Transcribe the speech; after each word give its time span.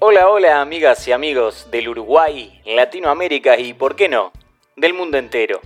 Hola, 0.00 0.28
hola 0.28 0.60
amigas 0.60 1.06
y 1.06 1.12
amigos 1.12 1.68
del 1.70 1.88
Uruguay, 1.88 2.60
Latinoamérica 2.64 3.58
y, 3.58 3.74
¿por 3.74 3.94
qué 3.94 4.08
no?, 4.08 4.32
del 4.76 4.94
mundo 4.94 5.18
entero. 5.18 5.60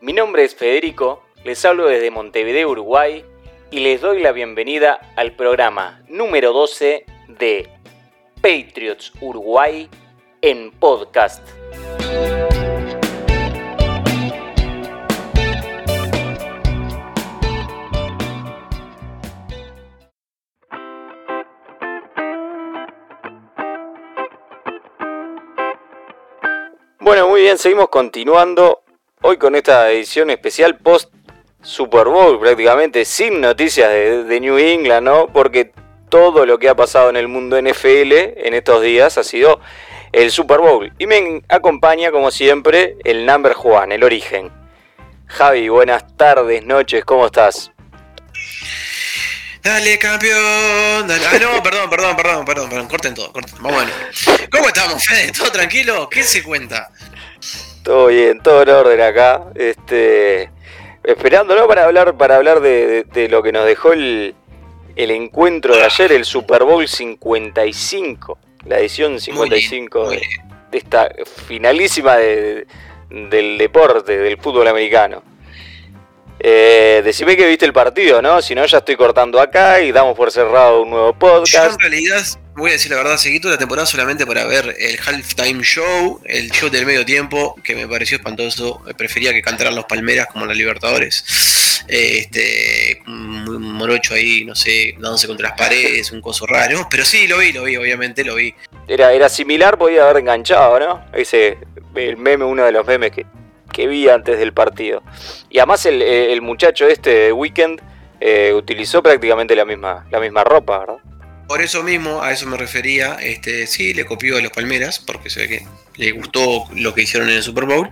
Mi 0.00 0.12
nombre 0.12 0.44
es 0.44 0.54
Federico, 0.54 1.22
les 1.44 1.64
hablo 1.64 1.86
desde 1.86 2.10
Montevideo, 2.10 2.70
Uruguay, 2.70 3.24
y 3.70 3.80
les 3.80 4.00
doy 4.00 4.22
la 4.22 4.32
bienvenida 4.32 5.12
al 5.16 5.32
programa 5.32 6.02
número 6.08 6.52
12 6.52 7.04
de 7.28 7.68
Patriots 8.40 9.12
Uruguay 9.20 9.88
en 10.40 10.70
podcast. 10.70 11.46
Muy 27.36 27.42
bien, 27.42 27.58
seguimos 27.58 27.90
continuando 27.90 28.82
hoy 29.20 29.36
con 29.36 29.54
esta 29.56 29.90
edición 29.90 30.30
especial 30.30 30.78
post 30.78 31.12
Super 31.60 32.06
Bowl 32.06 32.40
prácticamente, 32.40 33.04
sin 33.04 33.42
noticias 33.42 33.90
de, 33.90 34.38
New 34.40 34.56
England, 34.56 35.04
¿no? 35.06 35.26
Porque 35.30 35.70
todo 36.08 36.46
lo 36.46 36.58
que 36.58 36.70
ha 36.70 36.74
pasado 36.74 37.10
en 37.10 37.16
el 37.16 37.28
mundo 37.28 37.60
NFL 37.60 38.10
en 38.38 38.54
estos 38.54 38.80
días 38.80 39.18
ha 39.18 39.22
sido 39.22 39.60
el 40.12 40.30
Super 40.30 40.60
Bowl. 40.60 40.90
Y 40.98 41.06
me 41.06 41.42
acompaña, 41.50 42.10
como 42.10 42.30
siempre, 42.30 42.96
el 43.04 43.26
number 43.26 43.52
Juan, 43.52 43.92
el 43.92 44.02
origen. 44.02 44.50
Javi, 45.26 45.68
buenas 45.68 46.16
tardes, 46.16 46.64
noches, 46.64 47.04
¿cómo 47.04 47.26
estás? 47.26 47.70
Dale, 49.62 49.98
campeón. 49.98 51.06
Dale. 51.06 51.26
Ah, 51.26 51.38
no, 51.38 51.62
perdón, 51.62 51.90
perdón, 51.90 52.16
perdón, 52.16 52.44
perdón, 52.46 52.68
perdón. 52.70 52.88
Corten 52.88 53.14
todo. 53.14 53.30
Vamos 53.60 53.84
¿Cómo 54.50 54.68
estamos, 54.68 55.04
Fede? 55.04 55.32
¿Todo 55.32 55.52
tranquilo? 55.52 56.08
¿Qué 56.08 56.22
se 56.22 56.42
cuenta? 56.42 56.90
Todo 57.86 58.08
bien, 58.08 58.40
todo 58.40 58.62
en 58.62 58.68
orden 58.70 59.00
acá. 59.00 59.44
Este, 59.54 60.50
esperando, 61.04 61.54
¿no? 61.54 61.68
Para 61.68 61.84
hablar, 61.84 62.16
para 62.16 62.34
hablar 62.34 62.58
de, 62.58 63.28
lo 63.30 63.44
que 63.44 63.52
nos 63.52 63.64
dejó 63.64 63.92
el, 63.92 64.34
encuentro 64.96 65.76
de 65.76 65.84
ayer, 65.84 66.10
el 66.10 66.24
Super 66.24 66.64
Bowl 66.64 66.88
55, 66.88 68.38
la 68.64 68.80
edición 68.80 69.20
55 69.20 70.10
de 70.10 70.20
esta 70.72 71.08
finalísima 71.46 72.16
del 72.16 73.56
deporte, 73.56 74.18
del 74.18 74.36
fútbol 74.38 74.66
americano. 74.66 75.22
Eh, 76.38 77.00
decime 77.04 77.36
que 77.36 77.46
viste 77.46 77.64
el 77.64 77.72
partido, 77.72 78.20
¿no? 78.20 78.42
Si 78.42 78.54
no, 78.54 78.64
ya 78.66 78.78
estoy 78.78 78.96
cortando 78.96 79.40
acá 79.40 79.80
y 79.80 79.90
damos 79.92 80.16
por 80.16 80.30
cerrado 80.30 80.82
un 80.82 80.90
nuevo 80.90 81.12
podcast. 81.14 81.52
Yo 81.52 81.72
en 81.72 81.78
realidad, 81.78 82.22
voy 82.54 82.70
a 82.70 82.72
decir 82.74 82.90
la 82.90 82.98
verdad, 82.98 83.16
seguí 83.16 83.40
toda 83.40 83.54
la 83.54 83.58
temporada 83.58 83.86
solamente 83.86 84.26
para 84.26 84.44
ver 84.44 84.74
el 84.78 84.98
halftime 84.98 85.62
show, 85.62 86.20
el 86.24 86.50
show 86.50 86.68
del 86.68 86.84
medio 86.84 87.04
tiempo, 87.06 87.56
que 87.64 87.74
me 87.74 87.88
pareció 87.88 88.18
espantoso. 88.18 88.82
Prefería 88.98 89.32
que 89.32 89.40
cantaran 89.40 89.74
los 89.74 89.86
Palmeras 89.86 90.26
como 90.30 90.44
los 90.44 90.56
Libertadores. 90.56 91.24
Este, 91.88 93.00
un 93.06 93.72
morocho 93.72 94.14
ahí, 94.14 94.44
no 94.44 94.54
sé, 94.54 94.94
dándose 94.98 95.26
contra 95.26 95.50
las 95.50 95.58
paredes, 95.58 96.10
un 96.10 96.20
coso 96.20 96.44
raro. 96.46 96.86
Pero 96.90 97.04
sí, 97.04 97.26
lo 97.26 97.38
vi, 97.38 97.52
lo 97.52 97.64
vi, 97.64 97.76
obviamente 97.76 98.24
lo 98.24 98.34
vi. 98.34 98.54
Era, 98.88 99.12
era 99.12 99.28
similar, 99.28 99.78
podía 99.78 100.04
haber 100.04 100.18
enganchado, 100.18 100.78
¿no? 100.78 101.06
Ese, 101.14 101.56
el 101.94 102.16
meme, 102.18 102.44
uno 102.44 102.64
de 102.64 102.72
los 102.72 102.86
memes 102.86 103.12
que, 103.12 103.24
que 103.76 103.86
vi 103.86 104.08
antes 104.08 104.38
del 104.38 104.54
partido. 104.54 105.02
Y 105.50 105.58
además 105.58 105.84
el, 105.84 106.00
el 106.00 106.40
muchacho 106.40 106.88
este 106.88 107.10
de 107.10 107.32
Weekend 107.32 107.82
eh, 108.20 108.54
utilizó 108.54 109.02
prácticamente 109.02 109.54
la 109.54 109.66
misma, 109.66 110.06
la 110.10 110.18
misma 110.18 110.42
ropa, 110.44 110.78
¿verdad? 110.78 110.96
Por 111.46 111.60
eso 111.60 111.82
mismo, 111.82 112.22
a 112.22 112.32
eso 112.32 112.46
me 112.46 112.56
refería, 112.56 113.18
este, 113.20 113.66
sí, 113.66 113.92
le 113.92 114.06
copió 114.06 114.38
a 114.38 114.40
los 114.40 114.50
Palmeras, 114.50 114.98
porque 114.98 115.28
se 115.28 115.40
ve 115.40 115.48
que 115.48 115.66
le 115.96 116.12
gustó 116.12 116.64
lo 116.74 116.94
que 116.94 117.02
hicieron 117.02 117.28
en 117.28 117.36
el 117.36 117.42
Super 117.42 117.66
Bowl, 117.66 117.90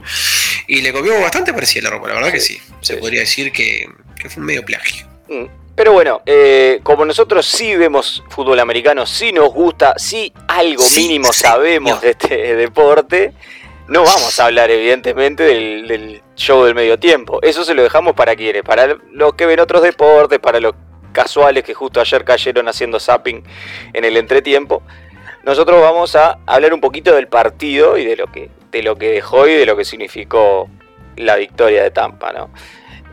y 0.67 0.81
le 0.81 0.91
copió 0.91 1.21
bastante 1.21 1.53
parecía 1.53 1.83
la 1.83 1.91
ropa, 1.91 2.09
la 2.09 2.15
verdad 2.15 2.33
que 2.33 2.41
sí, 2.41 2.59
se 2.81 2.97
podría 2.97 3.21
decir 3.21 3.53
que, 3.53 3.87
fue 4.31 4.41
un 4.41 4.47
medio 4.47 4.65
plagio. 4.65 5.07
Mm. 5.29 5.45
Pero 5.77 5.93
bueno, 5.93 6.23
eh, 6.25 6.81
como 6.83 7.05
nosotros 7.05 7.45
sí 7.45 7.77
vemos 7.77 8.25
fútbol 8.31 8.59
americano, 8.59 9.05
sí 9.05 9.33
nos 9.33 9.53
gusta, 9.53 9.95
sí 9.99 10.33
algo 10.49 10.83
mínimo 10.97 11.33
sabemos 11.33 12.01
de 12.01 12.11
este 12.11 12.57
deporte, 12.57 13.35
no 13.89 14.03
vamos 14.03 14.41
a 14.41 14.47
hablar, 14.47 14.71
evidentemente, 14.71 15.43
del, 15.43 16.23
show 16.37 16.65
del 16.65 16.75
medio 16.75 16.99
tiempo. 16.99 17.39
Eso 17.43 17.65
se 17.65 17.75
lo 17.75 17.83
dejamos 17.83 18.15
para 18.15 18.35
quienes, 18.35 18.63
para 18.63 18.97
los 19.13 19.35
que 19.35 19.47
ven 19.47 19.61
otros 19.61 19.83
deportes, 19.83 20.39
para 20.39 20.59
los 20.59 20.75
casuales 21.13 21.63
que 21.63 21.75
justo 21.75 22.01
ayer 22.01 22.25
cayeron 22.25 22.67
haciendo 22.69 22.99
zapping 22.99 23.45
en 23.93 24.05
el 24.05 24.17
entretiempo. 24.17 24.83
Nosotros 25.45 25.81
vamos 25.81 26.17
a 26.17 26.39
hablar 26.47 26.73
un 26.73 26.81
poquito 26.81 27.15
del 27.15 27.29
partido 27.29 27.99
y 27.99 28.05
de 28.05 28.17
lo 28.17 28.27
que, 28.33 28.51
de 28.73 28.83
lo 28.83 28.97
que 28.97 29.11
dejó 29.11 29.47
y 29.47 29.55
de 29.55 29.67
lo 29.67 29.77
que 29.77 29.85
significó 29.85 30.69
la 31.17 31.37
victoria 31.37 31.83
de 31.83 31.91
Tampa, 31.91 32.33
¿no? 32.33 32.51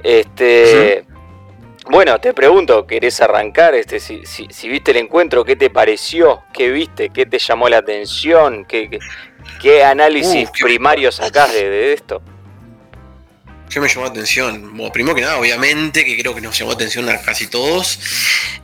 Este. 0.03 1.05
Bueno, 1.91 2.21
te 2.21 2.33
pregunto, 2.33 2.87
¿querés 2.87 3.19
arrancar? 3.19 3.75
Este, 3.75 3.99
si, 3.99 4.23
si, 4.25 4.69
viste 4.69 4.91
el 4.91 4.97
encuentro, 4.97 5.43
¿qué 5.43 5.57
te 5.57 5.69
pareció? 5.69 6.41
¿Qué 6.53 6.69
viste? 6.69 7.09
¿Qué 7.09 7.25
te 7.25 7.37
llamó 7.37 7.67
la 7.67 7.79
atención? 7.79 8.63
¿Qué, 8.63 8.97
qué, 9.61 9.83
análisis 9.83 10.49
primario 10.51 11.11
sacás 11.11 11.51
de, 11.51 11.91
esto? 11.91 12.21
¿Qué 13.71 13.79
me 13.79 13.87
llamó 13.87 14.03
la 14.03 14.11
atención? 14.11 14.75
Bueno, 14.75 14.91
primero 14.91 15.15
que 15.15 15.21
nada, 15.21 15.37
obviamente, 15.37 16.03
que 16.03 16.17
creo 16.17 16.35
que 16.35 16.41
nos 16.41 16.57
llamó 16.57 16.71
la 16.71 16.75
atención 16.75 17.07
a 17.07 17.21
casi 17.21 17.47
todos, 17.47 17.99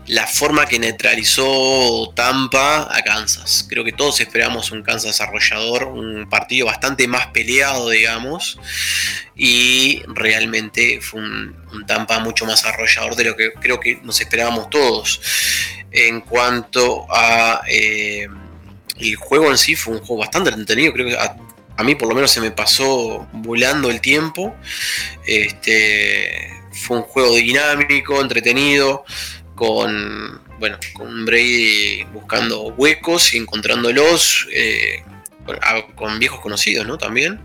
la 0.05 0.27
forma 0.27 0.65
que 0.65 0.79
neutralizó 0.79 2.11
Tampa 2.13 2.89
a 2.93 3.01
Kansas. 3.03 3.65
Creo 3.69 3.85
que 3.85 3.93
todos 3.93 4.19
esperamos 4.19 4.69
un 4.71 4.83
Kansas 4.83 5.21
arrollador, 5.21 5.85
un 5.85 6.27
partido 6.29 6.65
bastante 6.65 7.07
más 7.07 7.27
peleado, 7.27 7.89
digamos, 7.89 8.59
y 9.33 10.01
realmente 10.07 10.99
fue 10.99 11.21
un, 11.21 11.55
Tampa 11.87 12.19
mucho 12.19 12.45
más 12.45 12.65
arrollador 12.65 13.15
de 13.15 13.23
lo 13.23 13.37
que 13.37 13.53
creo 13.53 13.79
que 13.79 14.01
nos 14.03 14.19
esperábamos 14.19 14.69
todos. 14.69 15.21
En 15.89 16.19
cuanto 16.19 17.07
a 17.09 17.61
eh, 17.69 18.27
el 18.99 19.15
juego 19.15 19.51
en 19.51 19.57
sí, 19.57 19.77
fue 19.77 19.93
un 19.93 19.99
juego 19.99 20.17
bastante 20.17 20.49
entretenido, 20.49 20.91
creo 20.91 21.07
que 21.07 21.15
a, 21.15 21.37
a 21.77 21.83
mí 21.83 21.95
por 21.95 22.09
lo 22.09 22.15
menos 22.15 22.31
se 22.31 22.41
me 22.41 22.51
pasó 22.51 23.27
volando 23.31 23.89
el 23.89 24.01
tiempo. 24.01 24.55
Este, 25.25 26.51
fue 26.71 26.97
un 26.97 27.03
juego 27.03 27.35
dinámico, 27.35 28.19
entretenido, 28.19 29.05
con, 29.55 30.41
bueno, 30.59 30.77
con 30.93 31.25
Brady 31.25 32.03
buscando 32.13 32.63
huecos 32.69 33.33
y 33.33 33.37
encontrándolos. 33.37 34.47
Eh, 34.51 35.03
con 35.95 36.19
viejos 36.19 36.41
conocidos, 36.41 36.85
¿no? 36.85 36.97
También. 36.97 37.39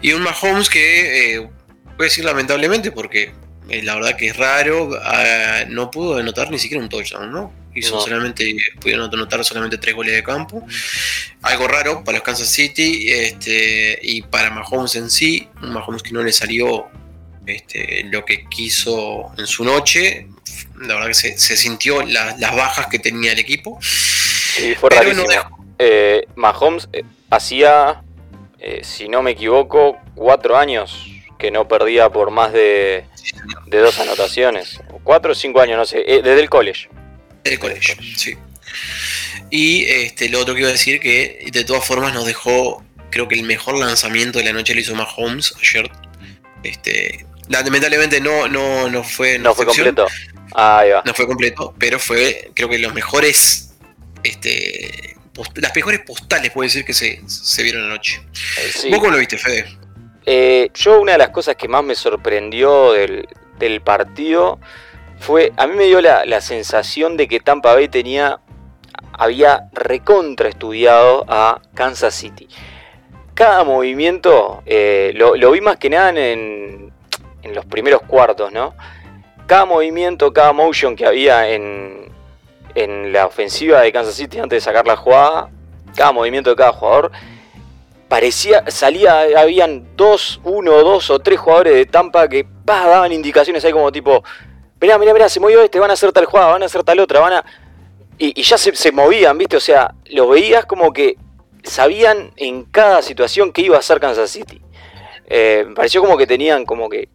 Y 0.00 0.12
un 0.12 0.22
Mahomes 0.22 0.70
que, 0.70 1.34
eh, 1.34 1.48
puede 1.96 2.08
decir 2.08 2.24
lamentablemente, 2.24 2.92
porque 2.92 3.34
eh, 3.68 3.82
la 3.82 3.94
verdad 3.94 4.16
que 4.16 4.28
es 4.28 4.36
raro, 4.36 4.98
ah, 5.02 5.64
no 5.68 5.90
pudo 5.90 6.16
anotar 6.16 6.50
ni 6.50 6.58
siquiera 6.58 6.82
un 6.82 6.88
touchdown, 6.88 7.30
¿no? 7.30 7.52
Hizo 7.74 8.00
solamente, 8.00 8.56
pudieron 8.80 9.12
anotar 9.12 9.44
solamente 9.44 9.78
tres 9.78 9.94
goles 9.94 10.14
de 10.14 10.22
campo. 10.24 10.66
Algo 11.42 11.68
raro 11.68 12.02
para 12.02 12.18
los 12.18 12.24
Kansas 12.24 12.48
City 12.48 13.10
este, 13.10 13.98
y 14.02 14.22
para 14.22 14.50
Mahomes 14.50 14.96
en 14.96 15.10
sí. 15.10 15.48
Mahomes 15.60 16.02
que 16.02 16.10
no 16.10 16.22
le 16.22 16.32
salió 16.32 16.88
este, 17.46 18.04
lo 18.04 18.24
que 18.24 18.44
quiso 18.46 19.32
en 19.38 19.46
su 19.46 19.64
noche. 19.64 20.26
La 20.80 20.94
verdad 20.94 21.08
que 21.08 21.14
se, 21.14 21.56
sintió 21.56 22.02
las 22.02 22.56
bajas 22.56 22.88
que 22.88 22.98
tenía 22.98 23.32
el 23.32 23.38
equipo. 23.38 23.78
Sí, 23.80 24.74
fue 24.74 24.90
rarísimo. 24.90 25.26
Eh, 25.78 26.26
Mahomes 26.34 26.88
eh, 26.92 27.04
hacía, 27.30 28.02
eh, 28.58 28.80
si 28.82 29.08
no 29.08 29.22
me 29.22 29.30
equivoco, 29.30 29.96
cuatro 30.14 30.56
años 30.58 31.06
que 31.38 31.50
no 31.50 31.68
perdía 31.68 32.10
por 32.10 32.30
más 32.30 32.52
de, 32.52 33.06
de 33.66 33.78
dos 33.78 33.98
anotaciones. 34.00 34.80
Cuatro 35.04 35.32
o 35.32 35.34
cinco 35.34 35.60
años, 35.60 35.78
no 35.78 35.86
sé, 35.86 36.04
desde 36.04 36.40
el 36.40 36.50
college. 36.50 36.90
El 37.44 37.58
colegio, 37.58 37.94
sí. 38.16 38.36
Y 39.50 39.84
este, 39.86 40.28
lo 40.28 40.40
otro 40.40 40.54
que 40.54 40.60
iba 40.60 40.68
a 40.68 40.72
decir 40.72 41.00
que 41.00 41.48
de 41.52 41.64
todas 41.64 41.84
formas 41.84 42.14
nos 42.14 42.24
dejó, 42.26 42.84
creo 43.10 43.28
que 43.28 43.34
el 43.34 43.42
mejor 43.42 43.78
lanzamiento 43.78 44.38
de 44.38 44.44
la 44.44 44.52
noche 44.52 44.74
lo 44.74 44.80
hizo 44.80 44.94
Mahomes 44.94 45.54
ayer. 45.60 45.90
Este, 46.62 47.26
lamentablemente 47.48 48.20
no, 48.20 48.48
no, 48.48 48.88
no 48.88 49.02
fue. 49.02 49.38
No 49.38 49.54
fue 49.54 49.66
completo. 49.66 50.06
Ah, 50.54 50.80
ahí 50.80 50.90
va. 50.90 51.02
No 51.04 51.14
fue 51.14 51.26
completo, 51.26 51.74
pero 51.78 51.98
fue, 51.98 52.50
creo 52.54 52.68
que 52.68 52.78
los 52.78 52.94
mejores. 52.94 53.74
Este, 54.22 55.16
las 55.54 55.74
mejores 55.74 56.00
postales, 56.00 56.50
puede 56.50 56.68
decir, 56.68 56.84
que 56.84 56.92
se, 56.92 57.20
se 57.26 57.62
vieron 57.62 57.84
anoche. 57.84 58.20
Eh, 58.58 58.90
¿Vos 58.90 58.98
cómo 58.98 59.12
lo 59.12 59.18
viste, 59.18 59.38
Fede? 59.38 59.66
Eh, 60.26 60.70
yo, 60.74 61.00
una 61.00 61.12
de 61.12 61.18
las 61.18 61.30
cosas 61.30 61.56
que 61.56 61.66
más 61.66 61.82
me 61.82 61.94
sorprendió 61.94 62.92
del, 62.92 63.26
del 63.58 63.80
partido 63.80 64.60
fue, 65.20 65.52
a 65.56 65.68
mí 65.68 65.76
me 65.76 65.84
dio 65.84 66.00
la, 66.00 66.40
sensación 66.40 67.16
de 67.16 67.28
que 67.28 67.38
Tampa 67.38 67.74
Bay 67.74 67.88
tenía, 67.88 68.40
había 69.12 69.68
recontra 69.72 70.48
estudiado 70.48 71.24
a 71.28 71.60
Kansas 71.74 72.14
City. 72.14 72.48
Cada 73.34 73.62
movimiento, 73.62 74.62
eh, 74.66 75.12
lo, 75.14 75.50
vi 75.52 75.60
más 75.60 75.76
que 75.76 75.88
nada 75.90 76.10
en, 76.10 76.92
en 77.42 77.54
los 77.54 77.64
primeros 77.66 78.02
cuartos, 78.02 78.50
¿no? 78.50 78.74
cada 79.50 79.64
movimiento, 79.64 80.32
cada 80.32 80.52
motion 80.52 80.94
que 80.94 81.04
había 81.04 81.50
en, 81.50 82.12
en 82.76 83.12
la 83.12 83.26
ofensiva 83.26 83.80
de 83.80 83.90
Kansas 83.90 84.14
City 84.14 84.38
antes 84.38 84.58
de 84.58 84.60
sacar 84.60 84.86
la 84.86 84.94
jugada, 84.94 85.50
cada 85.96 86.12
movimiento 86.12 86.50
de 86.50 86.56
cada 86.56 86.72
jugador, 86.72 87.10
parecía, 88.06 88.62
salía, 88.68 89.22
habían 89.36 89.96
dos, 89.96 90.40
uno, 90.44 90.70
dos 90.84 91.10
o 91.10 91.18
tres 91.18 91.40
jugadores 91.40 91.74
de 91.74 91.84
Tampa 91.84 92.28
que 92.28 92.46
daban 92.64 93.10
indicaciones 93.10 93.64
ahí 93.64 93.72
como 93.72 93.90
tipo, 93.90 94.22
mirá, 94.80 94.98
mirá, 94.98 95.12
mirá, 95.12 95.28
se 95.28 95.40
movió 95.40 95.62
este, 95.62 95.78
van 95.78 95.90
a 95.90 95.94
hacer 95.94 96.12
tal 96.12 96.24
jugada, 96.24 96.52
van 96.52 96.62
a 96.62 96.66
hacer 96.66 96.82
tal 96.82 97.00
otra, 97.00 97.20
van 97.20 97.32
a... 97.34 97.44
Y, 98.18 98.42
ya 98.42 98.58
se, 98.58 98.92
movían, 98.92 99.38
¿viste? 99.38 99.56
O 99.56 99.60
sea, 99.60 99.94
lo 100.06 100.28
veías 100.28 100.66
como 100.66 100.92
que 100.92 101.16
sabían 101.62 102.32
en 102.36 102.64
cada 102.64 103.00
situación 103.00 103.50
qué 103.50 103.62
iba 103.62 103.76
a 103.76 103.80
hacer 103.80 103.98
Kansas 103.98 104.30
City. 104.30 104.60
Eh, 105.26 105.64
me 105.66 105.74
pareció 105.74 106.02
como 106.02 106.18
que 106.18 106.26
tenían 106.26 106.66
como 106.66 106.88
que 106.90 107.08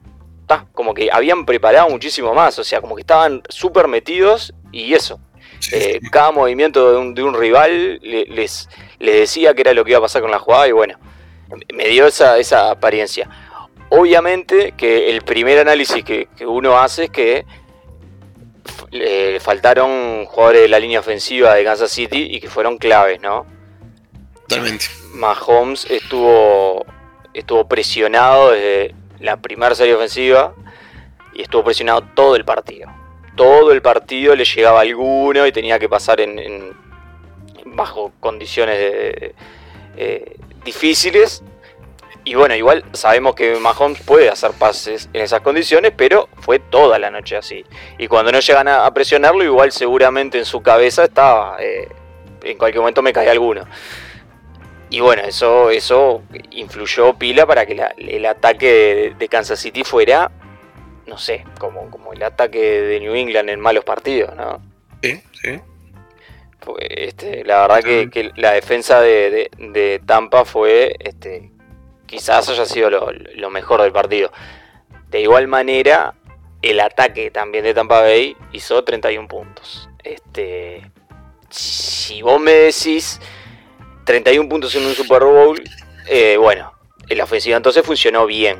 como 0.73 0.94
que 0.94 1.09
habían 1.12 1.45
preparado 1.45 1.89
muchísimo 1.89 2.33
más, 2.33 2.57
o 2.59 2.63
sea, 2.63 2.81
como 2.81 2.95
que 2.95 3.01
estaban 3.01 3.41
súper 3.50 3.88
metidos 3.88 4.53
y 4.71 4.94
eso. 4.94 5.19
Eh, 5.71 6.00
cada 6.12 6.31
movimiento 6.31 6.91
de 6.91 7.23
un, 7.23 7.33
rival 7.33 8.00
les, 8.01 8.69
decía 9.00 9.53
que 9.53 9.62
era 9.62 9.73
lo 9.73 9.83
que 9.83 9.91
iba 9.91 10.00
a 10.00 10.01
pasar 10.01 10.21
con 10.21 10.31
la 10.31 10.39
jugada 10.39 10.67
y 10.67 10.71
bueno, 10.71 11.00
me 11.73 11.88
dio 11.88 12.06
esa, 12.06 12.38
esa 12.38 12.71
apariencia. 12.71 13.29
Obviamente 13.90 14.74
que 14.74 15.10
el 15.10 15.22
primer 15.22 15.60
análisis 15.60 16.04
que, 16.04 16.28
uno 16.46 16.78
hace 16.78 17.06
es 17.06 17.10
que 17.12 17.46
le 18.92 19.40
faltaron 19.40 20.26
jugadores 20.26 20.64
de 20.64 20.68
la 20.70 20.80
línea 20.80 21.00
ofensiva 21.00 21.54
de 21.54 21.64
Kansas 21.64 21.92
City 21.92 22.28
y 22.32 22.40
que 22.40 22.50
fueron 22.50 22.78
claves, 22.78 23.22
¿no? 23.22 23.46
Totalmente. 24.48 24.86
Mahomes 25.14 25.86
estuvo, 25.90 26.86
estuvo 27.34 27.68
presionado 27.68 28.52
desde 28.52 28.96
la 29.20 29.38
primera 29.38 29.76
serie 29.76 29.96
ofensiva 29.96 30.54
y 31.34 31.44
estuvo 31.44 31.64
presionado 31.64 32.04
todo 32.16 32.36
el 32.36 32.46
partido. 32.46 32.92
Todo 33.36 33.72
el 33.72 33.82
partido 33.82 34.36
le 34.36 34.46
llegaba 34.46 34.82
alguno 34.82 35.46
y 35.46 35.52
tenía 35.52 35.78
que 35.78 35.90
pasar 35.90 36.22
en, 36.22 36.74
bajo 37.66 38.14
condiciones 38.20 38.78
eh, 39.98 40.38
difíciles. 40.64 41.44
Y 42.27 42.33
bueno, 42.33 42.56
igual 42.56 42.83
sabemos 42.94 43.36
que 43.36 43.56
Mahomes 43.56 44.01
puede 44.01 44.30
hacer 44.30 44.51
pases 44.51 45.10
en 45.13 45.22
esas 45.22 45.42
condiciones, 45.42 45.94
pero 45.95 46.27
fue 46.39 46.57
toda 46.57 46.98
la 46.98 47.12
noche 47.12 47.38
así. 47.38 47.63
Y 48.00 48.07
cuando 48.07 48.31
no 48.31 48.39
llegan 48.39 48.68
a, 48.68 48.92
presionarlo, 48.94 49.44
igual 49.44 49.72
seguramente 49.72 50.39
en 50.39 50.45
su 50.45 50.63
cabeza 50.63 51.04
estaba, 51.04 51.57
eh, 51.60 51.88
en 52.44 52.57
cualquier 52.57 52.81
momento 52.81 53.04
me 53.04 53.13
cae 53.13 53.30
alguno. 53.30 53.66
Y 54.89 55.01
bueno, 55.01 55.22
eso, 55.24 55.69
eso 55.69 56.24
influyó 56.51 57.13
pila 57.13 57.45
para 57.45 57.66
que 57.68 57.80
el 57.98 58.25
ataque 58.25 59.13
de, 59.18 59.27
Kansas 59.27 59.60
City 59.60 59.83
fuera, 59.83 60.31
no 61.06 61.19
sé, 61.19 61.44
como, 61.60 61.92
como 61.92 62.13
el 62.13 62.24
ataque 62.24 62.81
de 62.81 63.00
New 63.01 63.13
England 63.13 63.50
en 63.50 63.60
malos 63.60 63.83
partidos, 63.83 64.36
¿no? 64.36 64.62
Sí, 65.04 65.22
sí. 65.42 65.62
Este, 66.80 67.44
la 67.44 67.68
verdad 67.68 68.10
que, 68.10 68.31
la 68.36 68.54
defensa 68.54 69.01
de, 69.01 70.01
Tampa 70.06 70.45
fue, 70.45 70.95
este, 71.00 71.51
quizás 72.06 72.48
haya 72.50 72.66
sido 72.66 72.90
lo, 72.90 73.50
mejor 73.50 73.81
del 73.81 73.92
partido. 73.92 74.31
De 75.10 75.22
igual 75.22 75.48
manera, 75.48 76.16
el 76.62 76.80
ataque 76.80 77.31
también 77.31 77.63
de 77.63 77.74
Tampa 77.74 78.02
Bay 78.02 78.36
hizo 78.52 78.84
31 78.84 79.28
puntos. 79.28 79.90
Este, 80.04 80.92
si 81.50 82.22
vos 82.22 82.40
me 82.40 82.52
decís 82.52 83.19
31 84.06 84.50
puntos 84.50 84.75
en 84.75 84.86
un 84.86 84.94
Super 84.94 85.24
Bowl, 85.24 85.62
eh, 86.07 86.38
bueno, 86.38 86.74
la 87.10 87.24
ofensiva 87.24 87.57
entonces 87.57 87.86
funcionó 87.86 88.25
bien. 88.25 88.58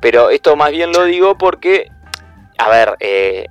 Pero 0.00 0.30
esto 0.30 0.56
más 0.56 0.70
bien 0.70 0.92
lo 0.92 1.04
digo 1.04 1.36
porque, 1.36 1.90
a 2.58 2.68
ver, 2.70 2.96
eh, 3.00 3.46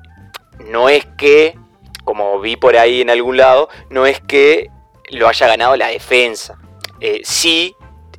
no 0.66 0.90
es 0.90 1.06
que, 1.18 1.58
como 2.04 2.40
vi 2.40 2.56
por 2.56 2.78
ahí 2.78 3.02
en 3.02 3.10
algún 3.10 3.38
lado, 3.38 3.70
no 3.90 4.06
es 4.06 4.22
que 4.22 4.70
lo 5.10 5.28
haya 5.28 5.48
ganado 5.48 5.76
la 5.76 5.88
defensa. 5.88 6.58
Eh, 7.00 7.22
sí, 7.24 7.76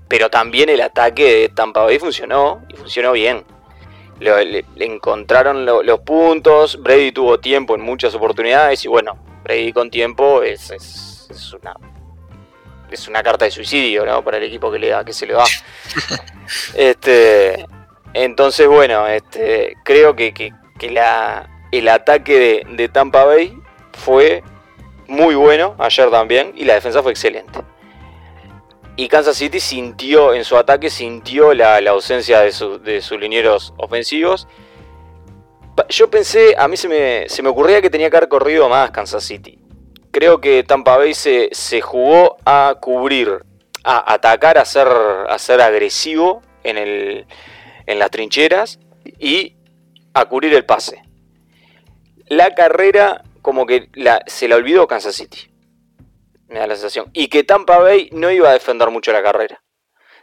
pero 0.08 0.30
también 0.30 0.68
el 0.68 0.80
ataque 0.80 1.24
de 1.34 1.48
Tampa 1.50 1.82
Bay 1.82 1.98
funcionó 1.98 2.64
y 2.68 2.76
funcionó 2.76 3.12
bien. 3.12 3.44
Le, 4.20 4.64
encontraron 4.78 5.64
los 5.64 6.00
puntos, 6.00 6.82
Brady 6.82 7.12
tuvo 7.12 7.38
tiempo 7.38 7.74
en 7.74 7.82
muchas 7.82 8.14
oportunidades 8.14 8.84
y 8.84 8.88
bueno, 8.88 9.16
Brady 9.44 9.72
con 9.72 9.90
tiempo 9.90 10.42
es, 10.42 10.70
es 10.70 11.52
una 11.52 11.74
es 12.90 13.08
una 13.08 13.22
carta 13.22 13.44
de 13.44 13.50
suicidio, 13.50 14.04
¿no? 14.06 14.22
Para 14.22 14.38
el 14.38 14.44
equipo 14.44 14.70
que 14.70 14.78
le 14.78 14.88
da, 14.88 15.04
que 15.04 15.12
se 15.12 15.26
le 15.26 15.34
va. 15.34 15.44
este, 16.74 17.66
entonces, 18.14 18.66
bueno, 18.66 19.06
este, 19.06 19.76
creo 19.84 20.16
que, 20.16 20.52
la, 20.90 21.48
el 21.70 21.88
ataque 21.88 22.64
de, 22.68 22.88
Tampa 22.88 23.24
Bay 23.24 23.56
fue 23.92 24.42
muy 25.06 25.34
bueno 25.34 25.74
ayer 25.78 26.10
también 26.10 26.52
y 26.54 26.64
la 26.64 26.74
defensa 26.74 27.02
fue 27.02 27.12
excelente. 27.12 27.60
Y 28.98 29.08
Kansas 29.08 29.38
City 29.38 29.60
sintió, 29.60 30.34
en 30.34 30.44
su 30.44 30.58
ataque, 30.58 30.90
sintió 30.90 31.54
la, 31.54 31.78
ausencia 31.88 32.40
de, 32.40 32.52
de 32.82 33.00
sus 33.00 33.18
linieros 33.18 33.72
ofensivos. 33.78 34.46
Yo 35.88 36.10
pensé, 36.10 36.54
a 36.58 36.68
mí 36.68 36.76
se 36.76 36.88
me, 36.88 37.28
se 37.30 37.42
me 37.42 37.48
ocurría 37.48 37.80
que 37.80 37.88
tenía 37.88 38.10
que 38.10 38.18
haber 38.18 38.28
corrido 38.28 38.68
más 38.68 38.90
Kansas 38.90 39.24
City 39.24 39.58
creo 40.10 40.40
que 40.40 40.64
Tampa 40.64 40.96
Bay 40.96 41.14
se, 41.14 41.80
jugó 41.80 42.38
a 42.44 42.76
cubrir, 42.80 43.44
a 43.84 44.12
atacar, 44.12 44.58
a 44.58 44.64
ser, 44.64 44.88
a 44.88 45.38
ser 45.38 45.60
agresivo 45.60 46.42
en, 46.64 46.78
el, 46.78 47.26
en 47.86 47.98
las 47.98 48.10
trincheras 48.10 48.78
y 49.18 49.54
a 50.14 50.24
cubrir 50.24 50.54
el 50.54 50.64
pase. 50.64 51.02
La 52.26 52.54
carrera 52.54 53.22
como 53.42 53.66
que 53.66 53.88
se 54.26 54.48
la 54.48 54.56
olvidó 54.56 54.86
Kansas 54.86 55.14
City. 55.14 55.47
Me 56.48 56.58
da 56.58 56.66
la 56.66 56.74
sensación. 56.74 57.10
Y 57.12 57.28
que 57.28 57.44
Tampa 57.44 57.78
Bay 57.78 58.08
no 58.12 58.30
iba 58.30 58.50
a 58.50 58.54
defender 58.54 58.90
mucho 58.90 59.12
la 59.12 59.22
carrera. 59.22 59.62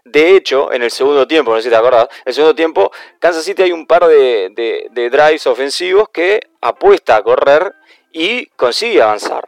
De 0.04 0.36
hecho, 0.36 0.72
en 0.72 0.83
el 0.83 0.92
segundo 0.92 1.27
tiempo, 1.27 1.51
no 1.51 1.57
sé 1.57 1.63
si 1.63 1.69
te 1.69 1.75
acordás, 1.75 2.07
en 2.12 2.27
el 2.27 2.33
segundo 2.33 2.56
tiempo, 2.56 2.92
Kansas 3.19 3.44
City 3.44 3.63
hay 3.63 3.72
un 3.72 3.88
par 3.88 4.06
de, 4.06 4.51
de 4.92 5.10
drives 5.10 5.48
ofensivos 5.48 6.10
que 6.10 6.42
apuesta 6.62 7.16
a 7.16 7.24
correr 7.24 7.74
y 8.12 8.45
consigue 8.56 9.01
avanzar. 9.01 9.45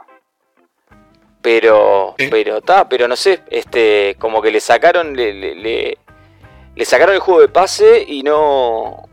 Pero, 1.42 2.16
pero 2.18 2.58
está, 2.58 2.90
pero 2.90 3.08
no 3.08 3.16
sé, 3.16 3.40
este, 3.50 4.18
como 4.20 4.42
que 4.42 4.52
le 4.52 4.60
sacaron, 4.60 5.16
le, 5.16 5.34
le, 5.34 5.96
le, 6.76 6.86
sacaron 6.86 7.16
el 7.16 7.22
juego 7.22 7.40
de 7.40 7.48
pase 7.48 8.04
y 8.06 8.24
no, 8.24 9.06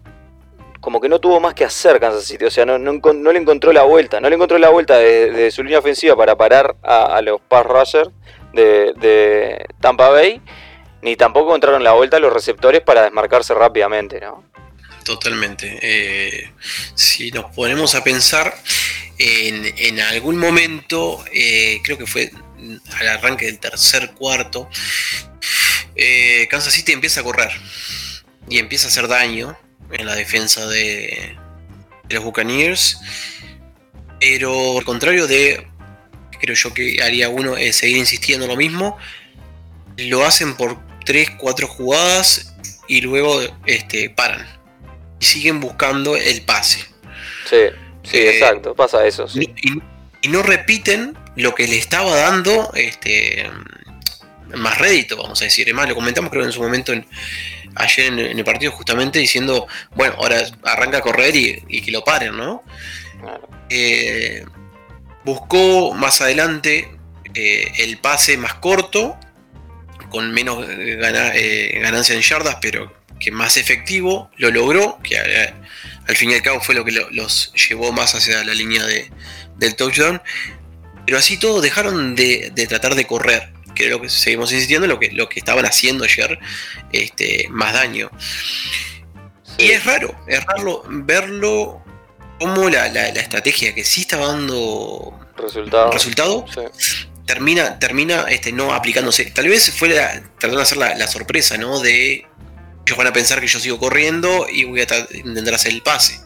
como 0.85 1.01
que 1.01 1.09
no 1.09 1.19
tuvo 1.19 1.41
más 1.41 1.55
que 1.55 1.65
hacer 1.65 1.99
Kansas 1.99 2.27
City, 2.27 2.45
o 2.45 2.51
sea, 2.51 2.67
no, 2.67 2.77
le 2.77 3.39
encontró 3.39 3.73
la 3.73 3.85
vuelta, 3.85 4.21
no 4.21 4.29
le 4.29 4.35
encontró 4.35 4.59
la 4.59 4.69
vuelta 4.69 4.99
de, 4.99 5.51
su 5.51 5.63
línea 5.63 5.79
ofensiva 5.79 6.15
para 6.15 6.37
parar 6.37 6.77
a, 6.83 7.23
los 7.23 7.41
pass 7.41 7.65
rushers 7.65 8.11
de, 8.53 8.93
de, 8.99 9.65
Tampa 9.81 10.11
Bay, 10.11 10.43
ni 11.01 11.17
tampoco 11.17 11.47
encontraron 11.47 11.83
la 11.83 11.93
vuelta 11.93 12.19
a 12.19 12.21
los 12.21 12.31
receptores 12.31 12.83
para 12.83 13.03
desmarcarse 13.03 13.55
rápidamente, 13.55 14.21
¿no? 14.21 14.45
Totalmente. 15.07 15.79
Eh, 15.81 16.53
si 16.95 17.31
nos 17.31 17.47
ponemos 17.55 17.95
a 17.95 18.05
pensar, 18.05 18.55
en, 19.17 20.01
algún 20.01 20.37
momento, 20.37 21.25
eh, 21.33 21.81
creo 21.83 21.97
que 21.97 22.07
fue 22.07 22.31
al 23.01 23.09
arranque 23.09 23.47
del 23.47 23.59
tercer 23.59 24.11
cuarto, 24.11 24.69
eh, 25.97 26.47
Kansas 26.51 26.75
City 26.75 26.93
empieza 26.93 27.21
a 27.21 27.25
correr 27.25 27.53
y 28.51 28.59
empieza 28.59 28.89
a 28.89 28.91
hacer 28.91 29.09
daño 29.09 29.57
en 29.99 30.07
la 30.07 30.15
defensa 30.15 30.67
de, 30.67 31.37
los 32.09 32.25
Buccaneers. 32.25 32.99
Pero 34.21 34.79
al 34.79 34.85
contrario 34.85 35.27
de, 35.27 35.67
creo 36.41 36.55
yo 36.55 36.73
que 36.73 37.03
haría 37.03 37.29
uno, 37.29 37.57
es 37.57 37.77
seguir 37.77 37.97
insistiendo 37.97 38.47
en 38.47 38.51
lo 38.51 38.57
mismo, 38.57 38.97
lo 39.97 40.25
hacen 40.25 40.57
por 40.57 40.79
3, 41.05 41.33
4 41.39 41.67
jugadas 41.69 42.55
y 42.89 43.01
luego 43.01 43.41
este, 43.67 44.11
paran 44.11 44.47
y 45.21 45.25
siguen 45.25 45.61
buscando 45.61 46.17
el 46.17 46.43
pase. 46.43 46.81
Sí, 47.49 47.57
sí, 48.03 48.19
eh, 48.19 48.39
exacto, 48.39 48.75
pasa 48.75 49.07
eso. 49.07 49.27
Y, 49.35 49.83
no 50.29 50.43
repiten 50.43 51.17
lo 51.37 51.55
que 51.55 51.69
le 51.69 51.77
estaba 51.77 52.17
dando 52.17 52.73
este 52.75 53.51
más 54.55 54.79
rédito, 54.79 55.19
vamos 55.19 55.43
a 55.43 55.45
decir. 55.45 55.67
Además, 55.67 55.91
lo 55.91 55.95
comentamos 55.95 56.31
creo 56.31 56.45
en 56.45 56.53
su 56.53 56.63
momento 56.63 56.95
ayer 57.77 58.07
en, 58.07 58.19
el 58.39 58.45
partido 58.45 58.73
justamente 58.73 59.19
diciendo, 59.19 59.67
bueno, 59.95 60.15
ahora 60.19 60.43
arranca 60.63 60.99
a 60.99 61.01
correr 61.01 61.35
y, 61.35 61.81
que 61.81 61.91
lo 61.91 62.05
paren, 62.05 62.37
¿no? 62.37 62.63
Eh, 63.69 64.45
buscó 65.25 65.95
más 65.95 66.21
adelante 66.21 66.91
eh, 67.35 67.73
el 67.79 67.99
pase 67.99 68.37
más 68.37 68.55
corto, 68.55 69.19
con 70.11 70.33
menos 70.33 70.65
ganancia 70.67 72.15
en 72.15 72.23
yardas, 72.23 72.59
pero 72.61 72.93
que 73.19 73.31
más 73.31 73.57
efectivo, 73.57 74.31
lo 74.37 74.51
logró, 74.51 74.99
que 75.03 75.19
al 75.19 76.17
fin 76.17 76.31
y 76.31 76.35
al 76.35 76.43
cabo 76.43 76.61
fue 76.61 76.75
lo 76.75 76.85
que 76.85 76.93
los 76.93 77.53
llevó 77.55 77.91
más 77.91 78.15
hacia 78.15 78.45
la 78.45 78.55
línea 78.55 78.85
de, 78.85 79.11
del 79.57 79.75
touchdown. 79.77 80.21
Pero 81.07 81.19
así 81.19 81.39
todo 81.39 81.61
dejaron 81.61 82.15
de, 82.15 82.53
tratar 82.69 82.95
de 82.95 83.07
correr, 83.07 83.53
que 83.75 83.85
es 83.85 83.91
lo 83.91 84.01
que 84.01 84.09
seguimos 84.09 84.53
insistiendo, 84.53 84.87
lo 84.87 84.99
que, 84.99 85.11
lo 85.13 85.29
que 85.29 85.41
estaban 85.41 85.67
haciendo 85.67 86.05
ayer, 86.05 86.39
este, 86.93 87.47
más 87.51 87.73
daño. 87.73 88.11
Y 89.59 89.71
es 89.71 89.85
raro, 89.85 90.15
es 90.27 90.45
raro 90.45 90.83
verlo 90.89 91.83
cómo 92.39 92.69
la, 92.69 92.87
estrategia 93.09 93.75
que 93.75 93.85
sí 93.85 94.03
estaba 94.03 94.27
dando 94.27 95.19
resultado, 95.37 95.93
resultado 95.93 96.45
termina, 97.27 97.79
termina 97.79 98.27
este, 98.29 98.53
no 98.53 98.73
aplicándose. 98.73 99.27
Tal 99.27 99.49
vez 99.49 99.73
fue 99.77 99.89
tratando 99.91 100.57
de 100.57 100.63
hacer 100.63 100.79
la, 100.79 101.07
sorpresa, 101.07 101.57
¿no? 101.57 101.81
De 101.81 102.27
ellos 102.87 102.99
van 102.99 103.07
a 103.07 103.13
pensar 103.13 103.41
que 103.41 103.47
yo 103.47 103.59
sigo 103.59 103.79
corriendo 103.79 104.47
y 104.51 104.65
voy 104.65 104.81
a 104.81 104.87
intentar 105.15 105.55
hacer 105.55 105.73
el 105.73 105.83
pase. 105.83 106.21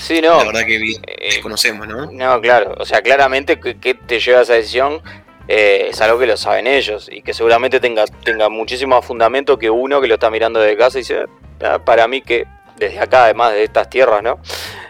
Sí, 0.00 0.20
no. 0.20 0.38
La 0.38 0.44
verdad 0.44 0.66
que 0.66 0.76
eh, 0.76 1.40
conocemos, 1.42 1.86
¿no? 1.86 2.10
No, 2.10 2.40
claro. 2.40 2.74
O 2.78 2.86
sea, 2.86 3.02
claramente 3.02 3.60
que, 3.60 3.94
te 3.94 4.20
lleva 4.20 4.40
a 4.40 4.42
esa 4.42 4.54
decisión 4.54 5.02
eh, 5.48 5.88
es 5.90 6.00
algo 6.02 6.18
que 6.18 6.26
lo 6.26 6.36
saben 6.36 6.66
ellos 6.66 7.08
y 7.10 7.22
que 7.22 7.32
seguramente 7.32 7.80
tenga, 7.80 8.04
tenga 8.06 8.48
muchísimo 8.48 9.00
fundamento 9.02 9.58
que 9.58 9.70
uno 9.70 10.00
que 10.00 10.06
lo 10.06 10.14
está 10.14 10.30
mirando 10.30 10.60
desde 10.60 10.76
casa 10.76 10.98
y 10.98 11.00
dice, 11.00 11.26
ah, 11.62 11.78
para 11.78 12.06
mí 12.06 12.20
que 12.20 12.46
desde 12.76 13.00
acá, 13.00 13.24
además 13.24 13.54
de 13.54 13.64
estas 13.64 13.88
tierras, 13.88 14.22
¿no? 14.22 14.38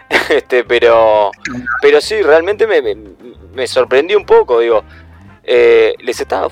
este, 0.29 0.63
pero, 0.65 1.31
pero 1.81 2.01
sí, 2.01 2.21
realmente 2.21 2.67
me, 2.67 2.81
me, 3.53 3.67
sorprendió 3.67 4.17
un 4.17 4.25
poco, 4.25 4.59
digo. 4.59 4.83
Eh, 5.51 5.95
les 5.99 6.19
estaba 6.19 6.47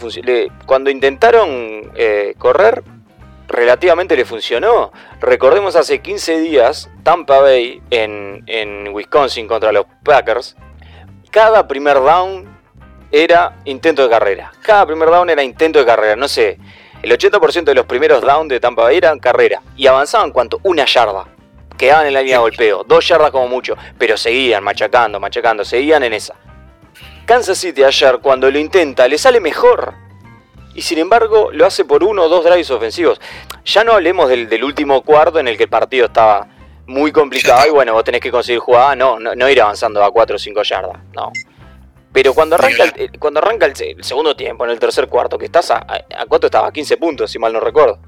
cuando 0.66 0.90
intentaron 0.90 1.92
correr 2.40 2.84
relativamente 3.48 4.16
le 4.16 4.26
funcionó. 4.26 4.92
Recordemos 5.20 5.76
hace 5.76 6.00
15 6.00 6.40
días, 6.40 6.90
Tampa 7.04 7.40
Bay 7.40 7.82
en, 7.90 8.44
en 8.48 8.94
Wisconsin 8.94 9.48
contra 9.48 9.72
los 9.72 9.86
Packers, 10.04 10.56
cada 11.32 11.68
primer 11.68 11.96
down 11.96 12.57
era 13.12 13.58
intento 13.66 14.04
de 14.04 14.10
carrera. 14.10 14.52
Cada 14.62 14.86
primer 14.86 15.10
down 15.10 15.30
era 15.30 15.44
intento 15.44 15.80
de 15.80 15.86
carrera. 15.86 16.16
No 16.16 16.28
sé, 16.28 16.58
el 17.02 17.12
80% 17.12 17.64
de 17.64 17.76
los 17.76 17.86
primeros 17.86 18.22
downs 18.22 18.50
de 18.50 18.60
Tampa 18.60 18.84
Bay 18.84 18.98
eran 18.98 19.20
carrera. 19.20 19.62
Y 19.76 19.88
avanzaban 19.88 20.32
cuánto? 20.32 20.60
Una 20.64 20.86
yarda. 20.86 21.26
Quedaban 21.78 22.08
en 22.08 22.14
la 22.14 22.22
línea 22.22 22.38
de 22.38 22.42
golpeo. 22.42 22.84
Dos 22.84 23.08
yardas 23.08 23.32
como 23.32 23.48
mucho. 23.48 23.76
Pero 23.98 24.18
seguían 24.18 24.64
machacando, 24.64 25.20
machacando. 25.20 25.64
Seguían 25.64 26.04
en 26.04 26.14
esa. 26.14 26.36
Kansas 27.26 27.58
City 27.58 27.84
ayer 27.84 28.20
cuando 28.22 28.50
lo 28.50 28.58
intenta 28.58 29.06
le 29.06 29.18
sale 29.18 29.42
mejor 29.42 29.96
y 30.74 30.82
sin 30.82 31.00
embargo 31.00 31.50
lo 31.52 31.66
hace 31.66 31.84
por 31.84 32.04
uno 32.04 32.24
o 32.24 32.30
dos 32.30 32.46
drives 32.46 32.72
ofensivos. 32.72 33.20
Ya 33.66 33.84
no 33.84 33.92
hablemos 33.92 34.30
del, 34.30 34.64
último 34.64 35.02
cuarto 35.02 35.40
en 35.40 35.50
el 35.50 35.58
que 35.58 35.64
el 35.64 35.70
partido 35.70 36.06
estaba 36.06 36.48
muy 36.86 37.12
complicado 37.12 37.68
y 37.68 37.72
bueno, 37.72 37.92
vos 37.94 38.06
tenés 38.06 38.22
que 38.22 38.32
conseguir 38.32 38.60
jugada, 38.60 38.96
no, 38.96 39.20
no, 39.20 39.50
ir 39.50 39.62
avanzando 39.62 40.02
a 40.04 40.10
4 40.10 40.38
o 40.38 40.40
5 40.40 40.64
yardas, 40.64 41.00
no. 41.14 41.34
Pero 42.12 42.34
cuando 42.34 42.56
arranca, 42.56 42.86
el, 42.96 43.20
cuando 43.20 43.40
arranca 43.40 43.66
el, 43.66 44.04
segundo 44.04 44.36
tiempo, 44.36 44.66
en 44.66 44.72
el 44.72 44.80
tercer 44.80 45.08
cuarto, 45.08 45.38
que 45.38 45.46
estás 45.46 45.72
a, 45.72 45.78
a, 45.78 46.26
cuánto 46.28 46.48
estaba, 46.48 46.72
15 46.72 46.98
puntos, 46.98 47.32
si 47.32 47.38
mal 47.38 47.54
no 47.54 47.60
recuerdo, 47.60 48.00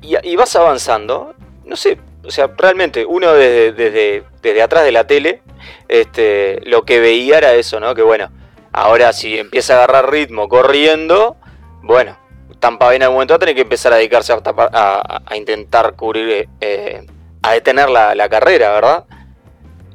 y, 0.00 0.36
vas 0.36 0.54
avanzando, 0.56 1.34
no 1.64 1.76
sé, 1.76 1.98
o 2.24 2.30
sea, 2.30 2.50
realmente 2.56 3.04
uno 3.04 3.32
desde, 3.32 3.72
desde, 3.72 4.24
desde 4.40 4.62
atrás 4.62 4.84
de 4.84 4.92
la 4.92 5.06
tele, 5.06 5.42
este, 5.88 6.60
lo 6.64 6.84
que 6.84 7.00
veía 7.00 7.38
era 7.38 7.54
eso, 7.54 7.80
¿no? 7.80 7.94
Que 7.94 8.02
bueno, 8.02 8.30
ahora 8.72 9.12
si 9.12 9.38
empieza 9.38 9.74
a 9.74 9.76
agarrar 9.78 10.10
ritmo 10.10 10.48
corriendo, 10.48 11.36
bueno, 11.82 12.16
Tampa 12.58 12.86
Bay 12.86 12.96
en 12.96 13.02
algún 13.02 13.16
momento 13.16 13.32
va 13.32 13.36
a 13.36 13.40
tener 13.40 13.54
que 13.54 13.62
empezar 13.62 13.92
a 13.92 13.96
dedicarse 13.96 14.32
a, 14.32 15.36
intentar 15.36 15.94
cubrir, 15.94 16.48
eh, 16.60 17.06
a 17.42 17.52
detener 17.52 17.88
la, 17.88 18.28
carrera, 18.28 18.72
¿verdad? 18.72 19.04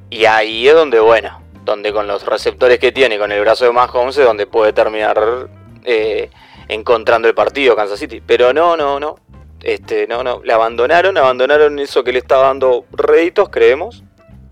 Y 0.10 0.25
ahí 0.25 0.67
es 0.67 0.74
donde, 0.74 1.00
bueno, 1.00 1.41
donde 1.63 1.93
con 1.93 2.08
los 2.08 2.25
receptores 2.25 2.79
que 2.79 2.91
tiene, 2.91 3.17
con 3.17 3.32
el 3.32 3.41
brazo 3.41 3.65
de 3.65 3.72
Mahomes, 3.72 4.17
es 4.17 4.25
donde 4.25 4.48
puede 4.48 4.74
terminar 4.74 5.50
eh, 5.84 6.29
encontrando 6.67 7.27
el 7.27 7.36
partido 7.36 7.75
Kansas 7.75 8.00
City. 8.00 8.22
Pero 8.25 8.53
no, 8.53 8.77
no, 8.77 9.00
no. 9.00 9.15
Este, 9.62 10.08
no, 10.08 10.24
no. 10.24 10.41
Le 10.43 10.53
abandonaron, 10.53 11.17
abandonaron 11.17 11.79
eso 11.79 12.03
que 12.03 12.12
le 12.12 12.20
estaba 12.20 12.48
dando 12.48 12.86
réditos, 12.91 13.50
creemos. 13.50 14.03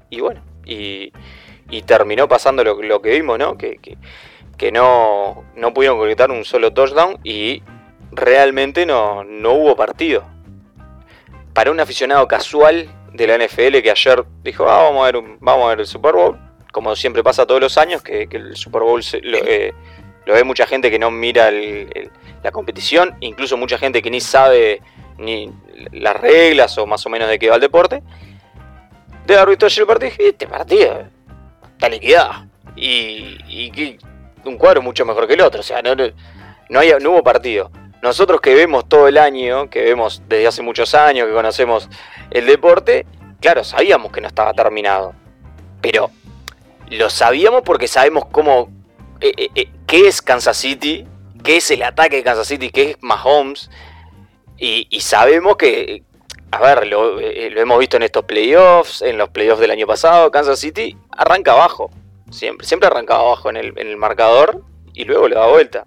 Y 0.09 0.21
bueno, 0.21 0.41
y, 0.65 1.11
terminó 1.85 2.27
pasando 2.27 2.63
lo, 2.63 3.01
que 3.01 3.11
vimos, 3.11 3.39
¿no? 3.39 3.57
que, 3.57 3.79
que 4.61 4.71
no, 4.71 5.43
no 5.55 5.73
pudieron 5.73 5.97
concretar 5.97 6.29
un 6.29 6.45
solo 6.45 6.71
touchdown 6.71 7.17
y 7.23 7.63
realmente 8.11 8.85
no, 8.85 9.23
no 9.23 9.53
hubo 9.53 9.75
partido. 9.75 10.23
Para 11.53 11.71
un 11.71 11.79
aficionado 11.79 12.27
casual 12.27 12.87
de 13.11 13.25
la 13.25 13.43
NFL 13.43 13.81
que 13.81 13.89
ayer 13.89 14.23
dijo, 14.43 14.69
ah, 14.69 14.83
vamos, 14.83 15.01
a 15.01 15.11
ver 15.11 15.23
vamos 15.39 15.65
a 15.65 15.69
ver 15.69 15.79
el 15.79 15.87
Super 15.87 16.13
Bowl, 16.13 16.39
como 16.71 16.95
siempre 16.95 17.23
pasa 17.23 17.45
todos 17.45 17.61
los 17.61 17.77
años, 17.77 18.01
que, 18.01 18.27
el 18.31 18.55
Super 18.55 18.81
Bowl 18.81 19.01
eh, 19.13 19.73
lo, 20.25 20.33
ve 20.33 20.43
mucha 20.43 20.65
gente 20.65 20.89
que 20.89 20.99
no 20.99 21.11
mira 21.11 21.51
la 21.51 22.51
competición, 22.51 23.15
incluso 23.19 23.57
mucha 23.57 23.77
gente 23.77 24.01
que 24.01 24.09
ni 24.09 24.21
sabe 24.21 24.81
ni 25.17 25.51
las 25.91 26.19
reglas 26.19 26.77
o 26.77 26.85
más 26.85 27.05
o 27.05 27.09
menos 27.09 27.29
de 27.29 27.37
qué 27.39 27.49
va 27.49 27.55
el 27.55 27.61
deporte. 27.61 28.01
De 29.25 29.35
ayer 29.35 29.49
el 29.79 29.87
partido, 29.87 30.09
dije, 30.09 30.29
este 30.29 30.47
partido 30.47 31.03
está 31.73 31.89
liquidado. 31.89 32.47
Y, 32.75 33.37
y, 33.47 33.99
un 34.45 34.57
cuadro 34.57 34.81
mucho 34.81 35.05
mejor 35.05 35.27
que 35.27 35.35
el 35.35 35.41
otro. 35.41 35.59
O 35.59 35.63
sea, 35.63 35.81
no, 35.81 35.93
no, 35.95 36.79
hay, 36.79 36.91
no 36.99 37.11
hubo 37.11 37.23
partido. 37.23 37.71
Nosotros 38.01 38.41
que 38.41 38.55
vemos 38.55 38.89
todo 38.89 39.07
el 39.07 39.17
año, 39.17 39.69
que 39.69 39.83
vemos 39.83 40.23
desde 40.27 40.47
hace 40.47 40.61
muchos 40.63 40.95
años, 40.95 41.27
que 41.27 41.33
conocemos 41.33 41.87
el 42.31 42.47
deporte, 42.47 43.05
claro, 43.39 43.63
sabíamos 43.63 44.11
que 44.11 44.21
no 44.21 44.27
estaba 44.27 44.53
terminado. 44.53 45.13
Pero 45.81 46.09
lo 46.91 47.09
sabíamos 47.09 47.61
porque 47.63 47.87
sabemos 47.87 48.25
cómo. 48.31 48.69
Eh, 49.21 49.33
eh, 49.37 49.49
eh, 49.55 49.69
qué 49.87 50.07
es 50.07 50.21
Kansas 50.21 50.57
City, 50.57 51.07
qué 51.43 51.57
es 51.57 51.71
el 51.71 51.83
ataque 51.83 52.17
de 52.17 52.23
Kansas 52.23 52.47
City, 52.47 52.69
qué 52.69 52.91
es 52.91 52.97
Mahomes. 53.01 53.69
Y, 54.57 54.87
y 54.89 55.01
sabemos 55.01 55.55
que. 55.55 56.03
A 56.51 56.59
ver, 56.59 56.85
lo, 56.87 57.15
lo 57.15 57.61
hemos 57.61 57.79
visto 57.79 57.95
en 57.95 58.03
estos 58.03 58.25
playoffs, 58.25 59.01
en 59.01 59.17
los 59.17 59.29
playoffs 59.29 59.61
del 59.61 59.71
año 59.71 59.87
pasado, 59.87 60.29
Kansas 60.31 60.59
City 60.59 60.97
arranca 61.15 61.53
abajo. 61.53 61.89
Siempre, 62.29 62.67
siempre 62.67 62.87
arrancaba 62.87 63.21
abajo 63.21 63.49
en 63.49 63.55
el, 63.55 63.97
marcador 63.97 64.61
y 64.93 65.05
luego 65.05 65.29
le 65.29 65.35
da 65.35 65.47
vuelta. 65.47 65.85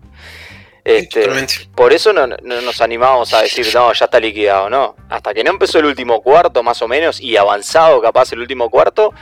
Este, 0.82 1.28
por 1.74 1.92
eso 1.92 2.14
no, 2.14 2.26
nos 2.26 2.80
animábamos 2.80 3.34
a 3.34 3.42
decir, 3.42 3.66
no, 3.74 3.92
ya 3.92 4.06
está 4.06 4.18
liquidado, 4.18 4.70
no. 4.70 4.96
Hasta 5.10 5.34
que 5.34 5.44
no 5.44 5.50
empezó 5.50 5.80
el 5.80 5.84
último 5.84 6.22
cuarto, 6.22 6.62
más 6.62 6.80
o 6.80 6.88
menos, 6.88 7.20
y 7.20 7.36
avanzado 7.36 8.00
capaz 8.00 8.32
el 8.32 8.40
último 8.40 8.70
cuarto, 8.70 9.12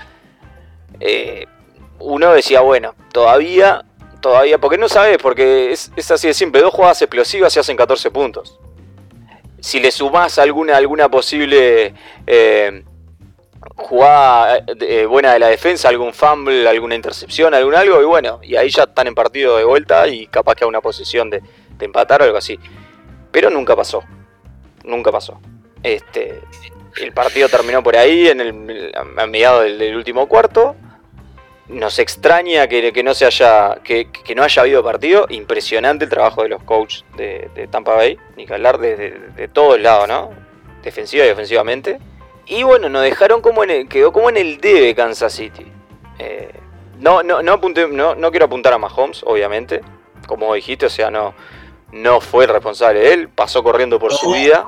eh, 1.01 1.47
uno 2.03 2.33
decía, 2.33 2.61
bueno, 2.61 2.95
todavía, 3.13 3.85
todavía, 4.21 4.59
porque 4.59 4.79
no 4.79 4.89
sabes, 4.89 5.19
porque 5.19 5.73
es, 5.73 6.11
así 6.11 6.29
de 6.29 6.35
simple, 6.35 6.61
dos 6.61 6.73
jugadas 6.73 7.03
explosivas 7.03 7.53
se 7.53 7.61
hacen 7.61 7.77
14 7.77 8.11
puntos. 8.11 8.59
Si 9.61 9.81
le 9.81 9.91
sumás 9.91 10.39
alguna, 10.39 10.77
alguna 10.77 11.09
posible 11.09 11.95
eh, 12.27 12.83
jugada 13.77 14.59
eh, 14.59 14.65
eh, 14.81 15.07
buena 15.07 15.33
de 15.33 15.39
la 15.39 15.49
defensa, 15.49 15.89
algún 15.89 16.13
fumble, 16.13 16.69
alguna 16.69 16.95
intercepción, 16.95 17.55
algún 17.55 17.75
algo, 17.75 18.01
y 18.01 18.05
bueno, 18.05 18.41
y 18.43 18.57
ahí 18.57 18.71
ya 18.71 18.85
están 18.85 19.07
en 19.07 19.15
partido 19.15 19.57
de 19.57 19.65
vuelta 19.65 20.09
y 20.09 20.27
capaz 20.27 20.57
que 20.57 20.65
a 20.65 20.67
una 20.67 20.81
posición 20.81 21.31
de, 21.31 21.43
empatar 21.81 22.23
o 22.23 22.25
algo 22.25 22.39
así. 22.39 22.61
Pero 23.33 23.51
nunca 23.51 23.75
pasó. 23.75 24.05
Nunca 24.85 25.11
pasó. 25.11 25.41
Este, 25.83 26.41
el 27.01 27.13
partido 27.13 27.49
terminó 27.49 27.83
por 27.83 27.97
ahí 27.97 28.29
en 28.29 28.41
el, 28.41 28.93
a 28.95 29.27
mediados 29.27 29.65
del, 29.65 29.97
último 29.97 30.29
cuarto. 30.29 30.77
Nos 31.73 31.99
extraña 31.99 32.69
que, 32.69 32.93
que 32.93 33.03
no 33.03 33.15
se 33.15 33.25
haya. 33.25 33.77
Que, 33.83 34.07
no 34.37 34.43
haya 34.43 34.63
habido 34.63 34.85
partido. 34.85 35.27
Impresionante 35.31 36.05
el 36.05 36.11
trabajo 36.11 36.43
de 36.43 36.51
los 36.51 36.63
coaches 36.63 37.05
de, 37.17 37.69
Tampa 37.71 37.95
Bay. 37.95 38.19
Ni 38.37 38.47
que 38.47 38.55
hablar 38.55 38.79
de, 38.79 38.97
de 39.37 39.49
todos 39.49 39.81
lados, 39.81 40.07
¿no? 40.09 40.31
Defensiva 40.83 41.27
y 41.27 41.31
ofensivamente. 41.31 41.99
Y 42.47 42.63
bueno, 42.65 42.89
nos 42.89 43.03
dejaron 43.03 43.41
como 43.41 43.65
en 43.65 43.71
el, 43.71 43.89
quedó 43.89 44.13
como 44.13 44.29
en 44.29 44.37
el 44.37 44.61
debe 44.61 44.95
Kansas 44.95 45.33
City. 45.33 45.67
Eh, 46.19 46.51
no, 46.99 47.23
no, 47.23 47.43
no, 47.43 47.53
apunté, 47.53 47.89
no, 47.89 48.15
no 48.15 48.31
quiero 48.31 48.47
apuntar 48.47 48.73
a 48.73 48.79
Mahomes, 48.79 49.23
obviamente. 49.25 49.81
Como 50.27 50.55
dijiste, 50.55 50.87
o 50.87 50.91
sea, 50.91 51.11
no, 51.11 51.35
no 51.93 52.21
fue 52.21 52.45
el 52.45 52.51
responsable 52.51 53.01
de 53.01 53.13
él, 53.13 53.29
pasó 53.29 53.63
corriendo 53.63 53.99
por 53.99 54.13
su 54.13 54.33
vida. 54.33 54.67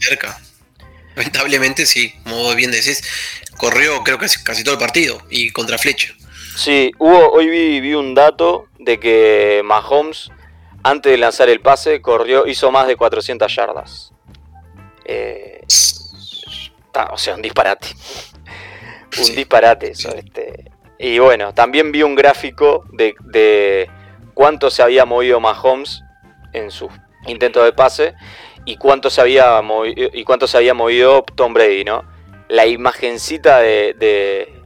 Cerca. 0.00 0.38
Lamentablemente 1.14 1.86
sí, 1.86 2.14
como 2.24 2.54
bien 2.54 2.70
decís, 2.70 3.02
corrió 3.58 4.02
creo 4.02 4.18
que 4.18 4.26
casi 4.42 4.64
todo 4.64 4.74
el 4.74 4.80
partido 4.80 5.20
y 5.28 5.50
contra 5.50 5.78
Flecha. 5.78 6.14
Sí, 6.54 6.92
hubo, 6.98 7.30
hoy 7.30 7.48
vi, 7.48 7.80
vi 7.80 7.94
un 7.94 8.14
dato 8.14 8.66
de 8.78 9.00
que 9.00 9.62
Mahomes, 9.64 10.30
antes 10.82 11.12
de 11.12 11.18
lanzar 11.18 11.48
el 11.48 11.60
pase, 11.60 12.02
corrió, 12.02 12.46
hizo 12.46 12.70
más 12.70 12.86
de 12.86 12.96
400 12.96 13.54
yardas. 13.54 14.12
Eh, 15.04 15.64
o 17.10 17.18
sea, 17.18 17.34
un 17.34 17.42
disparate. 17.42 17.88
un 19.18 19.34
disparate 19.34 19.92
eso. 19.92 20.14
Este. 20.14 20.70
Y 20.98 21.18
bueno, 21.18 21.52
también 21.54 21.90
vi 21.90 22.02
un 22.02 22.14
gráfico 22.14 22.84
de, 22.92 23.88
cuánto 24.34 24.70
se 24.70 24.82
había 24.82 25.04
movido 25.04 25.40
Mahomes 25.40 26.02
en 26.52 26.70
su 26.70 26.88
intento 27.26 27.64
de 27.64 27.72
pase 27.72 28.14
y 28.64 28.76
cuánto 28.76 29.10
se 29.10 29.20
había 29.20 29.60
movido, 29.62 30.10
y 30.12 30.24
cuánto 30.24 30.46
se 30.46 30.58
había 30.58 30.74
movido 30.74 31.24
Tom 31.34 31.54
Brady, 31.54 31.84
¿no? 31.84 32.04
La 32.48 32.66
imagencita 32.66 33.58
de, 33.58 33.94
de, 33.98 34.61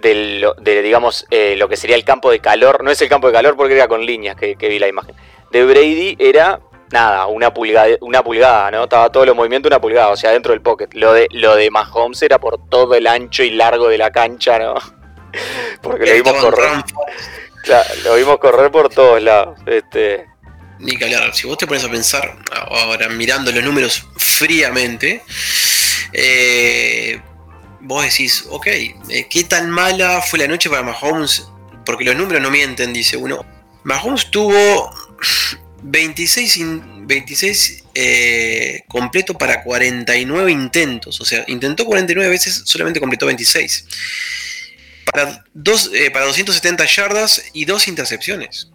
digamos, 0.00 1.26
eh, 1.30 1.54
lo 1.56 1.68
que 1.68 1.76
sería 1.76 1.96
el 1.96 2.04
campo 2.04 2.30
de 2.30 2.40
calor, 2.40 2.82
no 2.82 2.90
es 2.90 3.00
el 3.02 3.08
campo 3.08 3.26
de 3.26 3.32
calor 3.32 3.56
porque 3.56 3.74
era 3.74 3.88
con 3.88 4.04
líneas 4.04 4.36
que, 4.36 4.56
que 4.56 4.68
vi 4.68 4.78
la 4.78 4.88
imagen. 4.88 5.14
De 5.50 5.64
Brady 5.64 6.16
era 6.18 6.60
nada, 6.90 7.26
una 7.26 7.52
pulgada, 7.52 7.96
una 8.00 8.22
pulgada, 8.22 8.70
¿no? 8.70 8.84
Estaba 8.84 9.10
todo 9.10 9.24
los 9.26 9.36
movimientos 9.36 9.70
una 9.70 9.80
pulgada, 9.80 10.08
o 10.08 10.16
sea, 10.16 10.32
dentro 10.32 10.52
del 10.52 10.60
pocket. 10.60 10.88
Lo 10.92 11.12
de, 11.12 11.28
lo 11.30 11.56
de 11.56 11.70
Mahomes 11.70 12.22
era 12.22 12.38
por 12.38 12.68
todo 12.68 12.94
el 12.94 13.06
ancho 13.06 13.42
y 13.42 13.50
largo 13.50 13.88
de 13.88 13.98
la 13.98 14.10
cancha, 14.10 14.58
¿no? 14.58 14.74
Porque 15.82 16.06
lo 16.06 16.14
vimos 16.14 16.34
correr. 16.42 16.84
lo 18.04 18.14
vimos 18.16 18.38
correr 18.38 18.70
por 18.70 18.88
todos 18.88 19.22
lados. 19.22 19.58
Este. 19.66 20.26
Ni 20.78 20.96
que 20.96 21.04
hablar, 21.04 21.34
si 21.34 21.46
vos 21.46 21.58
te 21.58 21.66
pones 21.66 21.84
a 21.84 21.90
pensar, 21.90 22.38
ahora 22.50 23.08
mirando 23.10 23.52
los 23.52 23.62
números 23.62 24.02
fríamente, 24.16 25.22
eh, 26.14 27.20
vos 27.80 28.04
decís, 28.04 28.44
ok, 28.50 28.66
eh, 28.66 29.26
¿qué 29.28 29.44
tan 29.44 29.70
mala 29.70 30.20
fue 30.22 30.38
la 30.38 30.48
noche 30.48 30.68
para 30.70 30.82
Mahomes? 30.82 31.48
Porque 31.84 32.04
los 32.04 32.16
números 32.16 32.42
no 32.42 32.50
mienten, 32.50 32.92
dice 32.92 33.16
uno. 33.16 33.44
Mahomes 33.84 34.30
tuvo 34.30 34.90
26, 35.82 36.60
26 37.06 37.84
eh, 37.94 38.82
completo 38.88 39.34
para 39.36 39.62
49 39.62 40.52
intentos. 40.52 41.20
O 41.20 41.24
sea, 41.24 41.44
intentó 41.48 41.84
49 41.84 42.30
veces, 42.30 42.62
solamente 42.64 43.00
completó 43.00 43.26
26. 43.26 43.86
Para, 45.12 45.44
dos, 45.54 45.90
eh, 45.92 46.10
para 46.10 46.26
270 46.26 46.84
yardas 46.86 47.42
y 47.52 47.64
dos 47.64 47.88
intercepciones. 47.88 48.70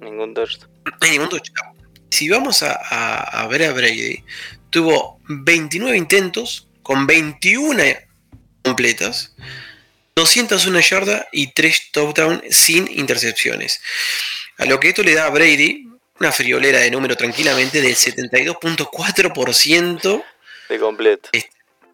Ningún 0.00 0.34
touchdown. 0.34 0.70
Ningún 1.02 1.28
touchdown. 1.28 1.76
Si 2.10 2.28
vamos 2.28 2.62
a, 2.62 2.72
a, 2.72 3.46
ver 3.48 3.64
a 3.64 3.72
Brady, 3.72 4.24
tuvo 4.70 5.20
29 5.28 5.96
intentos 5.96 6.68
con 6.82 7.06
21 7.06 7.82
completas, 8.66 9.34
201 10.16 10.80
yardas 10.80 11.26
y 11.32 11.52
3 11.52 11.92
touchdowns 11.92 12.42
sin 12.50 12.90
intercepciones. 12.90 13.80
A 14.58 14.64
lo 14.64 14.80
que 14.80 14.88
esto 14.88 15.02
le 15.02 15.14
da 15.14 15.26
a 15.26 15.30
Brady 15.30 15.86
una 16.18 16.32
friolera 16.32 16.80
de 16.80 16.90
número 16.90 17.14
tranquilamente 17.16 17.80
del 17.80 17.94
72.4% 17.94 20.24
de 20.68 20.80
completo. 20.80 21.28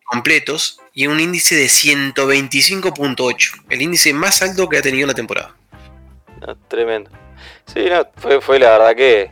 completos 0.04 0.80
y 0.94 1.08
un 1.08 1.20
índice 1.20 1.54
de 1.56 1.66
125.8, 1.66 3.64
el 3.68 3.82
índice 3.82 4.14
más 4.14 4.40
alto 4.42 4.68
que 4.68 4.78
ha 4.78 4.82
tenido 4.82 5.06
la 5.06 5.14
temporada. 5.14 5.54
tremendo. 6.68 7.10
Sí, 7.72 7.86
fue, 8.40 8.58
la 8.58 8.78
verdad 8.78 8.96
que 8.96 9.30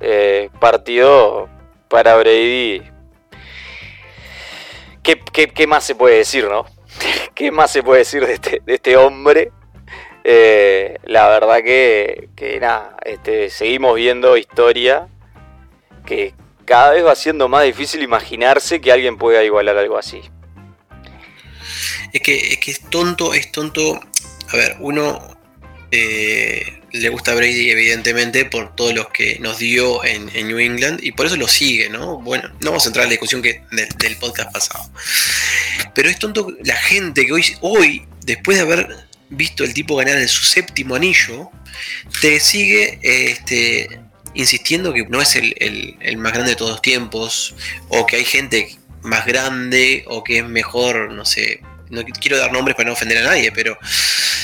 eh, 0.00 0.50
partido 0.60 1.48
para 1.88 2.14
Brady. 2.16 2.82
¿Qué, 5.02 5.18
¿Qué, 5.54 5.66
más 5.66 5.84
se 5.84 5.94
puede 5.94 6.16
decir, 6.16 6.48
no? 6.48 6.66
¿Qué 7.34 7.50
más 7.50 7.70
se 7.72 7.82
puede 7.82 8.00
decir 8.00 8.26
de 8.26 8.34
este, 8.34 8.62
de 8.64 8.74
este 8.74 8.96
hombre? 8.96 9.52
Eh, 10.22 10.98
la 11.04 11.28
verdad 11.28 11.58
que, 11.62 12.58
nada, 12.60 12.96
este, 13.04 13.50
seguimos 13.50 13.96
viendo 13.96 14.36
historia 14.36 15.08
que 16.06 16.34
cada 16.64 16.92
vez 16.92 17.04
va 17.04 17.14
siendo 17.14 17.48
más 17.48 17.64
difícil 17.64 18.02
imaginarse 18.02 18.80
que 18.80 18.90
alguien 18.92 19.18
pueda 19.18 19.44
igualar 19.44 19.76
algo 19.76 19.98
así. 19.98 20.22
Es 22.12 22.22
que 22.22 22.58
es, 22.66 22.80
tonto, 22.88 23.34
es 23.34 23.52
tonto. 23.52 24.00
A 24.52 24.56
ver, 24.56 24.76
uno 24.80 25.18
eh, 25.90 26.80
le 26.94 27.08
gusta 27.08 27.32
a 27.32 27.34
Brady 27.34 27.70
evidentemente 27.70 28.44
por 28.44 28.76
todos 28.76 28.94
los 28.94 29.08
que 29.08 29.38
nos 29.40 29.58
dio 29.58 30.04
en, 30.04 30.26
New 30.26 30.60
England 30.60 31.00
y 31.02 31.10
por 31.10 31.26
eso 31.26 31.36
lo 31.36 31.48
sigue, 31.48 31.88
¿no? 31.88 32.20
Bueno, 32.20 32.48
no 32.60 32.70
vamos 32.70 32.84
a 32.84 32.88
entrar 32.88 33.02
en 33.02 33.08
la 33.08 33.14
discusión 33.14 33.42
que, 33.42 33.62
del, 33.72 34.16
podcast 34.16 34.52
pasado. 34.52 34.88
Pero 35.92 36.08
es 36.08 36.20
tonto 36.20 36.52
la 36.62 36.76
gente 36.76 37.26
que 37.26 37.32
hoy, 37.32 37.44
hoy, 37.62 38.06
después 38.24 38.58
de 38.58 38.62
haber 38.62 38.96
visto 39.28 39.64
el 39.64 39.74
tipo 39.74 39.96
ganar 39.96 40.18
en 40.18 40.28
su 40.28 40.44
séptimo 40.44 40.94
anillo, 40.94 41.50
te 42.20 42.38
sigue 42.38 43.00
este, 43.02 44.00
insistiendo 44.34 44.92
que 44.92 45.04
no 45.06 45.20
es 45.20 45.34
el, 45.34 46.16
más 46.18 46.32
grande 46.32 46.50
de 46.50 46.56
todos 46.56 46.70
los 46.70 46.82
tiempos, 46.82 47.56
o 47.88 48.06
que 48.06 48.16
hay 48.16 48.24
gente 48.24 48.76
más 49.02 49.26
grande, 49.26 50.04
o 50.06 50.22
que 50.22 50.38
es 50.38 50.44
mejor, 50.44 51.10
no 51.10 51.24
sé, 51.24 51.60
no 51.90 52.02
quiero 52.20 52.38
dar 52.38 52.52
nombres 52.52 52.76
para 52.76 52.88
no 52.88 52.92
ofender 52.92 53.18
a 53.18 53.22
nadie, 53.22 53.52
pero... 53.52 53.76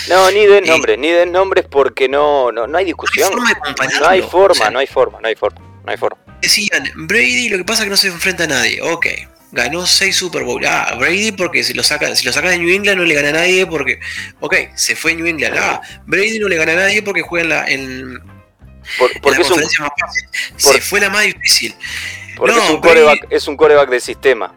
No, 0.08 0.30
ni 0.30 0.46
den 0.46 0.64
nombres, 0.64 0.98
ni 0.98 1.10
den 1.10 1.30
nombres 1.30 1.66
porque 1.70 2.08
no, 2.08 2.50
no, 2.50 2.76
hay 2.76 2.84
discusión. 2.84 3.30
No 3.34 4.08
hay 4.08 4.22
forma, 4.22 4.70
no 4.70 4.78
hay 4.78 4.86
forma, 4.86 5.20
no 5.20 5.28
hay 5.28 5.36
forma, 5.36 5.60
no 5.84 5.90
hay 5.90 5.96
forma. 5.96 6.20
Decían, 6.40 6.90
Brady 6.94 7.48
lo 7.50 7.58
que 7.58 7.64
pasa 7.64 7.82
es 7.82 7.86
que 7.86 7.90
no 7.90 7.96
se 7.96 8.08
enfrenta 8.08 8.44
a 8.44 8.48
nadie, 8.48 8.80
ok 8.80 9.06
ganó 9.52 9.86
6 9.86 10.16
Super 10.16 10.44
Bowl. 10.44 10.64
Ah, 10.66 10.94
Brady 10.98 11.32
porque 11.32 11.64
si 11.64 11.74
lo 11.74 11.82
saca, 11.82 12.14
si 12.14 12.24
lo 12.24 12.32
saca 12.32 12.50
de 12.50 12.58
New 12.58 12.68
England 12.68 12.98
no 12.98 13.04
le 13.04 13.14
gana 13.14 13.30
a 13.30 13.32
nadie 13.32 13.66
porque. 13.66 14.00
Ok, 14.40 14.54
se 14.74 14.96
fue 14.96 15.14
New 15.14 15.26
England. 15.26 15.56
Ah, 15.58 15.80
Brady 16.06 16.38
no 16.38 16.48
le 16.48 16.56
gana 16.56 16.72
a 16.72 16.76
nadie 16.76 17.02
porque 17.02 17.22
juega 17.22 17.42
en 17.42 17.48
la. 17.48 17.66
En, 17.66 18.22
porque 18.98 19.30
la 19.30 19.36
conferencia 19.38 19.84
más 19.84 19.92
fácil. 19.98 20.28
se 20.56 20.80
fue 20.80 21.00
la 21.00 21.10
más 21.10 21.24
difícil. 21.24 21.74
Porque 22.36 22.58
es, 22.58 22.70
un 22.70 22.80
coreback, 22.80 23.26
es 23.30 23.48
un 23.48 23.56
coreback 23.56 23.90
de 23.90 24.00
sistema. 24.00 24.54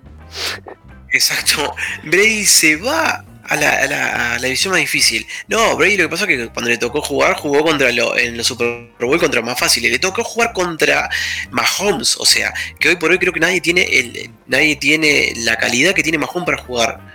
Exacto. 1.13 1.76
Brady 2.04 2.43
se 2.43 2.76
va 2.76 3.23
a 3.45 3.56
la, 3.56 4.34
a, 4.34 4.39
la, 4.39 4.43
división 4.43 4.71
más 4.71 4.82
difícil. 4.82 5.26
No, 5.47 5.76
Brady 5.78 5.97
lo 5.97 6.06
que 6.06 6.10
pasó 6.10 6.26
es 6.26 6.30
que 6.30 6.49
cuando 6.49 6.69
le 6.69 6.78
tocó 6.78 7.02
jugar, 7.02 7.36
jugó 7.36 7.63
contra 7.63 7.91
lo, 7.91 8.17
en 8.17 8.36
los 8.36 8.47
Super 8.47 8.89
Bowl 8.99 9.19
contra 9.19 9.41
más 9.41 9.60
fáciles. 9.60 9.91
Le 9.91 9.99
tocó 9.99 10.23
jugar 10.23 10.54
contra 10.54 11.10
Mahomes. 11.52 12.17
O 12.17 12.26
sea, 12.26 12.54
que 12.80 12.89
hoy 12.89 12.95
por 12.95 13.12
hoy 13.12 13.19
creo 13.19 13.32
que 13.32 13.39
nadie 13.39 13.62
tiene 13.62 13.84
el, 13.84 14.32
nadie 14.47 14.76
tiene 14.76 15.34
la 15.38 15.56
calidad 15.58 15.93
que 15.93 16.04
tiene 16.04 16.17
Mahomes 16.17 16.45
para 16.45 16.58
jugar. 16.58 17.13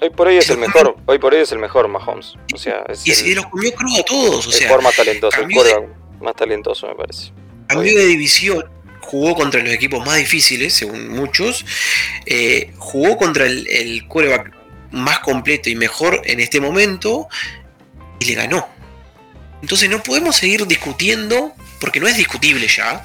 Hoy 0.00 0.10
por 0.10 0.26
hoy 0.26 0.36
es 0.36 0.50
el 0.50 0.58
mejor, 0.58 0.96
hoy 1.06 1.18
por 1.18 1.32
hoy 1.32 1.40
es 1.40 1.52
el 1.52 1.58
mejor 1.58 1.88
Mahomes. 1.88 2.34
O 2.54 2.58
sea, 2.58 2.84
y 3.04 3.12
se 3.12 3.34
los 3.34 3.46
comió 3.46 3.72
crudo 3.72 4.00
a 4.00 4.04
todos. 4.04 4.46
O 4.46 4.52
sea, 4.52 4.74
el 4.74 4.82
más 4.82 4.96
talentoso, 4.96 5.40
el 5.40 5.88
más 6.20 6.36
talentoso 6.36 6.88
me 6.88 6.94
parece. 6.94 7.32
Cambió 7.68 7.96
de 7.96 8.06
división, 8.06 8.64
jugó 9.12 9.34
contra 9.34 9.60
los 9.60 9.74
equipos 9.74 10.04
más 10.06 10.16
difíciles, 10.16 10.72
según 10.72 11.10
muchos. 11.10 11.66
Eh, 12.24 12.70
jugó 12.78 13.18
contra 13.18 13.44
el, 13.44 13.68
el 13.68 14.08
quarterback 14.08 14.56
más 14.90 15.18
completo 15.18 15.68
y 15.68 15.74
mejor 15.74 16.22
en 16.24 16.40
este 16.40 16.62
momento 16.62 17.28
y 18.20 18.24
le 18.24 18.34
ganó. 18.34 18.66
Entonces 19.60 19.90
no 19.90 20.02
podemos 20.02 20.34
seguir 20.36 20.66
discutiendo, 20.66 21.54
porque 21.78 22.00
no 22.00 22.08
es 22.08 22.16
discutible 22.16 22.66
ya, 22.68 23.04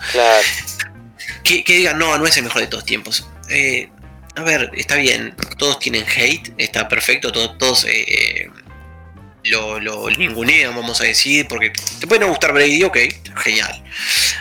que, 1.43 1.61
digan, 1.67 1.99
no, 1.99 2.17
no 2.17 2.25
es 2.25 2.37
el 2.37 2.43
mejor 2.43 2.61
de 2.61 2.67
todos 2.67 2.85
tiempos. 2.85 3.27
Eh, 3.49 3.89
a 4.37 4.43
ver, 4.43 4.71
está 4.75 4.95
bien, 4.95 5.35
todos 5.57 5.77
tienen 5.79 6.05
hate, 6.05 6.53
está 6.57 6.87
perfecto, 6.87 7.33
todos, 7.33 7.57
todos 7.57 7.85
eh, 7.89 8.49
lo, 9.43 9.81
lo, 9.81 10.09
ningunean, 10.09 10.73
vamos 10.73 11.01
a 11.01 11.03
decir, 11.03 11.47
porque 11.49 11.73
te 11.99 12.07
puede 12.07 12.21
no 12.21 12.29
gustar 12.29 12.53
Brady, 12.53 12.83
ok, 12.83 12.97
genial. 13.43 13.83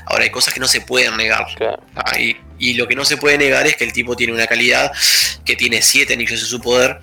Ahora 0.06 0.24
hay 0.24 0.30
cosas 0.30 0.54
que 0.54 0.60
no 0.60 0.68
se 0.68 0.80
pueden 0.80 1.16
negar. 1.16 1.46
y 2.58 2.74
lo 2.74 2.88
que 2.88 2.94
no 2.94 3.04
se 3.04 3.16
puede 3.16 3.36
negar 3.36 3.66
es 3.66 3.76
que 3.76 3.84
el 3.84 3.92
tipo 3.92 4.16
tiene 4.16 4.32
una 4.32 4.46
calidad, 4.46 4.92
que 5.44 5.56
tiene 5.56 5.82
siete 5.82 6.14
anillos 6.14 6.40
en 6.40 6.46
su 6.46 6.60
poder, 6.60 7.00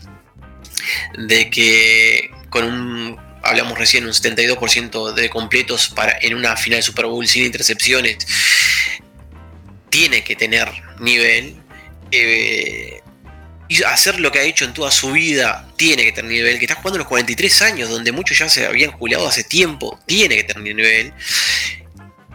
de 1.18 1.50
que 1.50 2.32
con 2.50 2.64
un, 2.64 3.20
hablamos 3.44 3.78
recién, 3.78 4.06
un 4.06 4.14
72% 4.14 5.14
de 5.14 5.30
completos 5.30 5.90
para, 5.90 6.18
en 6.22 6.36
una 6.36 6.56
final 6.56 6.80
de 6.80 6.84
Super 6.84 7.06
Bowl 7.06 7.28
sin 7.28 7.44
intercepciones, 7.44 8.18
tiene 9.90 10.24
que 10.24 10.36
tener 10.36 10.70
nivel. 11.00 11.58
Eh, 12.12 13.02
y 13.68 13.82
hacer 13.84 14.20
lo 14.20 14.32
que 14.32 14.40
ha 14.40 14.44
hecho 14.44 14.66
en 14.66 14.74
toda 14.74 14.92
su 14.92 15.12
vida 15.12 15.68
tiene 15.78 16.04
que 16.04 16.12
tener 16.12 16.32
nivel. 16.32 16.58
Que 16.58 16.66
está 16.66 16.76
jugando 16.76 16.98
a 16.98 17.00
los 17.00 17.08
43 17.08 17.62
años, 17.64 17.90
donde 17.90 18.12
muchos 18.12 18.38
ya 18.38 18.48
se 18.48 18.66
habían 18.66 18.92
jubilado 18.92 19.28
hace 19.28 19.44
tiempo, 19.44 20.00
tiene 20.06 20.36
que 20.38 20.44
tener 20.44 20.76
nivel 20.76 21.14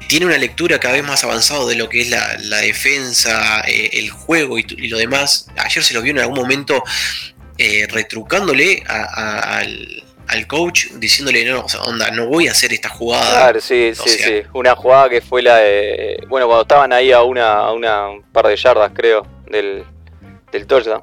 tiene 0.08 0.26
una 0.26 0.38
lectura 0.38 0.80
cada 0.80 0.94
vez 0.94 1.04
más 1.04 1.22
avanzada 1.22 1.66
de 1.66 1.76
lo 1.76 1.88
que 1.88 2.00
es 2.00 2.10
la, 2.10 2.58
defensa, 2.58 3.62
eh, 3.68 3.90
el 3.92 4.10
juego 4.10 4.58
y, 4.58 4.66
y, 4.68 4.88
lo 4.88 4.98
demás. 4.98 5.48
Ayer 5.56 5.84
se 5.84 5.94
lo 5.94 6.02
vio 6.02 6.10
en 6.12 6.18
algún 6.18 6.36
momento 6.36 6.82
eh, 7.58 7.88
retrucándole 7.90 8.84
al, 8.86 10.46
coach, 10.46 10.86
diciéndole, 10.94 11.44
no, 11.44 11.66
onda, 11.84 12.10
no 12.12 12.26
voy 12.26 12.46
a 12.46 12.52
hacer 12.52 12.72
esta 12.72 12.88
jugada. 12.88 13.30
Claro, 13.30 13.60
sí, 13.60 13.92
sí, 13.94 14.08
sí. 14.08 14.42
Una 14.52 14.76
jugada 14.76 15.08
que 15.08 15.20
fue 15.20 15.42
la 15.42 15.56
de. 15.56 16.24
Bueno, 16.28 16.46
cuando 16.46 16.62
estaban 16.62 16.92
ahí 16.92 17.10
a 17.10 17.22
una, 17.22 17.54
a 17.54 17.72
una 17.72 18.10
par 18.32 18.46
de 18.46 18.56
yardas, 18.56 18.92
creo, 18.94 19.26
del, 19.50 19.84
del 20.52 20.66
touchdown. 20.68 21.02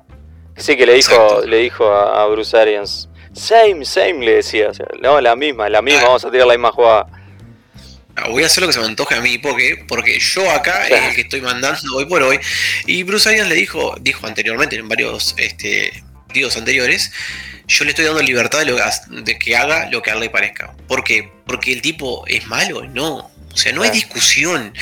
Sí, 0.55 0.77
que 0.77 0.85
le 0.85 0.93
dijo, 0.93 1.41
le 1.45 1.57
dijo 1.57 1.91
a, 1.91 2.25
Bruce 2.27 2.57
Arians. 2.57 3.09
Same, 3.33 3.83
same, 3.83 4.25
le 4.25 4.35
decía. 4.35 4.71
no, 5.01 5.19
la 5.19 5.35
misma, 5.35 5.67
la 5.67 5.81
misma, 5.81 6.03
vamos 6.03 6.23
a 6.23 6.31
tirar 6.31 6.47
la 6.47 6.53
misma 6.53 6.71
jugada. 6.71 7.07
Voy 8.29 8.43
a 8.43 8.45
hacer 8.45 8.61
lo 8.61 8.67
que 8.67 8.73
se 8.73 8.79
me 8.79 8.85
antoje 8.85 9.15
a 9.15 9.21
mí, 9.21 9.37
porque, 9.37 9.83
porque 9.87 10.19
yo 10.19 10.49
acá 10.51 10.87
es 10.87 11.09
el 11.09 11.15
que 11.15 11.21
estoy 11.21 11.41
mandando 11.41 11.95
hoy 11.95 12.05
por 12.05 12.21
hoy. 12.21 12.39
Y 12.85 13.03
Bruce 13.03 13.29
Arians 13.29 13.49
le 13.49 13.55
dijo, 13.55 13.95
dijo 14.01 14.25
anteriormente 14.25 14.75
en 14.75 14.87
varios 14.87 15.35
este, 15.37 16.03
anteriores, 16.57 17.11
yo 17.67 17.85
le 17.85 17.91
estoy 17.91 18.05
dando 18.05 18.21
libertad 18.21 18.65
de, 18.65 19.39
que 19.39 19.55
haga 19.55 19.89
lo 19.89 20.01
que 20.01 20.11
a 20.11 20.13
él 20.13 20.19
le 20.19 20.29
parezca. 20.29 20.73
¿Por 20.87 21.03
qué? 21.03 21.31
Porque 21.45 21.71
el 21.71 21.81
tipo 21.81 22.25
es 22.27 22.45
malo, 22.47 22.83
no. 22.85 23.31
O 23.55 23.57
sea, 23.57 23.71
no 23.71 23.83
hay 23.83 23.89
discusión. 23.89 24.73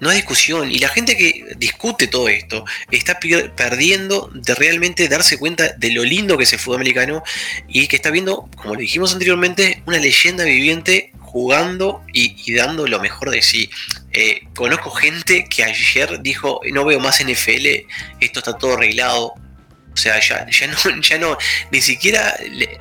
No 0.00 0.10
hay 0.10 0.16
discusión. 0.16 0.68
Y 0.68 0.80
la 0.80 0.88
gente 0.88 1.16
que 1.16 1.44
discute 1.56 2.08
todo 2.08 2.28
esto 2.28 2.64
está 2.90 3.20
perdiendo 3.20 4.28
de 4.34 4.54
realmente 4.56 5.06
darse 5.06 5.38
cuenta 5.38 5.68
de 5.78 5.92
lo 5.92 6.02
lindo 6.02 6.36
que 6.36 6.42
es 6.42 6.52
el 6.52 6.58
fútbol 6.58 6.78
americano 6.78 7.22
y 7.68 7.86
que 7.86 7.94
está 7.94 8.10
viendo, 8.10 8.50
como 8.56 8.74
le 8.74 8.82
dijimos 8.82 9.12
anteriormente, 9.12 9.84
una 9.86 9.98
leyenda 9.98 10.42
viviente 10.42 11.12
jugando 11.20 12.04
y, 12.12 12.52
dando 12.52 12.88
lo 12.88 12.98
mejor 12.98 13.30
de 13.30 13.42
sí. 13.42 13.70
Eh, 14.12 14.40
conozco 14.56 14.90
gente 14.90 15.44
que 15.44 15.62
ayer 15.62 16.20
dijo, 16.20 16.60
no 16.72 16.84
veo 16.84 16.98
más 16.98 17.24
NFL, 17.24 17.86
esto 18.18 18.40
está 18.40 18.58
todo 18.58 18.74
arreglado. 18.74 19.34
O 19.92 19.96
sea, 19.96 20.18
ya, 20.18 20.48
ya, 20.50 20.66
no, 20.66 21.00
ya 21.00 21.18
no, 21.18 21.38
ni 21.70 21.80
siquiera, 21.80 22.36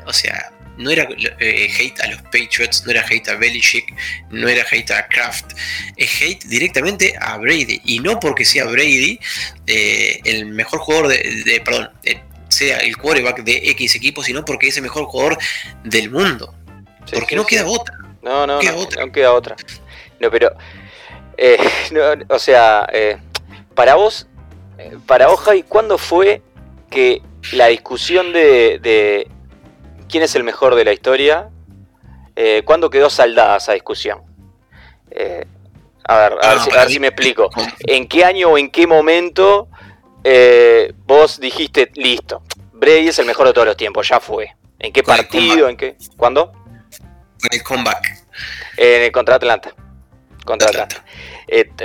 o 0.08 0.14
sea, 0.14 0.52
no 0.80 0.90
era 0.90 1.08
eh, 1.40 1.70
hate 1.78 2.00
a 2.02 2.08
los 2.08 2.22
Patriots, 2.24 2.86
no 2.86 2.92
era 2.92 3.06
hate 3.06 3.28
a 3.28 3.36
Belichick, 3.36 3.94
no 4.30 4.48
era 4.48 4.66
hate 4.72 4.92
a 4.92 5.08
Kraft, 5.08 5.52
es 5.98 6.22
hate 6.22 6.46
directamente 6.46 7.14
a 7.20 7.38
Brady. 7.38 7.82
Y 7.84 8.00
no 8.00 8.18
porque 8.20 8.46
sea 8.46 8.66
Brady 8.66 9.20
eh, 9.68 10.22
el 10.24 10.46
mejor 10.46 10.80
jugador 10.80 11.10
de, 11.10 11.62
perdón, 11.66 11.92
eh, 12.04 12.22
sea 12.48 12.78
el 12.78 12.96
quarterback 12.98 13.44
de 13.44 13.58
X 13.72 13.96
equipo, 13.96 14.24
sino 14.24 14.46
porque 14.46 14.70
es 14.70 14.78
el 14.78 14.84
mejor 14.84 15.04
jugador 15.06 15.38
del 15.84 16.10
mundo. 16.10 16.56
porque 17.14 17.36
no 17.36 17.46
queda 17.46 17.68
otra. 17.68 17.98
No, 18.22 18.48
no, 18.48 18.56
no, 18.56 18.60
queda 18.60 18.76
otra. 18.76 19.06
no 19.06 19.12
queda 19.12 19.34
otra. 19.34 19.56
No, 20.22 20.32
pero, 20.32 20.56
o 22.30 22.40
sea, 22.40 22.88
para 23.76 23.96
vos, 23.96 24.28
para 25.06 25.28
vos, 25.28 25.42
¿cuándo 25.68 25.98
fue 25.98 26.42
que 26.90 27.22
la 27.52 27.68
discusión 27.68 28.32
de 28.32 29.29
quién 30.10 30.24
es 30.24 30.36
el 30.36 30.44
mejor 30.44 30.76
de 30.76 30.84
la 30.84 30.92
historia, 30.92 31.50
eh, 32.36 32.64
¿cuándo 32.66 32.90
quedó 32.90 33.10
saldada 33.10 33.58
esa 33.58 33.74
discusión? 33.74 34.22
Eh, 35.12 35.46
a 36.04 36.18
ver, 36.18 36.34
a, 36.42 36.56
ver, 36.56 36.90
si, 36.90 37.00
me 37.00 37.08
explico. 37.08 37.50
¿En 37.88 38.08
qué 38.08 38.26
año 38.26 38.50
o 38.50 38.58
en 38.58 38.72
qué 38.72 38.88
momento 38.88 39.70
eh, 40.24 40.94
vos 41.06 41.40
dijiste, 41.40 41.92
listo, 41.94 42.42
Brady 42.74 43.10
es 43.10 43.20
el 43.20 43.26
mejor 43.26 43.48
de 43.48 43.54
todos 43.54 43.68
los 43.68 43.78
tiempos, 43.78 44.08
ya 44.08 44.20
fue? 44.20 44.56
¿En 44.80 44.92
qué 44.92 45.04
partido? 45.04 45.70
¿En 45.70 45.78
qué? 45.78 45.98
¿Cuándo? 46.18 46.52
En 47.44 47.58
el 47.58 47.64
comeback. 47.64 48.26
En 48.78 49.04
el 49.04 49.12
contra 49.12 49.36
Atlanta. 49.36 49.74
Contra 50.46 50.70
Atlanta. 50.70 51.04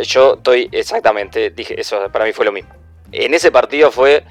yo 0.02 0.34
estoy, 0.34 0.68
exactamente, 0.72 1.50
dije, 1.50 1.78
eso 1.78 2.10
para 2.10 2.24
mí 2.24 2.32
fue 2.32 2.46
lo 2.46 2.52
mismo. 2.52 2.72
En 3.12 3.34
ese 3.34 3.52
partido 3.52 3.90
fue, 3.90 4.24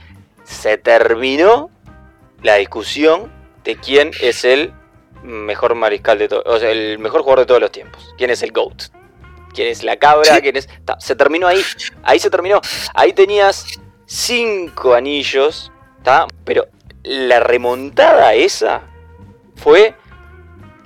se 0.44 0.78
terminó 0.78 1.70
la 2.42 2.56
discusión 2.56 3.43
de 3.64 3.76
quién 3.78 4.12
es 4.22 4.44
el 4.44 4.74
mejor 5.24 5.76
mariscal 5.76 6.18
de 6.18 6.28
todo, 6.28 6.44
o 6.46 6.60
sea, 6.60 6.70
el 6.70 7.00
mejor 7.00 7.22
jugador 7.22 7.40
de 7.40 7.46
todos 7.46 7.62
los 7.62 7.72
tiempos. 7.72 8.14
¿Quién 8.18 8.30
es 8.30 8.42
el 8.44 8.52
GOAT? 8.52 8.84
¿Quién 9.54 9.68
es 9.68 9.84
la 9.84 9.98
cabra? 9.98 10.42
¿Quién 10.42 10.58
es? 10.58 10.68
se 11.00 11.16
terminó 11.16 11.48
ahí. 11.48 11.62
Ahí 12.04 12.20
se 12.20 12.30
terminó. 12.30 12.60
Ahí 12.94 13.14
tenías 13.14 13.80
cinco 14.06 14.94
anillos, 14.94 15.72
¿está? 15.98 16.28
Pero 16.44 16.68
la 17.04 17.40
remontada 17.40 18.34
esa 18.34 18.82
fue 19.56 19.96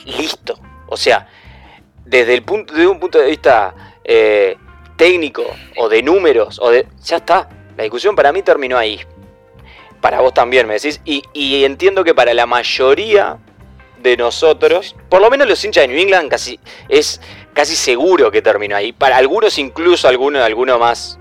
listo. 0.05 0.59
O 0.87 0.97
sea, 0.97 1.27
desde 2.05 2.33
el 2.33 2.43
punto, 2.43 2.73
de 2.73 2.87
un 2.87 2.99
punto 2.99 3.19
de 3.19 3.27
vista 3.27 3.73
eh, 4.03 4.57
técnico 4.97 5.45
o 5.77 5.89
de 5.89 6.03
números, 6.03 6.59
o 6.61 6.69
de. 6.69 6.87
Ya 7.03 7.17
está. 7.17 7.49
La 7.75 7.83
discusión 7.83 8.15
para 8.15 8.31
mí 8.31 8.41
terminó 8.41 8.77
ahí 8.77 8.99
para 10.01 10.21
vos 10.21 10.33
también 10.33 10.67
me 10.67 10.75
decís, 10.75 11.01
y, 11.05 11.23
entiendo 11.63 12.03
que 12.03 12.13
para 12.13 12.33
la 12.33 12.45
mayoría 12.45 13.37
de 14.01 14.15
nosotros, 14.15 14.95
por 15.09 15.21
lo 15.21 15.29
menos 15.29 15.47
los 15.47 15.63
hinchas 15.63 15.83
de 15.83 15.87
New 15.87 15.99
England 15.99 16.29
casi 16.29 16.59
es 16.87 17.19
casi 17.53 17.75
seguro 17.75 18.29
que 18.31 18.41
terminó 18.41 18.75
ahí. 18.75 18.93
Para 18.93 19.17
algunos 19.17 19.57
incluso 19.57 20.07
alguno, 20.07 20.43
alguno 20.43 20.77
más 20.77 21.19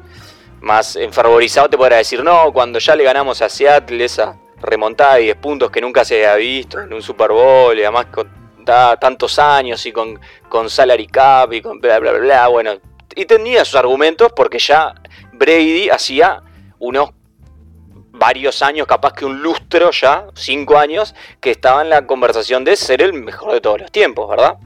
más 0.60 0.96
enfervorizado 0.96 1.68
te 1.68 1.76
podrá 1.76 1.96
decir, 1.96 2.22
"No, 2.22 2.52
cuando 2.52 2.78
ya 2.78 2.96
le 2.96 3.04
ganamos 3.04 3.40
a 3.40 3.48
Seattle 3.48 4.04
esa 4.04 4.38
remontada 4.60 5.16
de 5.16 5.22
10 5.22 5.36
puntos 5.36 5.70
que 5.70 5.80
nunca 5.80 6.04
se 6.04 6.26
había 6.26 6.36
visto 6.36 6.80
en 6.80 6.92
un 6.92 7.02
Super 7.02 7.30
Bowl 7.30 7.78
y 7.78 7.82
además 7.82 8.06
con 8.06 8.30
tantos 8.64 9.38
años 9.38 9.84
y 9.86 9.92
con, 9.92 10.18
con 10.48 10.68
salary 10.68 11.06
cap 11.06 11.52
y 11.52 11.62
con 11.62 11.80
bla 11.80 12.00
bla 12.00 12.12
bla, 12.12 12.48
bueno, 12.48 12.72
y 13.14 13.24
tenía 13.24 13.64
sus 13.64 13.76
argumentos 13.76 14.32
porque 14.34 14.58
ya 14.58 14.92
Brady 15.32 15.88
hacía 15.88 16.42
unos 16.78 17.10
varios 18.18 18.62
años, 18.62 18.86
capaz 18.86 19.12
que 19.12 19.24
un 19.24 19.42
lustro 19.42 19.90
ya, 19.90 20.26
cinco 20.34 20.78
años, 20.78 21.14
que 21.40 21.50
estaba 21.50 21.82
en 21.82 21.90
la 21.90 22.06
conversación 22.06 22.64
de 22.64 22.76
ser 22.76 23.02
el 23.02 23.12
mejor 23.12 23.52
de 23.52 23.60
todos 23.60 23.80
los 23.80 23.92
tiempos, 23.92 24.28
¿verdad? 24.28 24.56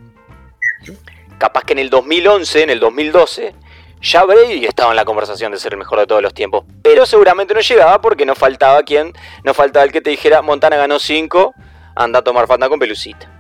Capaz 1.39 1.65
que 1.65 1.73
en 1.73 1.81
el 1.81 1.91
2011, 1.91 2.63
en 2.63 2.71
el 2.71 2.81
2012, 2.81 3.55
ya 4.03 4.25
Brady 4.25 4.65
estaba 4.65 4.91
en 4.91 4.97
la 4.97 5.05
conversación 5.05 5.53
de 5.53 5.59
ser 5.59 5.73
el 5.73 5.79
mejor 5.79 5.99
de 5.99 6.07
todos 6.07 6.23
los 6.23 6.33
tiempos. 6.33 6.65
Pero 6.83 7.05
seguramente 7.05 7.55
no 7.55 7.61
llegaba 7.61 8.01
porque 8.01 8.25
no 8.25 8.35
faltaba 8.35 8.83
quien, 8.83 9.13
no 9.45 9.55
faltaba 9.55 9.85
el 9.85 9.93
que 9.93 10.01
te 10.01 10.11
dijera, 10.11 10.43
Montana 10.43 10.77
ganó 10.77 10.99
cinco, 10.99 11.55
anda 11.95 12.21
a 12.21 12.23
tomar 12.23 12.47
fanta 12.47 12.69
con 12.69 12.79
pelucita. 12.79 13.31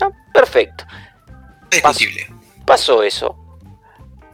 Ah, 0.00 0.10
perfecto. 0.32 0.84
Discutible. 1.70 2.26
Pasó, 2.64 3.02
eso. 3.02 3.36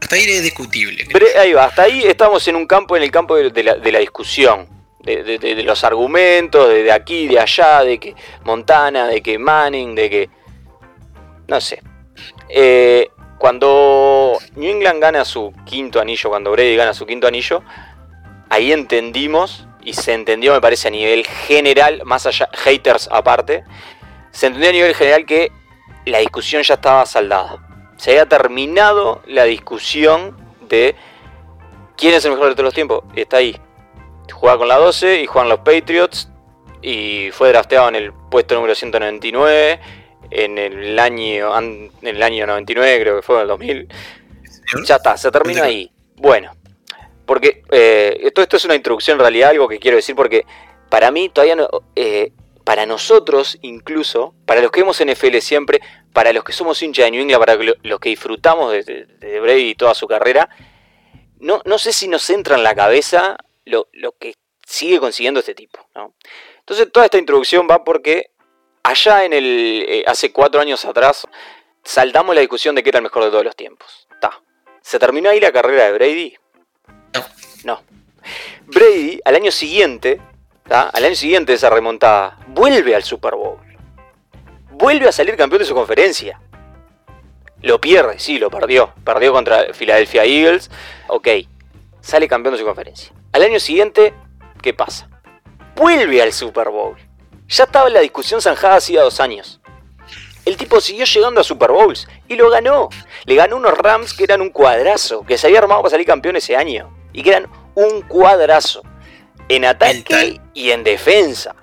Hasta 0.00 0.16
ahí 0.16 0.22
es 0.24 0.42
discutible. 0.42 1.06
ahí 1.38 1.52
va, 1.52 1.64
hasta 1.64 1.82
ahí 1.82 2.02
estamos 2.02 2.46
en 2.48 2.56
un 2.56 2.66
campo, 2.66 2.96
en 2.96 3.02
el 3.02 3.10
campo 3.10 3.36
de 3.36 3.92
la 3.92 3.98
discusión 3.98 4.74
de, 5.04 5.62
los 5.64 5.84
argumentos, 5.84 6.68
de, 6.68 6.90
aquí, 6.90 7.28
de 7.28 7.38
allá, 7.38 7.84
de 7.84 7.98
que 7.98 8.14
Montana, 8.44 9.06
de 9.06 9.22
que 9.22 9.38
Manning, 9.38 9.94
de 9.94 10.10
que... 10.10 10.30
No 11.46 11.60
sé. 11.60 11.82
Eh, 12.48 13.08
cuando 13.38 14.38
New 14.56 14.70
England 14.70 15.00
gana 15.00 15.24
su 15.24 15.52
quinto 15.66 16.00
anillo, 16.00 16.30
cuando 16.30 16.50
Brady 16.50 16.76
gana 16.76 16.94
su 16.94 17.04
quinto 17.04 17.26
anillo, 17.26 17.62
ahí 18.48 18.72
entendimos, 18.72 19.66
y 19.82 19.92
se 19.92 20.14
entendió 20.14 20.54
me 20.54 20.60
parece 20.60 20.88
a 20.88 20.90
nivel 20.90 21.26
general, 21.26 22.02
más 22.04 22.26
allá, 22.26 22.48
haters 22.52 23.08
aparte, 23.12 23.64
se 24.30 24.46
entendió 24.46 24.70
a 24.70 24.72
nivel 24.72 24.94
general 24.94 25.26
que 25.26 25.52
la 26.06 26.18
discusión 26.18 26.62
ya 26.62 26.74
estaba 26.74 27.04
saldada. 27.04 27.58
Se 27.96 28.10
había 28.10 28.26
terminado 28.26 29.22
la 29.26 29.44
discusión 29.44 30.36
de 30.68 30.96
quién 31.96 32.14
es 32.14 32.24
el 32.24 32.32
mejor 32.32 32.48
de 32.48 32.54
todos 32.54 32.64
los 32.64 32.74
tiempos. 32.74 33.04
Está 33.14 33.38
ahí 33.38 33.56
juega 34.32 34.58
con 34.58 34.68
la 34.68 34.76
12 34.76 35.22
y 35.22 35.26
juegan 35.26 35.48
los 35.48 35.60
Patriots. 35.60 36.28
Y 36.82 37.30
fue 37.32 37.48
drafteado 37.48 37.88
en 37.88 37.94
el 37.94 38.12
puesto 38.12 38.54
número 38.54 38.74
199 38.74 39.80
en 40.30 40.58
el 40.58 40.98
año, 40.98 41.58
en 41.58 41.90
el 42.02 42.22
año 42.22 42.46
99, 42.46 43.00
creo 43.00 43.16
que 43.16 43.22
fue 43.22 43.36
en 43.36 43.42
el 43.42 43.48
2000. 43.48 43.88
Ya 44.86 44.96
está, 44.96 45.16
se 45.16 45.30
termina 45.30 45.64
ahí. 45.64 45.90
Bueno, 46.16 46.52
porque 47.26 47.62
eh, 47.70 48.30
todo 48.34 48.42
esto 48.42 48.56
es 48.56 48.64
una 48.64 48.74
introducción 48.74 49.16
en 49.16 49.20
realidad, 49.20 49.50
algo 49.50 49.68
que 49.68 49.78
quiero 49.78 49.96
decir, 49.96 50.14
porque 50.14 50.44
para 50.88 51.10
mí 51.10 51.28
todavía 51.28 51.56
no. 51.56 51.68
Eh, 51.94 52.32
para 52.64 52.86
nosotros, 52.86 53.58
incluso, 53.60 54.34
para 54.46 54.62
los 54.62 54.70
que 54.70 54.80
vemos 54.80 54.98
NFL 54.98 55.36
siempre, 55.40 55.82
para 56.14 56.32
los 56.32 56.44
que 56.44 56.54
somos 56.54 56.82
hinchas 56.82 57.04
de 57.04 57.10
New 57.10 57.20
England, 57.20 57.44
para 57.44 57.58
los 57.82 58.00
que 58.00 58.08
disfrutamos 58.08 58.72
de, 58.72 59.06
de, 59.06 59.40
Brady 59.40 59.70
y 59.70 59.74
toda 59.74 59.92
su 59.92 60.06
carrera, 60.06 60.48
no, 61.40 61.60
no 61.66 61.78
sé 61.78 61.92
si 61.92 62.08
nos 62.08 62.28
entra 62.30 62.56
en 62.56 62.62
la 62.62 62.74
cabeza 62.74 63.36
lo, 63.64 63.86
que 64.18 64.34
sigue 64.66 64.98
consiguiendo 65.00 65.40
este 65.40 65.54
tipo. 65.54 65.78
Entonces 66.60 66.90
toda 66.92 67.06
esta 67.06 67.18
introducción 67.18 67.66
va 67.70 67.84
porque 67.84 68.30
allá 68.82 69.24
en 69.24 69.32
el, 69.32 69.84
eh, 69.88 70.04
hace 70.06 70.32
cuatro 70.32 70.60
años 70.60 70.84
atrás, 70.84 71.26
saldamos 71.82 72.34
la 72.34 72.40
discusión 72.40 72.74
de 72.74 72.82
qué 72.82 72.90
era 72.90 72.98
el 72.98 73.04
mejor 73.04 73.24
de 73.24 73.30
todos 73.30 73.44
los 73.44 73.56
tiempos. 73.56 74.04
¿Se 74.84 74.98
terminó 74.98 75.30
ahí 75.30 75.40
la 75.40 75.50
carrera 75.50 75.84
de 75.86 75.92
Brady? 75.92 76.36
No. 77.14 77.24
No. 77.64 77.82
Brady, 78.66 79.18
al 79.24 79.34
año 79.34 79.50
siguiente, 79.50 80.20
al 80.68 81.04
año 81.04 81.14
siguiente 81.14 81.52
de 81.52 81.56
esa 81.56 81.70
remontada, 81.70 82.38
vuelve 82.48 82.94
al 82.94 83.02
Super 83.02 83.34
Bowl. 83.34 83.58
Vuelve 84.72 85.08
a 85.08 85.12
salir 85.12 85.36
campeón 85.36 85.60
de 85.60 85.64
su 85.64 85.74
conferencia. 85.74 86.38
Lo 87.62 87.80
pierde, 87.80 88.18
sí, 88.18 88.38
lo 88.38 88.50
perdió. 88.50 88.92
Perdió 89.04 89.32
contra 89.32 89.72
Philadelphia 89.72 90.26
Eagles. 90.26 90.70
Ok, 91.08 91.28
sale 92.04 92.28
campeón 92.28 92.54
de 92.54 92.60
su 92.60 92.66
conferencia. 92.66 93.12
Al 93.32 93.42
año 93.42 93.58
siguiente, 93.58 94.14
¿qué 94.60 94.74
pasa? 94.74 95.08
Vuelve 95.74 96.20
al 96.22 96.32
Super 96.32 96.68
Bowl. 96.68 96.96
Ya 97.48 97.64
estaba 97.64 97.88
la 97.88 98.00
discusión 98.00 98.40
zanjada 98.40 98.76
hacía 98.76 99.02
dos 99.02 99.20
años. 99.20 99.60
El 100.44 100.58
tipo 100.58 100.80
siguió 100.80 101.06
llegando 101.06 101.40
a 101.40 101.44
Super 101.44 101.72
Bowls 101.72 102.06
y 102.28 102.36
lo 102.36 102.50
ganó. 102.50 102.90
Le 103.24 103.34
ganó 103.34 103.56
unos 103.56 103.76
Rams 103.78 104.12
que 104.12 104.24
eran 104.24 104.42
un 104.42 104.50
cuadrazo, 104.50 105.24
que 105.24 105.38
se 105.38 105.46
había 105.46 105.60
armado 105.60 105.80
para 105.80 105.92
salir 105.92 106.06
campeón 106.06 106.36
ese 106.36 106.54
año. 106.54 106.94
Y 107.14 107.22
que 107.22 107.30
eran 107.30 107.48
un 107.74 108.02
cuadrazo. 108.02 108.82
En 109.48 109.64
ataque 109.64 110.40
y 110.52 110.70
en 110.70 110.84
defensa. 110.84 111.54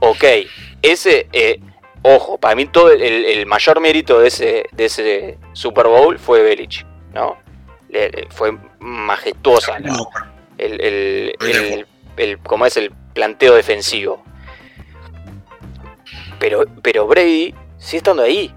Ok, 0.00 0.24
ese, 0.82 1.28
eh, 1.32 1.60
ojo, 2.02 2.38
para 2.38 2.56
mí 2.56 2.66
todo 2.66 2.90
el, 2.90 3.46
mayor 3.46 3.80
mérito 3.80 4.18
de 4.18 4.28
ese, 4.28 4.64
de 4.72 4.84
ese 4.84 5.38
Super 5.52 5.86
Bowl 5.86 6.18
fue 6.18 6.42
Belichick, 6.42 6.86
¿no? 7.12 7.36
Fue 8.30 8.56
majestuosa 8.80 9.78
el, 10.58 11.36
el, 12.16 12.38
como 12.38 12.66
es 12.66 12.76
el 12.76 12.90
planteo 13.14 13.54
defensivo. 13.54 14.22
Pero, 16.38 16.64
pero 16.82 17.06
Brady 17.06 17.54
sigue 17.78 17.98
estando 17.98 18.22
ahí. 18.22 18.52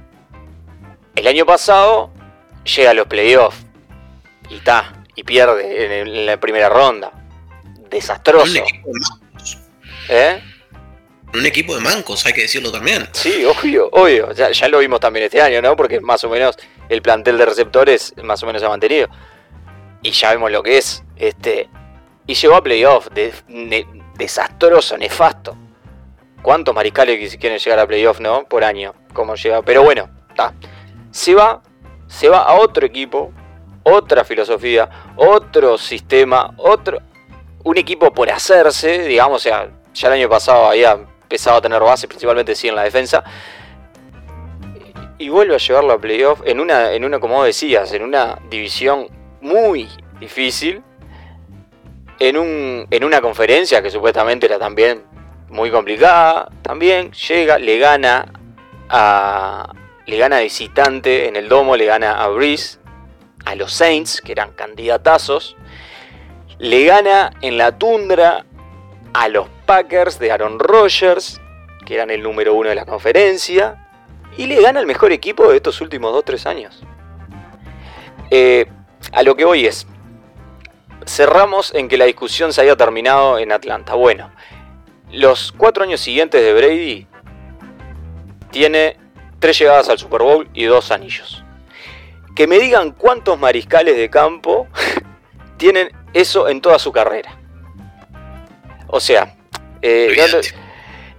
El 1.15 1.27
año 1.27 1.45
pasado 1.45 2.11
llega 2.63 2.91
a 2.91 2.93
los 2.93 3.07
playoffs 3.07 3.65
y 4.49 4.55
está, 4.55 5.03
y 5.15 5.23
pierde 5.23 6.01
en, 6.01 6.25
la 6.25 6.39
primera 6.39 6.69
ronda. 6.69 7.11
Desastroso. 7.89 8.63
¿Eh? 10.09 10.41
Un 11.33 11.45
equipo 11.45 11.75
de 11.75 11.81
mancos, 11.81 12.25
hay 12.25 12.33
que 12.33 12.41
decirlo 12.41 12.71
también. 12.71 13.07
Sí, 13.11 13.45
obvio, 13.45 13.89
obvio. 13.91 14.31
Ya, 14.33 14.51
ya, 14.51 14.67
lo 14.67 14.79
vimos 14.79 14.99
también 14.99 15.25
este 15.25 15.41
año, 15.41 15.61
¿no? 15.61 15.75
Porque 15.75 15.99
más 15.99 16.23
o 16.23 16.29
menos 16.29 16.57
el 16.89 17.01
plantel 17.01 17.37
de 17.37 17.45
receptores 17.45 18.13
más 18.23 18.41
o 18.43 18.45
menos 18.45 18.61
se 18.61 18.65
ha 18.65 18.69
mantenido. 18.69 19.07
Y 20.01 20.11
ya 20.11 20.31
vemos 20.31 20.51
lo 20.51 20.61
que 20.63 20.77
es. 20.77 21.03
Este, 21.15 21.69
y 22.27 22.33
llegó 22.33 22.55
a 22.55 22.63
playoff, 22.63 23.07
desastroso, 24.17 24.97
nefasto. 24.97 25.57
¿Cuántos 26.41 26.75
mariscales 26.75 27.37
quieren 27.37 27.57
llegar 27.57 27.79
a 27.79 27.87
playoff, 27.87 28.19
no? 28.19 28.45
Por 28.45 28.63
año, 28.63 28.93
como 29.13 29.35
llega. 29.35 29.61
Pero 29.61 29.83
bueno, 29.83 30.09
está. 30.29 30.53
Se 31.11 31.33
va, 31.33 31.61
se 32.07 32.29
va 32.29 32.43
a 32.43 32.55
otro 32.55 32.85
equipo, 32.85 33.31
otra 33.83 34.23
filosofía, 34.23 34.89
otro 35.15 35.77
sistema, 35.77 36.53
otro. 36.57 36.99
Un 37.63 37.77
equipo 37.77 38.11
por 38.13 38.29
hacerse, 38.29 38.99
digamos, 38.99 39.41
sea, 39.41 39.69
ya 39.93 40.07
el 40.07 40.13
año 40.13 40.29
pasado 40.29 40.67
había 40.67 40.91
empezado 40.91 41.57
a 41.57 41.61
tener 41.61 41.81
base, 41.81 42.07
principalmente 42.07 42.53
sí 42.53 42.67
en 42.67 42.75
la 42.75 42.83
defensa. 42.83 43.23
Y 45.17 45.29
vuelve 45.29 45.55
a 45.55 45.57
llevarlo 45.57 45.93
a 45.93 45.99
playoff 45.99 46.41
en 46.45 46.59
una, 46.59 46.91
en 46.91 47.05
una, 47.05 47.19
como 47.19 47.43
decías, 47.43 47.93
en 47.93 48.03
una 48.03 48.37
división 48.49 49.07
muy 49.41 49.87
difícil. 50.19 50.83
En, 52.19 52.37
un, 52.37 52.87
en 52.89 53.03
una 53.03 53.21
conferencia 53.21 53.81
que 53.81 53.89
supuestamente 53.89 54.45
era 54.45 54.59
también 54.59 55.03
muy 55.49 55.71
complicada. 55.71 56.49
También 56.61 57.11
llega, 57.11 57.57
le 57.57 57.77
gana 57.77 58.31
a. 58.89 59.73
Le 60.05 60.17
gana 60.17 60.41
visitante 60.41 61.27
en 61.27 61.35
el 61.35 61.49
domo, 61.49 61.75
le 61.75 61.85
gana 61.85 62.23
a 62.23 62.27
Breeze, 62.27 62.77
a 63.43 63.55
los 63.55 63.73
Saints, 63.73 64.21
que 64.21 64.33
eran 64.33 64.51
candidatazos. 64.51 65.55
Le 66.59 66.85
gana 66.85 67.33
en 67.41 67.57
la 67.57 67.77
tundra 67.79 68.45
a 69.13 69.27
los 69.29 69.47
Packers 69.65 70.19
de 70.19 70.31
Aaron 70.31 70.59
Rodgers, 70.59 71.41
que 71.87 71.95
eran 71.95 72.11
el 72.11 72.21
número 72.21 72.53
uno 72.53 72.69
de 72.69 72.75
la 72.75 72.85
conferencia. 72.85 73.84
Y 74.37 74.47
le 74.47 74.61
gana 74.61 74.79
el 74.79 74.85
mejor 74.85 75.11
equipo 75.11 75.49
de 75.49 75.57
estos 75.57 75.81
últimos 75.81 76.13
2-3 76.13 76.45
años. 76.45 76.83
Eh, 78.31 78.65
a 79.11 79.23
lo 79.23 79.35
que 79.35 79.45
voy 79.45 79.65
es, 79.65 79.87
cerramos 81.05 81.73
en 81.73 81.87
que 81.87 81.97
la 81.97 82.05
discusión 82.05 82.51
se 82.53 82.61
haya 82.61 82.75
terminado 82.75 83.37
en 83.39 83.51
Atlanta. 83.51 83.93
Bueno, 83.93 84.31
los 85.11 85.51
cuatro 85.51 85.83
años 85.83 86.01
siguientes 86.01 86.41
de 86.41 86.53
Brady 86.53 87.07
tiene 88.51 88.97
tres 89.39 89.59
llegadas 89.59 89.89
al 89.89 89.99
Super 89.99 90.21
Bowl 90.21 90.49
y 90.53 90.65
dos 90.65 90.91
anillos. 90.91 91.43
Que 92.35 92.47
me 92.47 92.59
digan 92.59 92.91
cuántos 92.91 93.39
mariscales 93.39 93.95
de 93.95 94.09
campo 94.09 94.67
tienen 95.57 95.89
eso 96.13 96.49
en 96.49 96.61
toda 96.61 96.79
su 96.79 96.91
carrera. 96.91 97.37
O 98.87 98.99
sea, 98.99 99.35
eh, 99.81 100.15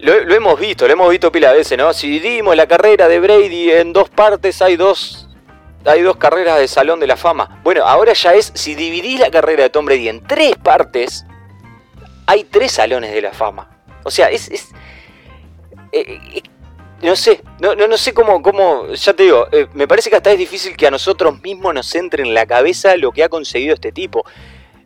lo, 0.06 0.34
hemos 0.34 0.60
visto, 0.60 0.86
lo 0.86 0.92
hemos 0.92 1.10
visto 1.10 1.32
pila 1.32 1.50
de 1.50 1.58
veces, 1.58 1.76
¿no? 1.76 1.92
Si 1.92 2.08
dividimos 2.08 2.54
la 2.56 2.66
carrera 2.66 3.08
de 3.08 3.18
Brady 3.18 3.72
en 3.72 3.92
dos 3.92 4.08
partes, 4.08 4.62
hay 4.62 4.76
dos, 4.76 5.28
hay 5.84 6.02
dos 6.02 6.16
carreras 6.16 6.58
de 6.58 6.68
Salón 6.68 7.00
de 7.00 7.06
la 7.06 7.16
Fama. 7.16 7.60
Bueno, 7.64 7.84
ahora 7.84 8.12
ya 8.12 8.34
es, 8.34 8.52
si 8.54 8.74
dividís 8.74 9.18
la 9.18 9.30
carrera 9.30 9.64
de 9.64 9.70
Tom 9.70 9.84
Brady 9.84 10.08
en 10.08 10.24
tres 10.24 10.54
partes, 10.56 11.24
hay 12.26 12.44
tres 12.44 12.72
Salones 12.72 13.12
de 13.12 13.20
la 13.20 13.32
Fama. 13.32 13.68
O 14.04 14.10
sea, 14.10 14.30
es. 14.30 14.48
eh, 14.50 14.60
eh, 15.92 16.42
no 17.02 17.14
sé, 17.14 17.42
no, 17.60 17.74
no, 17.74 17.96
sé 17.98 18.14
cómo, 18.14 18.40
cómo, 18.40 18.88
ya 18.94 19.12
te 19.12 19.24
digo, 19.24 19.48
eh, 19.52 19.66
me 19.74 19.86
parece 19.86 20.08
que 20.08 20.16
hasta 20.16 20.32
es 20.32 20.38
difícil 20.38 20.76
que 20.76 20.86
a 20.86 20.90
nosotros 20.90 21.42
mismos 21.42 21.74
nos 21.74 21.94
entre 21.94 22.22
en 22.22 22.32
la 22.32 22.46
cabeza 22.46 22.96
lo 22.96 23.12
que 23.12 23.22
ha 23.22 23.28
conseguido 23.28 23.74
este 23.74 23.92
tipo. 23.92 24.24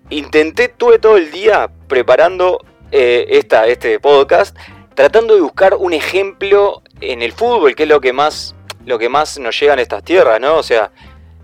Intenté, 0.08 0.68
tuve 0.68 0.98
todo 0.98 1.16
el 1.16 1.30
día 1.30 1.70
preparando 1.86 2.64
esta, 2.90 3.68
este 3.68 4.00
podcast, 4.00 4.56
tratando 4.94 5.34
de 5.34 5.40
buscar 5.40 5.74
un 5.74 5.92
ejemplo 5.92 6.82
en 7.00 7.22
el 7.22 7.32
fútbol, 7.32 7.74
que 7.74 7.84
es 7.84 7.88
lo 7.88 8.00
que 8.00 8.12
más, 8.12 8.54
lo 8.84 8.98
que 8.98 9.08
más 9.08 9.38
nos 9.38 9.58
llega 9.58 9.72
en 9.74 9.78
estas 9.78 10.02
tierras, 10.04 10.40
¿no? 10.40 10.56
O 10.56 10.62
sea, 10.62 10.90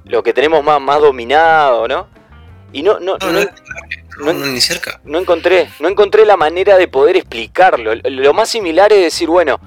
lo 0.05 0.23
que 0.23 0.33
tenemos 0.33 0.63
más, 0.63 0.81
más 0.81 1.01
dominado, 1.01 1.89
¿no? 1.89 2.09
Y 2.73 2.83
no, 2.83 2.99
no, 3.01 3.17
no, 3.19 4.33
no, 4.33 4.33
ni 4.33 4.61
cerca. 4.61 5.01
No 5.05 5.19
encontré, 5.19 5.71
no 5.81 5.89
encontré 5.89 6.27
la 6.27 6.37
manera 6.37 6.77
de 6.77 6.89
poder 6.89 7.17
explicarlo. 7.17 7.95
Lo 7.95 8.35
más 8.35 8.49
similar 8.49 8.93
es 8.93 9.01
decir, 9.01 9.29
bueno, 9.29 9.61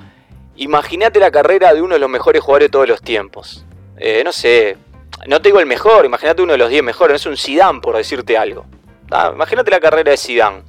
imagínate 0.56 1.20
la 1.20 1.32
carrera 1.32 1.74
de 1.74 1.82
uno 1.82 1.96
de 1.96 2.00
los 2.00 2.10
mejores 2.10 2.42
jugadores 2.42 2.68
de 2.68 2.72
todos 2.72 2.88
los 2.88 3.02
tiempos. 3.02 3.66
Eh, 3.98 4.22
no 4.24 4.32
sé, 4.32 4.78
no 5.28 5.42
te 5.42 5.50
digo 5.50 5.60
el 5.60 5.66
mejor, 5.66 6.06
imagínate 6.06 6.42
uno 6.42 6.54
de 6.54 6.58
los 6.58 6.70
10 6.70 6.84
mejores, 6.84 7.14
no 7.14 7.16
es 7.16 7.26
un 7.26 7.38
Zidane 7.38 7.82
por 7.82 7.96
decirte 7.98 8.38
algo. 8.38 8.66
Ah, 9.12 9.32
imagínate 9.34 9.72
la 9.72 9.80
carrera 9.80 10.12
de 10.12 10.18
Zidane. 10.18 10.64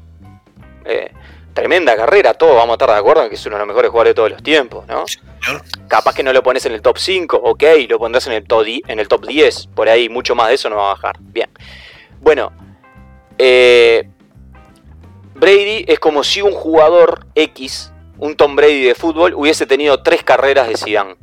Eh, 0.84 1.12
tremenda 1.52 1.96
carrera, 1.96 2.34
todos 2.34 2.54
vamos 2.54 2.70
a 2.70 2.74
estar 2.74 2.90
de 2.90 2.96
acuerdo 2.96 3.24
en 3.24 3.28
que 3.28 3.34
es 3.34 3.46
uno 3.46 3.56
de 3.56 3.60
los 3.60 3.68
mejores 3.68 3.90
jugadores 3.90 4.10
de 4.10 4.14
todos 4.14 4.30
los 4.30 4.42
tiempos, 4.42 4.86
¿no? 4.86 5.04
Capaz 5.88 6.14
que 6.14 6.22
no 6.22 6.32
lo 6.32 6.42
pones 6.42 6.64
en 6.66 6.72
el 6.72 6.82
top 6.82 6.98
5, 6.98 7.36
ok, 7.36 7.64
lo 7.88 7.98
pondrás 7.98 8.26
en 8.26 8.34
el 8.34 8.46
top, 8.46 8.66
en 8.86 8.98
el 9.00 9.08
top 9.08 9.26
10, 9.26 9.68
por 9.74 9.88
ahí 9.88 10.08
mucho 10.08 10.34
más 10.34 10.48
de 10.48 10.54
eso 10.54 10.70
no 10.70 10.76
va 10.76 10.86
a 10.86 10.94
bajar. 10.94 11.16
Bien. 11.20 11.50
Bueno, 12.20 12.52
eh, 13.38 14.08
Brady 15.34 15.84
es 15.88 15.98
como 15.98 16.22
si 16.22 16.42
un 16.42 16.52
jugador 16.52 17.26
X, 17.34 17.92
un 18.18 18.36
Tom 18.36 18.54
Brady 18.54 18.82
de 18.82 18.94
fútbol, 18.94 19.34
hubiese 19.34 19.66
tenido 19.66 20.02
tres 20.02 20.22
carreras 20.22 20.68
de 20.68 20.76
Zidane. 20.76 21.16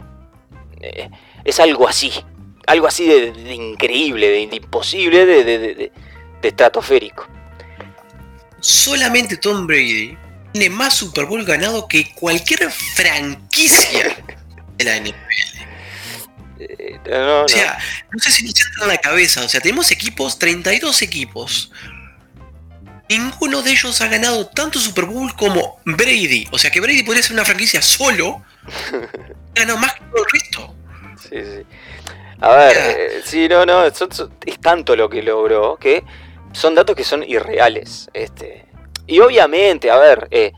Eh, 0.81 1.09
es 1.43 1.59
algo 1.59 1.87
así, 1.87 2.11
algo 2.65 2.87
así 2.87 3.07
de, 3.07 3.53
increíble, 3.53 4.29
de, 4.29 4.41
imposible, 4.41 5.25
de, 5.25 5.91
estratosférico. 6.41 7.27
Solamente 8.67 9.37
Tom 9.37 9.65
Brady 9.65 10.17
tiene 10.51 10.69
más 10.69 10.93
Super 10.95 11.23
Bowl 11.23 11.45
ganado 11.45 11.87
que 11.87 12.13
cualquier 12.13 12.69
franquicia 12.69 14.17
de 14.75 14.83
la 14.83 14.97
NFL. 14.97 15.57
Eh, 16.59 16.99
o 17.09 17.47
sea, 17.47 17.77
no 18.11 18.19
sé 18.19 18.29
si 18.29 18.43
nos 18.43 18.59
entra 18.59 18.83
en 18.83 18.87
la 18.89 18.97
cabeza. 18.97 19.45
O 19.45 19.47
sea, 19.47 19.61
tenemos 19.61 19.89
equipos, 19.91 20.37
32 20.37 21.01
equipos. 21.01 21.71
Ninguno 23.07 23.61
de 23.61 23.71
ellos 23.71 24.01
ha 24.01 24.09
ganado 24.09 24.47
tanto 24.47 24.79
Super 24.79 25.05
Bowl 25.05 25.33
como 25.37 25.79
Brady. 25.85 26.49
O 26.51 26.57
sea 26.57 26.69
que 26.69 26.81
Brady 26.81 27.03
podría 27.03 27.23
ser 27.23 27.35
una 27.35 27.45
franquicia 27.45 27.81
solo. 27.81 28.43
ha 28.91 29.59
ganado 29.61 29.77
más 29.77 29.93
que 29.93 30.01
todo 30.11 30.25
el 30.25 30.41
resto. 30.41 30.75
Sí, 31.21 31.37
sí. 31.41 31.65
A 32.41 32.49
ver, 32.49 32.77
eh, 32.77 33.21
sí, 33.23 33.47
no, 33.47 33.65
no, 33.65 33.85
es 33.85 33.93
tanto 34.59 34.93
lo 34.97 35.09
que 35.09 35.23
logró 35.23 35.77
que 35.77 36.03
son 36.57 36.73
datos 36.73 36.95
que 36.95 37.03
son 37.03 37.23
irreales. 37.23 38.09
Este. 38.13 38.65
Y 39.05 39.19
obviamente, 39.19 39.91
a 39.91 39.97
ver, 39.97 40.27
eh, 40.31 40.53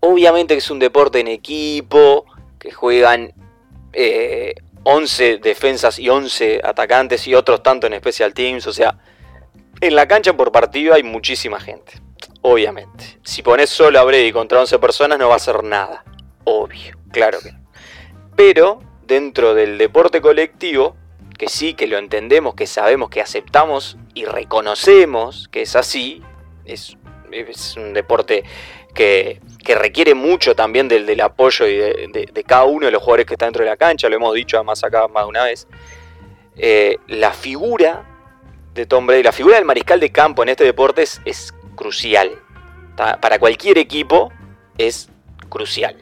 obviamente 0.00 0.54
que 0.54 0.58
es 0.58 0.70
un 0.70 0.78
deporte 0.78 1.20
en 1.20 1.28
equipo, 1.28 2.26
que 2.58 2.70
juegan 2.70 3.32
11 3.94 5.32
eh, 5.32 5.38
defensas 5.42 5.98
y 5.98 6.08
11 6.08 6.60
atacantes 6.62 7.26
y 7.26 7.34
otros 7.34 7.62
tanto 7.62 7.86
en 7.86 7.98
special 7.98 8.34
teams, 8.34 8.66
o 8.66 8.72
sea, 8.72 8.98
en 9.80 9.96
la 9.96 10.06
cancha 10.06 10.34
por 10.34 10.52
partido 10.52 10.94
hay 10.94 11.02
muchísima 11.02 11.58
gente, 11.58 11.94
obviamente. 12.42 13.18
Si 13.24 13.42
pones 13.42 13.70
solo 13.70 13.98
a 13.98 14.04
Brady 14.04 14.32
contra 14.32 14.60
11 14.60 14.78
personas 14.78 15.18
no 15.18 15.28
va 15.28 15.34
a 15.34 15.36
hacer 15.38 15.64
nada, 15.64 16.04
obvio, 16.44 16.96
claro 17.10 17.40
que 17.40 17.52
no. 17.52 17.58
Pero 18.36 18.80
dentro 19.06 19.54
del 19.54 19.78
deporte 19.78 20.20
colectivo, 20.20 20.94
que 21.38 21.48
sí, 21.48 21.74
que 21.74 21.86
lo 21.86 21.98
entendemos, 21.98 22.54
que 22.54 22.66
sabemos, 22.66 23.10
que 23.10 23.20
aceptamos 23.20 23.96
y 24.14 24.24
reconocemos 24.24 25.48
que 25.50 25.62
es 25.62 25.76
así, 25.76 26.22
es, 26.64 26.96
un 27.76 27.92
deporte 27.94 28.44
que, 28.94 29.40
requiere 29.74 30.14
mucho 30.14 30.54
también 30.54 30.88
del, 30.88 31.20
apoyo 31.20 31.66
y 31.66 31.76
de, 31.76 32.44
cada 32.46 32.64
uno 32.64 32.86
de 32.86 32.92
los 32.92 33.02
jugadores 33.02 33.26
que 33.26 33.34
está 33.34 33.46
dentro 33.46 33.64
de 33.64 33.70
la 33.70 33.76
cancha, 33.76 34.08
lo 34.08 34.16
hemos 34.16 34.34
dicho 34.34 34.56
además 34.56 34.84
acá 34.84 35.08
más 35.08 35.24
de 35.24 35.28
una 35.28 35.44
vez. 35.44 35.66
Eh, 36.56 36.98
la 37.08 37.32
figura 37.32 38.04
de 38.74 38.86
Tom 38.86 39.06
Brady, 39.06 39.22
la 39.22 39.32
figura 39.32 39.56
del 39.56 39.64
mariscal 39.64 40.00
de 40.00 40.10
campo 40.10 40.42
en 40.42 40.50
este 40.50 40.64
deporte 40.64 41.02
es, 41.02 41.54
crucial. 41.74 42.30
Para 42.96 43.38
cualquier 43.38 43.78
equipo 43.78 44.30
es 44.76 45.08
crucial. 45.48 45.96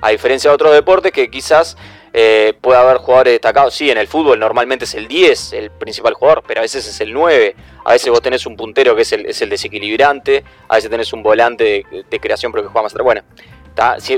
A 0.00 0.10
diferencia 0.10 0.50
de 0.50 0.54
otros 0.54 0.72
deportes 0.72 1.10
que 1.12 1.30
quizás 1.30 1.76
eh, 2.20 2.52
puede 2.60 2.80
haber 2.80 2.96
jugadores 2.96 3.34
destacados. 3.34 3.72
Sí, 3.72 3.92
en 3.92 3.96
el 3.96 4.08
fútbol 4.08 4.40
normalmente 4.40 4.86
es 4.86 4.94
el 4.94 5.06
10, 5.06 5.52
el 5.52 5.70
principal 5.70 6.14
jugador, 6.14 6.42
pero 6.44 6.58
a 6.58 6.62
veces 6.62 6.84
es 6.84 7.00
el 7.00 7.12
9. 7.12 7.54
A 7.84 7.92
veces 7.92 8.10
vos 8.10 8.20
tenés 8.20 8.44
un 8.44 8.56
puntero 8.56 8.96
que 8.96 9.02
es 9.02 9.12
el, 9.12 9.48
desequilibrante. 9.48 10.42
A 10.66 10.74
veces 10.74 10.90
tenés 10.90 11.12
un 11.12 11.22
volante 11.22 11.86
de, 12.10 12.18
creación 12.18 12.50
pero 12.50 12.64
que 12.64 12.70
juega 12.70 12.82
más 12.82 12.92
atrás. 12.92 13.04
Bueno, 13.04 13.22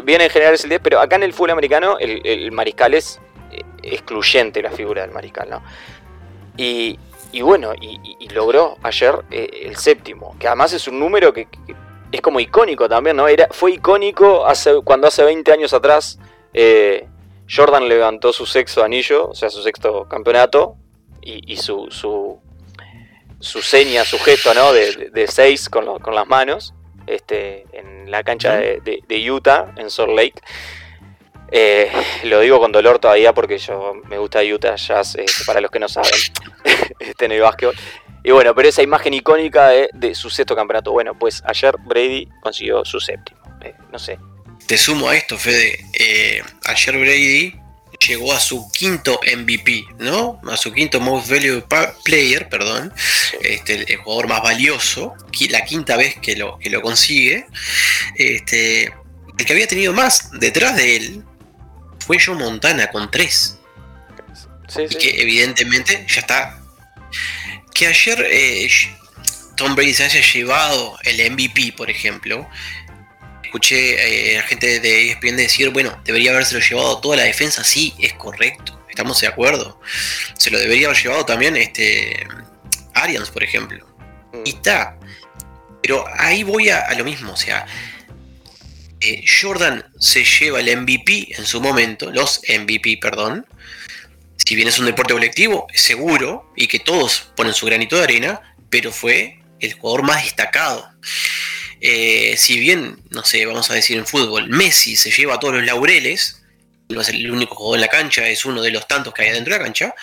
bien 0.02 0.22
en 0.22 0.30
general 0.30 0.54
es 0.54 0.64
el 0.64 0.70
10, 0.70 0.80
pero 0.82 0.98
acá 0.98 1.16
en 1.16 1.24
el 1.24 1.34
fútbol 1.34 1.50
americano 1.50 1.98
el, 1.98 2.50
mariscal 2.52 2.94
es 2.94 3.20
eh, 3.52 3.60
excluyente 3.82 4.62
la 4.62 4.70
figura 4.70 5.02
del 5.02 5.10
mariscal, 5.10 5.50
¿no? 5.50 5.62
Y, 6.56 6.98
bueno, 7.42 7.74
y, 7.78 8.28
logró 8.30 8.78
ayer 8.82 9.14
eh, 9.30 9.64
el 9.64 9.76
séptimo, 9.76 10.36
que 10.38 10.46
además 10.46 10.72
es 10.72 10.88
un 10.88 10.98
número 10.98 11.34
que, 11.34 11.48
es 12.10 12.20
como 12.22 12.40
icónico 12.40 12.88
también, 12.88 13.16
¿no? 13.16 13.28
Era, 13.28 13.48
fue 13.50 13.72
icónico 13.72 14.46
hace, 14.46 14.80
cuando 14.82 15.06
hace 15.06 15.22
20 15.22 15.52
años 15.52 15.74
atrás 15.74 16.18
Jordan 17.50 17.88
levantó 17.88 18.32
su 18.32 18.46
sexto 18.46 18.84
anillo, 18.84 19.28
o 19.28 19.34
sea, 19.34 19.50
su 19.50 19.62
sexto 19.62 20.06
campeonato, 20.08 20.76
y, 21.22 21.56
su, 21.58 21.88
su, 21.90 22.40
su, 23.40 23.60
seña, 23.60 24.04
su 24.04 24.18
gesto, 24.18 24.54
¿no? 24.54 24.72
De, 24.72 25.10
de 25.10 25.26
seis 25.26 25.68
con, 25.68 25.98
con, 25.98 26.14
las 26.14 26.26
manos, 26.26 26.74
este, 27.06 27.66
en 27.72 28.10
la 28.10 28.22
cancha 28.22 28.56
de, 28.56 29.02
de 29.06 29.30
Utah, 29.30 29.74
en 29.76 29.90
Salt 29.90 30.12
Lake. 30.12 30.40
Eh, 31.52 31.90
lo 32.24 32.40
digo 32.40 32.60
con 32.60 32.70
dolor 32.70 33.00
todavía 33.00 33.34
porque 33.34 33.58
yo 33.58 33.94
me 34.08 34.18
gusta 34.18 34.40
Utah 34.42 34.76
Jazz, 34.76 35.16
este, 35.16 35.44
para 35.44 35.60
los 35.60 35.70
que 35.70 35.80
no 35.80 35.88
saben, 35.88 36.12
este 36.98 37.24
en 37.24 37.32
el 37.32 37.40
básquetbol. 37.40 37.74
Y 38.22 38.30
bueno, 38.32 38.54
pero 38.54 38.68
esa 38.68 38.82
imagen 38.82 39.14
icónica 39.14 39.68
de, 39.68 40.14
su 40.14 40.30
sexto 40.30 40.54
campeonato. 40.54 40.92
Bueno, 40.92 41.18
pues 41.18 41.42
ayer 41.46 41.74
Brady 41.78 42.28
consiguió 42.42 42.84
su 42.84 43.00
séptimo. 43.00 43.40
Eh, 43.62 43.74
no 43.90 43.98
sé. 43.98 44.18
Te 44.70 44.78
sumo 44.78 45.09
a 45.09 45.16
esto, 45.16 45.37
Fede. 45.37 45.85
Eh, 45.94 46.44
ayer 46.64 46.96
Brady 46.96 47.56
llegó 48.06 48.33
a 48.33 48.38
su 48.38 48.70
quinto 48.70 49.18
MVP, 49.37 49.85
¿no? 49.98 50.40
A 50.48 50.56
su 50.56 50.72
quinto 50.72 51.00
Most 51.00 51.28
Valuable 51.28 51.64
Player, 52.04 52.48
perdón. 52.48 52.94
Este, 53.40 53.92
el, 53.92 53.96
jugador 53.96 54.28
más 54.28 54.42
valioso. 54.44 55.12
La 55.48 55.64
quinta 55.64 55.96
vez 55.96 56.14
que 56.22 56.37
lo, 56.37 56.56
que 56.61 56.70
lo 56.70 56.83
consigue. 56.83 57.46
Este, 58.14 58.94
el 59.38 59.44
que 59.44 59.52
había 59.52 59.66
tenido 59.66 59.92
más 59.92 60.30
detrás 60.38 60.76
de 60.76 60.94
él 60.94 61.24
fue 61.98 62.22
Joe 62.24 62.37
Montana 62.37 62.92
con 62.92 63.11
tres. 63.11 63.59
Sí, 64.68 64.83
y 64.88 64.94
que 64.94 65.20
evidentemente 65.20 66.06
ya 66.09 66.20
está 66.20 66.62
que 67.74 67.88
ayer 67.88 68.24
eh, 68.30 68.70
Tom 69.61 69.74
Brady 69.74 69.92
se 69.92 70.04
haya 70.04 70.22
llevado 70.22 70.96
el 71.02 71.33
MVP, 71.33 71.74
por 71.76 71.90
ejemplo, 71.90 72.48
escuché 73.50 74.36
eh, 74.36 74.42
gente 74.42 74.78
de 74.78 75.10
ESPN 75.10 75.36
decir, 75.36 75.70
bueno, 75.70 76.00
debería 76.04 76.30
habérselo 76.30 76.60
llevado 76.60 77.00
toda 77.00 77.16
la 77.16 77.24
defensa, 77.24 77.64
sí, 77.64 77.92
es 77.98 78.12
correcto, 78.12 78.80
estamos 78.88 79.20
de 79.20 79.26
acuerdo. 79.26 79.80
Se 80.38 80.52
lo 80.52 80.58
debería 80.58 80.86
haber 80.86 81.02
llevado 81.02 81.26
también 81.26 81.56
este 81.56 82.28
Arians, 82.94 83.28
por 83.30 83.42
ejemplo. 83.42 83.84
Mm. 84.32 84.42
Y 84.44 84.50
está. 84.50 84.96
Pero 85.82 86.04
ahí 86.16 86.44
voy 86.44 86.68
a, 86.70 86.94
lo 86.94 87.04
mismo, 87.04 87.32
o 87.32 87.36
sea, 87.36 87.66
eh, 89.00 89.24
Jordan 89.26 89.84
se 89.98 90.24
lleva 90.24 90.60
el 90.60 90.76
MVP 90.82 91.34
en 91.36 91.44
su 91.44 91.60
momento, 91.60 92.12
los 92.12 92.42
MVP, 92.48 92.98
perdón, 93.02 93.46
si 94.36 94.54
bien 94.54 94.68
es 94.68 94.78
un 94.78 94.86
deporte 94.86 95.14
colectivo, 95.14 95.66
seguro 95.74 96.52
y 96.54 96.68
que 96.68 96.78
todos 96.78 97.32
ponen 97.34 97.54
su 97.54 97.66
granito 97.66 97.96
de 97.96 98.04
arena, 98.04 98.54
pero 98.68 98.92
fue 98.92 99.40
el 99.58 99.72
jugador 99.72 100.04
más 100.04 100.22
destacado. 100.22 100.88
Eh, 101.81 102.35
si 102.37 102.59
bien, 102.59 103.03
no 103.11 103.25
sé, 103.25 103.47
vamos 103.47 103.71
a 103.71 103.75
decir 103.75 103.97
en 103.97 104.07
fútbol, 104.07 104.49
Messi 104.49 104.97
se 104.97 105.11
lleva 105.11 105.40
todos 105.40 105.55
los 105.55 105.64
laureles, 105.64 106.43
no 106.88 107.01
es 107.01 107.09
el 107.09 107.31
único 107.31 107.55
jugador 107.55 107.79
en 107.79 107.81
la 107.83 107.88
cancha, 107.88 108.29
es 108.29 108.45
uno 108.45 108.61
de 108.61 108.71
los 108.71 108.87
tantos 108.87 109.14
que 109.14 109.23
hay 109.23 109.31
dentro 109.31 109.53
de 109.53 109.59
la 109.59 109.64
cancha, 109.64 109.95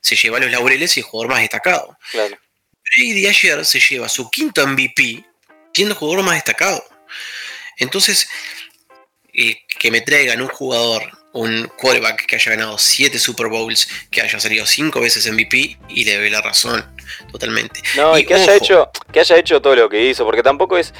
se 0.00 0.16
lleva 0.16 0.40
los 0.40 0.50
laureles 0.50 0.96
y 0.96 1.00
el 1.00 1.06
jugador 1.06 1.30
más 1.30 1.40
destacado. 1.40 1.96
Claro. 2.10 2.36
Brady 2.84 3.26
ayer 3.26 3.64
se 3.64 3.80
lleva 3.80 4.08
su 4.08 4.28
quinto 4.28 4.66
MVP 4.66 5.24
siendo 5.72 5.94
el 5.94 5.98
jugador 5.98 6.24
más 6.24 6.34
destacado. 6.34 6.84
Entonces, 7.78 8.28
eh, 9.32 9.62
que 9.78 9.90
me 9.90 10.02
traigan 10.02 10.42
un 10.42 10.48
jugador 10.48 11.22
un 11.32 11.70
quarterback 11.78 12.26
que 12.26 12.36
haya 12.36 12.52
ganado 12.52 12.78
7 12.78 13.18
Super 13.18 13.48
Bowls, 13.48 13.88
que 14.10 14.20
haya 14.20 14.38
salido 14.38 14.66
5 14.66 15.00
veces 15.00 15.30
MVP 15.30 15.78
y 15.88 16.04
le 16.04 16.16
doy 16.16 16.30
la 16.30 16.42
razón 16.42 16.84
totalmente. 17.30 17.80
No, 17.96 18.18
y, 18.18 18.24
que 18.24 18.34
haya 18.34 18.54
hecho 18.54 18.90
que 19.12 19.20
haya 19.20 19.36
hecho 19.36 19.60
todo 19.60 19.74
lo 19.74 19.88
que 19.88 20.10
hizo, 20.10 20.24
porque 20.24 20.42
tampoco 20.42 20.76
es 20.76 20.92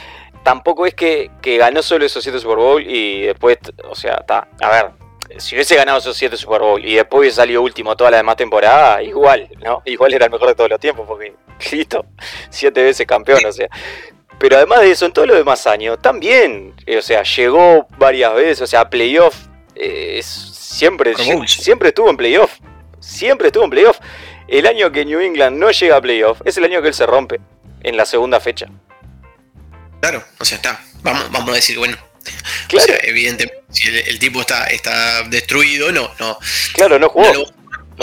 tampoco 0.42 0.86
es 0.86 0.94
que, 0.94 1.30
ganó 1.42 1.82
solo 1.82 2.04
esos 2.04 2.22
7 2.22 2.38
Super 2.38 2.56
Bowls 2.56 2.86
y 2.88 3.22
después, 3.22 3.58
o 3.84 3.94
sea, 3.94 4.16
está, 4.16 4.48
a 4.60 4.70
ver, 4.70 4.90
si 5.38 5.54
hubiese 5.54 5.76
ganado 5.76 5.98
esos 5.98 6.16
7 6.16 6.36
Super 6.36 6.60
Bowls 6.60 6.84
y 6.84 6.94
después 6.94 7.20
hubiese 7.20 7.36
salido 7.36 7.62
último 7.62 7.96
toda 7.96 8.10
la 8.10 8.18
demás 8.18 8.36
temporada, 8.36 9.02
igual, 9.02 9.48
¿no? 9.62 9.82
Igual 9.86 10.14
era 10.14 10.26
el 10.26 10.32
mejor 10.32 10.48
de 10.48 10.54
todos 10.54 10.70
los 10.70 10.80
tiempos, 10.80 11.06
porque, 11.06 11.34
listo, 11.72 12.04
7 12.50 12.82
veces 12.82 13.06
campeón, 13.06 13.44
o 13.46 13.52
sea. 13.52 13.68
Pero 14.38 14.56
además 14.56 14.80
de 14.80 14.90
eso, 14.90 15.06
en 15.06 15.12
todos 15.12 15.28
los 15.28 15.36
demás 15.36 15.66
años, 15.66 15.98
también, 16.02 16.74
o 16.98 17.02
sea, 17.02 17.22
llegó 17.22 17.86
varias 17.96 18.34
veces, 18.34 18.62
o 18.62 18.66
sea, 18.66 18.90
playoff 18.90 19.36
es, 19.74 20.26
siempre, 20.26 21.14
siempre 21.46 21.88
estuvo 21.88 22.10
en 22.10 22.16
playoff. 22.16 22.58
Siempre 22.98 23.48
estuvo 23.48 23.64
en 23.64 23.70
playoff. 23.70 23.98
El 24.48 24.66
año 24.66 24.92
que 24.92 25.04
New 25.04 25.20
England 25.20 25.58
no 25.58 25.70
llega 25.70 25.96
a 25.96 26.00
playoff 26.00 26.40
es 26.44 26.56
el 26.56 26.64
año 26.64 26.82
que 26.82 26.88
él 26.88 26.94
se 26.94 27.06
rompe 27.06 27.40
en 27.82 27.96
la 27.96 28.04
segunda 28.04 28.40
fecha. 28.40 28.68
Claro, 30.02 30.24
o 30.40 30.44
sea, 30.44 30.56
está. 30.56 30.80
Vamos, 31.04 31.30
vamos 31.30 31.50
a 31.50 31.54
decir, 31.54 31.78
bueno. 31.78 31.96
Claro. 32.66 32.94
evidentemente, 33.02 33.62
si 33.70 33.88
el, 33.88 34.18
tipo 34.18 34.40
está, 34.40 34.66
está 34.66 35.22
destruido, 35.28 35.92
no, 35.92 36.10
no. 36.18 36.36
Claro, 36.74 36.98
no 36.98 37.08
jugó. 37.08 37.44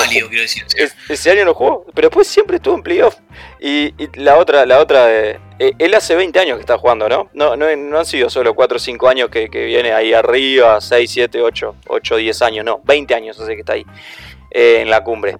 quiero 0.08 0.30
decir. 0.30 0.66
ese 1.10 1.32
año 1.32 1.44
no 1.44 1.54
jugó, 1.54 1.86
pero 1.94 2.08
después 2.08 2.26
siempre 2.26 2.56
estuvo 2.56 2.76
en 2.76 2.84
playoff. 2.84 3.18
Y, 3.60 3.94
la 4.14 4.38
otra, 4.38 4.66
la 4.66 4.80
otra, 4.80 5.14
eh, 5.14 5.40
él 5.78 5.94
hace 5.94 6.16
20 6.16 6.40
años 6.40 6.56
que 6.56 6.62
está 6.62 6.78
jugando, 6.78 7.10
¿no? 7.10 7.30
No, 7.34 7.58
no, 7.58 7.66
han 8.00 8.06
sido 8.06 8.30
solo 8.30 8.56
4 8.56 8.78
o 8.78 8.80
5 8.80 9.10
años 9.10 9.30
que, 9.30 9.50
viene 9.50 9.92
ahí 9.92 10.14
arriba, 10.14 10.80
6, 10.80 11.12
7, 11.12 11.42
8, 11.42 11.76
8, 11.86 12.16
10 12.16 12.42
años, 12.44 12.64
no, 12.64 12.80
20 12.86 13.14
años 13.14 13.38
hace 13.38 13.56
que 13.56 13.60
está 13.60 13.74
ahí 13.74 13.86
eh, 14.52 14.80
en 14.84 14.90
la 14.90 15.04
cumbre. 15.04 15.36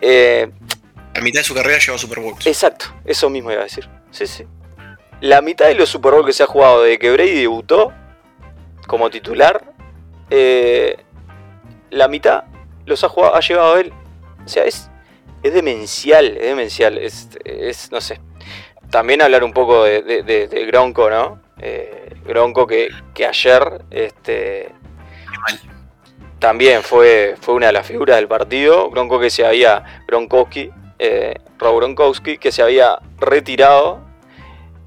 Eh, 0.00 0.48
la 1.14 1.20
mitad 1.20 1.40
de 1.40 1.44
su 1.44 1.54
carrera 1.54 1.78
lleva 1.78 1.98
Super 1.98 2.20
Bowl. 2.20 2.36
Exacto, 2.42 2.86
eso 3.04 3.28
mismo 3.28 3.52
iba 3.52 3.60
a 3.60 3.64
decir. 3.64 3.86
Sí, 4.10 4.26
sí. 4.26 4.46
La 5.20 5.42
mitad 5.42 5.66
de 5.66 5.74
los 5.74 5.88
Super 5.88 6.12
Bowl 6.12 6.24
que 6.24 6.32
se 6.32 6.42
ha 6.42 6.46
jugado 6.46 6.82
desde 6.82 6.98
que 6.98 7.10
Brady 7.10 7.40
debutó 7.40 7.92
como 8.86 9.10
titular, 9.10 9.62
la 11.90 12.08
mitad 12.08 12.44
los 12.86 13.04
ha, 13.04 13.08
jugado, 13.08 13.36
ha 13.36 13.40
llevado 13.40 13.78
él. 13.78 13.92
O 14.44 14.48
sea, 14.48 14.64
es 14.64 14.90
es 15.42 15.54
demencial, 15.54 16.36
es 16.36 16.42
demencial, 16.42 16.98
es, 16.98 17.28
es 17.44 17.90
no 17.90 18.00
sé. 18.00 18.20
También 18.90 19.22
hablar 19.22 19.44
un 19.44 19.52
poco 19.52 19.84
de, 19.84 20.02
de, 20.02 20.66
Gronco, 20.66 21.08
¿no? 21.08 21.40
Eh, 21.58 22.14
Gronco 22.24 22.66
que, 22.66 22.88
que, 23.14 23.26
ayer 23.26 23.84
este, 23.90 24.72
también 26.38 26.82
fue, 26.82 27.36
fue 27.40 27.54
una 27.54 27.68
de 27.68 27.72
las 27.72 27.86
figuras 27.86 28.16
del 28.16 28.26
partido. 28.26 28.90
Gronco 28.90 29.20
que 29.20 29.30
se 29.30 29.46
había, 29.46 30.02
Gronkowski, 30.08 30.70
eh, 30.98 31.34
Rob 31.58 31.76
Gronkowski, 31.76 32.38
que 32.38 32.50
se 32.50 32.62
había 32.62 32.98
retirado, 33.18 34.00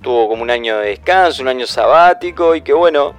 tuvo 0.03 0.29
como 0.29 0.43
un 0.43 0.51
año 0.51 0.77
de 0.77 0.89
descanso, 0.89 1.41
un 1.41 1.47
año 1.47 1.65
sabático 1.65 2.53
y 2.53 2.61
que 2.61 2.73
bueno, 2.73 3.15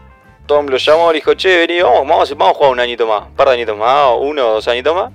Tom 0.47 0.67
lo 0.67 0.77
llamó 0.77 1.11
y 1.11 1.15
dijo, 1.15 1.35
che, 1.35 1.59
vení, 1.59 1.81
vamos, 1.81 2.07
vamos, 2.07 2.31
vamos 2.37 2.55
a 2.55 2.55
jugar 2.55 2.73
un 2.73 2.81
añito 2.81 3.07
más, 3.09 3.27
un 3.27 3.35
par 3.35 3.49
de 3.49 3.55
añitos 3.55 3.77
más, 3.77 4.11
uno 4.21 4.47
o 4.47 4.53
dos 4.55 4.69
añitos 4.69 4.95
más. 4.95 5.13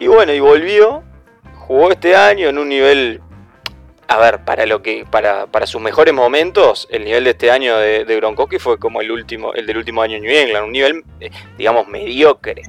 Y 0.00 0.08
bueno, 0.08 0.32
y 0.32 0.40
volvió 0.40 1.04
jugó 1.66 1.90
este 1.90 2.14
año 2.14 2.48
en 2.48 2.58
un 2.58 2.68
nivel 2.68 3.20
a 4.08 4.18
ver, 4.18 4.44
para 4.44 4.66
lo 4.66 4.82
que 4.82 5.04
para, 5.10 5.46
para 5.46 5.66
sus 5.66 5.80
mejores 5.80 6.14
momentos, 6.14 6.86
el 6.90 7.04
nivel 7.04 7.24
de 7.24 7.30
este 7.30 7.50
año 7.50 7.76
de, 7.76 8.04
de 8.04 8.58
fue 8.60 8.78
como 8.78 9.00
el 9.00 9.10
último 9.10 9.52
el 9.52 9.66
del 9.66 9.78
último 9.78 10.02
año 10.02 10.16
en 10.16 10.22
New 10.22 10.32
England, 10.32 10.66
un 10.66 10.72
nivel 10.72 11.04
eh, 11.20 11.30
digamos 11.58 11.88
mediocre. 11.88 12.62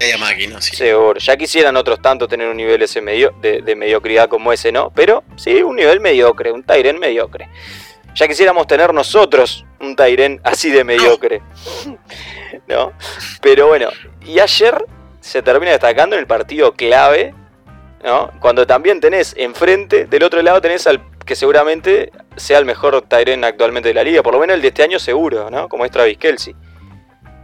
Media 0.00 0.18
máquina, 0.18 0.60
sí. 0.60 0.74
Seguro. 0.74 1.20
Ya 1.20 1.36
quisieran 1.36 1.76
otros 1.76 2.00
tantos 2.00 2.28
tener 2.28 2.48
un 2.48 2.56
nivel 2.56 2.82
ese 2.82 3.02
medio 3.02 3.34
de, 3.40 3.76
mediocridad 3.76 4.28
como 4.28 4.52
ese, 4.52 4.72
¿no? 4.72 4.90
Pero 4.94 5.22
sí, 5.36 5.62
un 5.62 5.76
nivel 5.76 6.00
mediocre, 6.00 6.50
un 6.50 6.62
Tyren 6.62 6.98
mediocre. 6.98 7.48
Ya 8.14 8.26
quisiéramos 8.26 8.66
tener 8.66 8.92
nosotros 8.94 9.64
un 9.78 9.94
Tyren 9.94 10.40
así 10.42 10.70
de 10.70 10.84
mediocre. 10.84 11.42
¿No? 12.66 12.92
Pero 13.42 13.66
bueno, 13.66 13.90
y 14.24 14.38
ayer 14.40 14.84
se 15.20 15.42
termina 15.42 15.72
destacando 15.72 16.16
en 16.16 16.20
el 16.20 16.26
partido 16.26 16.72
clave 16.72 17.34
cuando 18.40 18.66
también 18.66 19.00
tenés 19.00 19.34
enfrente, 19.36 20.06
del 20.06 20.22
otro 20.22 20.40
lado 20.40 20.60
tenés 20.60 20.86
al 20.86 21.02
que 21.26 21.36
seguramente 21.36 22.10
sea 22.36 22.58
el 22.58 22.64
mejor 22.64 23.02
Tyren 23.02 23.44
actualmente 23.44 23.90
de 23.90 23.94
la 23.94 24.02
liga, 24.02 24.22
por 24.22 24.34
lo 24.34 24.40
menos 24.40 24.56
el 24.56 24.62
de 24.62 24.68
este 24.68 24.82
año 24.82 24.98
seguro, 24.98 25.50
¿no? 25.50 25.68
Como 25.68 25.84
es 25.84 25.90
Travis 25.90 26.16
Kelsey. 26.16 26.54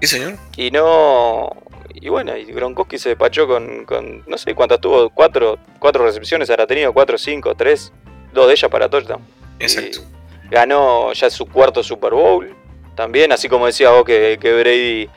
Sí, 0.01 0.07
señor. 0.07 0.35
Y 0.57 0.71
no. 0.71 1.51
Y 2.01 2.09
bueno, 2.09 2.37
y 2.37 2.45
Gronkowski 2.45 2.99
se 2.99 3.11
despachó 3.11 3.47
con, 3.47 3.87
no 4.27 4.39
sé 4.39 4.55
cuántas 4.55 4.81
tuvo, 4.81 5.11
cuatro, 5.11 5.59
cuatro 5.79 6.05
recepciones 6.05 6.51
habrá 6.51 6.67
tenido, 6.67 6.93
cuatro, 6.93 7.17
cinco, 7.17 7.55
tres, 7.55 7.93
dos 8.33 8.47
de 8.47 8.53
ellas 8.53 8.71
para 8.71 8.89
touchdown. 8.89 9.23
Exacto. 9.59 10.01
ganó 10.51 11.13
ya 11.15 11.31
su 11.31 11.47
cuarto 11.47 11.83
Super 11.83 12.13
Bowl, 12.13 12.55
también, 12.95 13.33
así 13.33 13.49
como 13.49 13.67
decía 13.67 13.91
vos 13.91 14.05
que, 14.05 14.37
Brady 14.37 15.09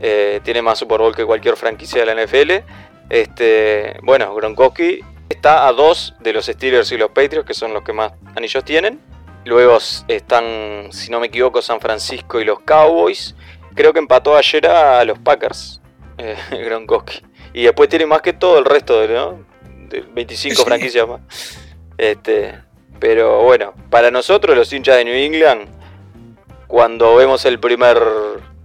eh, 0.00 0.40
tiene 0.44 0.62
más 0.62 0.78
Super 0.78 0.98
Bowl 0.98 1.14
que 1.14 1.24
cualquier 1.24 1.56
franquicia 1.56 2.04
de 2.04 2.14
la 2.14 2.24
NFL. 2.24 2.64
Este, 3.10 3.96
bueno, 4.02 4.34
Gronkowski 4.34 5.00
está 5.28 5.66
a 5.66 5.72
dos 5.72 6.14
de 6.20 6.32
los 6.32 6.46
Steelers 6.46 6.92
y 6.92 6.96
los 6.96 7.10
Patriots, 7.10 7.46
que 7.46 7.54
son 7.54 7.72
los 7.72 7.82
que 7.82 7.92
más 7.92 8.12
anillos 8.36 8.64
tienen. 8.64 9.00
Luego 9.44 9.78
están, 10.08 10.88
si 10.90 11.10
no 11.10 11.20
me 11.20 11.28
equivoco, 11.28 11.62
San 11.62 11.80
Francisco 11.80 12.40
y 12.40 12.44
los 12.44 12.60
Cowboys. 12.60 13.34
Creo 13.74 13.92
que 13.92 13.98
empató 13.98 14.36
ayer 14.36 14.66
a 14.66 15.04
los 15.04 15.18
Packers, 15.18 15.80
eh, 16.18 16.36
Gronkowski. 16.64 17.22
Y 17.54 17.62
después 17.64 17.88
tiene 17.88 18.06
más 18.06 18.22
que 18.22 18.32
todo 18.32 18.58
el 18.58 18.64
resto 18.64 19.00
de, 19.00 19.08
¿no? 19.08 19.44
de 19.88 20.00
25 20.00 20.64
franquicias 20.64 21.08
más. 21.08 21.20
Este, 21.96 22.54
pero 23.00 23.42
bueno, 23.42 23.74
para 23.90 24.10
nosotros 24.10 24.56
los 24.56 24.72
hinchas 24.72 24.96
de 24.96 25.04
New 25.04 25.14
England, 25.14 25.68
cuando 26.66 27.16
vemos 27.16 27.44
el 27.44 27.58
primer 27.58 27.98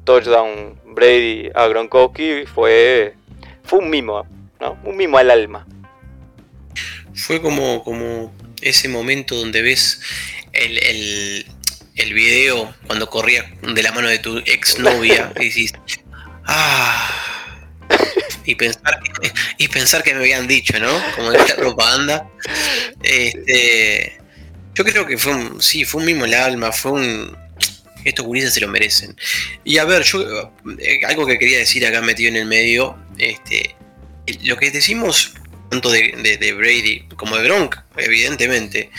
touchdown 0.03 0.79
Brady 0.85 1.49
a 1.55 1.67
Gronkowski, 1.67 2.45
fue 2.45 3.15
fue 3.63 3.79
un 3.79 3.89
mimo, 3.89 4.27
¿no? 4.59 4.77
Un 4.83 4.97
mimo 4.97 5.17
al 5.17 5.31
alma. 5.31 5.65
Fue 7.15 7.41
como, 7.41 7.83
como 7.83 8.33
ese 8.61 8.87
momento 8.89 9.35
donde 9.35 9.61
ves 9.61 10.01
el, 10.51 10.77
el, 10.83 11.45
el 11.95 12.13
video 12.13 12.73
cuando 12.87 13.09
corrías 13.09 13.45
de 13.61 13.83
la 13.83 13.91
mano 13.91 14.09
de 14.09 14.19
tu 14.19 14.37
ex 14.39 14.79
novia 14.79 15.31
y 15.37 15.45
dices, 15.45 15.73
ah, 16.45 17.32
y 18.45 18.55
pensar, 18.55 18.99
y 19.57 19.67
pensar 19.67 20.03
que 20.03 20.13
me 20.13 20.21
habían 20.21 20.47
dicho, 20.47 20.79
¿no? 20.79 20.91
Como 21.15 21.31
de 21.31 21.37
la 21.37 21.55
propaganda. 21.55 22.29
Este, 23.01 24.17
yo 24.73 24.83
creo 24.83 25.05
que 25.05 25.17
fue 25.17 25.33
un, 25.33 25.61
sí, 25.61 25.85
fue 25.85 26.01
un 26.01 26.07
mismo 26.07 26.25
el 26.25 26.33
alma, 26.33 26.71
fue 26.71 26.93
un, 26.93 27.37
estos 28.03 28.25
gurises 28.25 28.53
se 28.53 28.61
lo 28.61 28.67
merecen. 28.67 29.15
Y 29.63 29.77
a 29.77 29.85
ver, 29.85 30.03
yo, 30.03 30.53
eh, 30.79 31.01
algo 31.07 31.25
que 31.25 31.37
quería 31.37 31.59
decir 31.59 31.85
acá 31.85 32.01
metido 32.01 32.29
en 32.29 32.37
el 32.37 32.45
medio, 32.45 32.97
este, 33.17 33.75
lo 34.43 34.57
que 34.57 34.71
decimos 34.71 35.33
tanto 35.69 35.89
de, 35.89 36.37
de 36.39 36.53
Brady 36.53 37.07
como 37.15 37.35
de 37.37 37.43
Gronk, 37.45 37.77
evidentemente, 37.97 38.91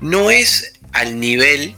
no 0.00 0.30
es 0.30 0.74
al 0.92 1.18
nivel 1.18 1.74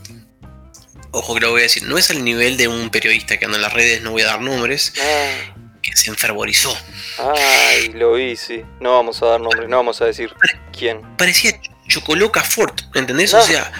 ojo 1.14 1.34
que 1.34 1.40
lo 1.40 1.50
voy 1.50 1.60
a 1.60 1.62
decir, 1.64 1.84
no 1.84 1.96
es 1.96 2.10
al 2.10 2.24
nivel 2.24 2.56
de 2.56 2.68
un 2.68 2.90
periodista 2.90 3.38
que 3.38 3.44
anda 3.44 3.56
en 3.56 3.62
las 3.62 3.72
redes, 3.72 4.02
no 4.02 4.10
voy 4.10 4.22
a 4.22 4.26
dar 4.26 4.40
nombres, 4.40 4.92
ah. 5.00 5.53
Que 5.84 5.96
se 5.96 6.10
enfervorizó. 6.10 6.76
Ay, 7.18 7.92
lo 7.92 8.14
vi, 8.14 8.36
sí. 8.36 8.64
No 8.80 8.92
vamos 8.92 9.22
a 9.22 9.26
dar 9.26 9.40
nombres, 9.40 9.68
no 9.68 9.76
vamos 9.76 10.00
a 10.00 10.06
decir 10.06 10.32
quién. 10.76 11.02
Parecía 11.16 11.52
Chocoloca 11.86 12.42
Fort, 12.42 12.80
¿entendés? 12.94 13.34
O 13.34 13.42
sea, 13.42 13.70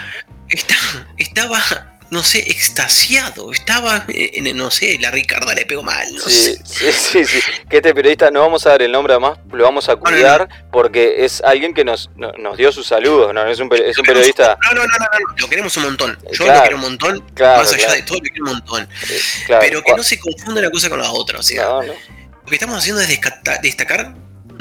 estaba 1.17 1.94
no 2.15 2.23
sé, 2.23 2.39
extasiado. 2.39 3.51
Estaba, 3.51 4.05
en, 4.09 4.57
no 4.57 4.71
sé, 4.71 4.99
la 5.01 5.11
Ricarda 5.11 5.53
le 5.53 5.67
pegó 5.67 5.83
mal. 5.83 6.07
No 6.15 6.21
sí, 6.21 6.57
sí, 6.65 6.93
sí, 6.93 7.25
sí, 7.25 7.41
Que 7.69 7.79
este 7.79 7.93
periodista, 7.93 8.31
no 8.31 8.41
vamos 8.41 8.65
a 8.67 8.71
dar 8.71 8.83
el 8.83 8.93
nombre 8.93 9.13
además, 9.13 9.39
lo 9.53 9.65
vamos 9.65 9.89
a 9.89 9.97
cuidar 9.97 10.49
porque 10.71 11.25
es 11.25 11.43
alguien 11.43 11.75
que 11.75 11.85
nos, 11.85 12.11
nos 12.17 12.57
dio 12.57 12.71
sus 12.71 12.87
saludos. 12.87 13.35
No, 13.35 13.45
es 13.47 13.59
un, 13.59 13.69
es 13.75 13.99
un 13.99 14.05
periodista. 14.05 14.57
No, 14.63 14.75
no, 14.75 14.87
no, 14.87 14.97
no, 14.97 15.07
lo 15.37 15.49
queremos 15.49 15.77
un 15.77 15.83
montón. 15.83 16.19
Yo 16.33 16.47
lo 16.47 16.61
quiero 16.61 16.77
un 16.77 16.83
montón, 16.83 17.25
más 17.39 17.73
allá 17.73 17.93
de 17.93 18.03
todo, 18.03 18.19
lo 18.19 18.31
quiero 18.31 18.45
un 18.45 18.53
montón. 18.53 18.89
Pero 19.49 19.83
que 19.83 19.95
no 19.95 20.03
se 20.05 20.19
confunda 20.19 20.61
una 20.61 20.71
cosa 20.71 20.89
con 20.89 21.01
la 21.01 21.11
otra. 21.11 21.41
O 21.41 21.43
sea, 21.43 21.81
lo 21.83 22.47
que 22.47 22.55
estamos 22.55 22.79
haciendo 22.79 23.03
es 23.03 23.09
destacar 23.61 24.15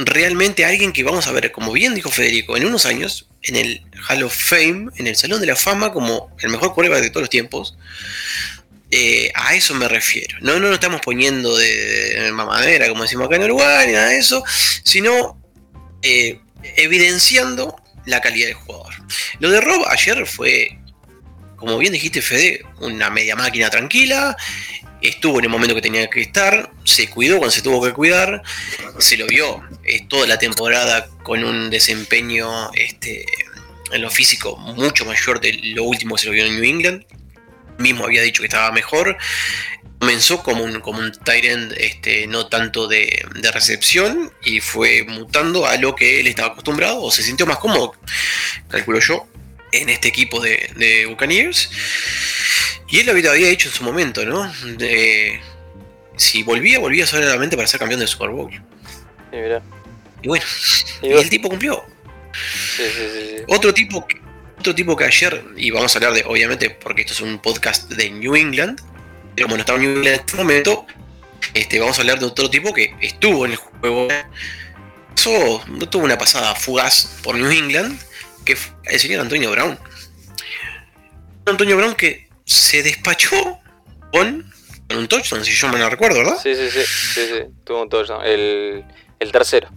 realmente 0.05 0.65
alguien 0.65 0.93
que 0.93 1.03
vamos 1.03 1.27
a 1.27 1.31
ver, 1.31 1.51
como 1.51 1.71
bien 1.71 1.95
dijo 1.95 2.09
Federico, 2.09 2.57
en 2.57 2.65
unos 2.65 2.85
años 2.85 3.27
en 3.41 3.55
el 3.55 3.81
Hall 4.07 4.23
of 4.23 4.35
Fame, 4.35 4.87
en 4.95 5.07
el 5.07 5.15
Salón 5.15 5.41
de 5.41 5.47
la 5.47 5.55
Fama, 5.55 5.91
como 5.91 6.35
el 6.39 6.49
mejor 6.49 6.73
quarterback 6.73 7.01
de 7.01 7.09
todos 7.09 7.23
los 7.23 7.29
tiempos. 7.29 7.77
Eh, 8.91 9.31
a 9.33 9.55
eso 9.55 9.73
me 9.73 9.87
refiero. 9.87 10.37
No, 10.41 10.53
no 10.53 10.67
nos 10.67 10.73
estamos 10.73 11.01
poniendo 11.01 11.57
de, 11.57 12.29
mamadera, 12.33 12.87
como 12.89 13.03
decimos 13.03 13.25
acá 13.25 13.37
en 13.37 13.43
Uruguay, 13.43 13.87
ni 13.87 13.93
nada 13.93 14.09
de 14.09 14.19
eso, 14.19 14.43
sino 14.83 15.41
eh, 16.01 16.39
evidenciando 16.77 17.75
la 18.05 18.21
calidad 18.21 18.47
del 18.47 18.55
jugador. 18.55 18.93
Lo 19.39 19.49
de 19.49 19.61
Rob 19.61 19.83
ayer 19.89 20.25
fue, 20.27 20.77
como 21.55 21.77
bien 21.77 21.93
dijiste, 21.93 22.21
Fede, 22.21 22.65
una 22.79 23.09
media 23.09 23.35
máquina 23.35 23.69
tranquila. 23.69 24.37
Estuvo 25.03 25.39
en 25.39 25.45
el 25.45 25.49
momento 25.49 25.75
que 25.75 25.81
tenía 25.81 26.09
que 26.09 26.21
estar, 26.21 26.71
se 26.85 27.09
cuidó 27.09 27.37
cuando 27.37 27.51
se 27.51 27.61
tuvo 27.61 27.85
que 27.85 27.91
cuidar, 27.91 28.41
se 28.99 29.17
lo 29.17 29.27
vio 29.27 29.61
toda 30.07 30.27
la 30.27 30.39
temporada 30.39 31.09
con 31.23 31.43
un 31.43 31.69
desempeño 31.69 32.71
este, 32.73 33.25
en 33.91 34.01
lo 34.01 34.09
físico 34.09 34.55
mucho 34.57 35.05
mayor 35.05 35.39
de 35.39 35.53
lo 35.75 35.83
último 35.83 36.15
que 36.15 36.21
se 36.21 36.27
lo 36.27 36.33
vio 36.33 36.45
en 36.45 36.55
New 36.55 36.63
England. 36.63 37.05
Mismo 37.77 38.05
había 38.05 38.21
dicho 38.21 38.41
que 38.41 38.47
estaba 38.47 38.71
mejor. 38.71 39.17
Comenzó 39.99 40.41
como 40.41 40.63
un, 40.63 40.79
como 40.81 40.99
un 40.99 41.11
tight 41.11 41.45
end, 41.45 41.73
este, 41.77 42.27
no 42.27 42.47
tanto 42.47 42.87
de, 42.87 43.25
recepción, 43.53 44.31
y 44.43 44.59
fue 44.59 45.03
mutando 45.03 45.65
a 45.65 45.77
lo 45.77 45.95
que 45.95 46.19
él 46.19 46.27
estaba 46.27 46.49
acostumbrado, 46.49 47.01
o 47.01 47.11
se 47.11 47.23
sintió 47.23 47.45
más 47.45 47.57
cómodo, 47.57 47.93
calculo 48.67 48.99
yo, 48.99 49.27
en 49.71 49.89
este 49.89 50.09
equipo 50.09 50.41
de, 50.41 50.69
de 50.75 51.05
Buccaneers. 51.05 51.69
Y 52.89 52.99
él 52.99 53.05
lo 53.05 53.11
había 53.11 53.47
dicho 53.47 53.69
en 53.69 53.73
su 53.73 53.83
momento, 53.83 54.25
¿no? 54.25 54.51
De, 54.77 55.39
si 56.15 56.43
volvía, 56.43 56.79
volvía 56.79 57.07
solamente 57.07 57.55
para 57.55 57.67
ser 57.67 57.79
campeón 57.79 57.99
del 57.99 58.09
Super 58.09 58.29
Bowl. 58.29 58.51
Y 60.21 60.27
bueno, 60.27 60.45
y, 61.01 61.07
el 61.07 61.29
tipo 61.29 61.49
cumplió. 61.49 61.83
otro 63.47 63.73
tipo 63.73 64.05
otro 64.63 64.75
tipo 64.75 64.95
que 64.95 65.03
ayer, 65.03 65.43
y 65.57 65.71
vamos 65.71 65.93
a 65.93 65.97
hablar 65.97 66.13
de, 66.13 66.23
obviamente, 66.25 66.69
porque 66.69 67.01
esto 67.01 67.11
es 67.11 67.19
un 67.19 67.37
podcast 67.37 67.89
de 67.91 68.09
New 68.09 68.33
England, 68.33 68.79
pero 69.35 69.47
como 69.47 69.57
no 69.57 69.59
estaba 69.59 69.77
en 69.77 69.83
New 69.83 69.97
England 69.97 70.15
en 70.15 70.21
este 70.21 70.37
momento, 70.37 70.85
este, 71.53 71.81
vamos 71.81 71.97
a 71.97 72.01
hablar 72.01 72.19
de 72.19 72.25
otro 72.27 72.49
tipo 72.49 72.73
que 72.73 72.95
estuvo 73.01 73.45
en 73.45 73.51
el 73.51 73.57
juego. 73.57 74.07
Eso 75.17 75.65
no 75.67 75.89
tuvo 75.89 76.05
una 76.05 76.17
pasada 76.17 76.55
fugaz 76.55 77.19
por 77.23 77.35
New 77.35 77.51
England, 77.51 77.99
que 78.45 78.55
fue 78.55 78.73
el 78.85 78.99
señor 79.01 79.19
Antonio 79.19 79.51
Brown. 79.51 79.77
Antonio 81.45 81.75
Brown 81.75 81.95
que 81.95 82.22
se 82.45 82.83
despachó 82.83 83.59
con, 84.11 84.51
un 84.89 85.07
touchdown, 85.07 85.43
si 85.43 85.51
yo 85.53 85.69
me 85.69 85.79
lo 85.79 85.89
recuerdo, 85.89 86.19
¿verdad? 86.19 86.37
Sí, 86.41 86.53
sí, 86.55 86.69
sí, 86.69 86.81
sí, 86.83 87.21
sí. 87.27 87.43
tuvo 87.63 87.81
un 87.83 87.89
touchdown. 87.89 88.23
El, 88.25 88.85
el 89.19 89.31
tercero. 89.31 89.69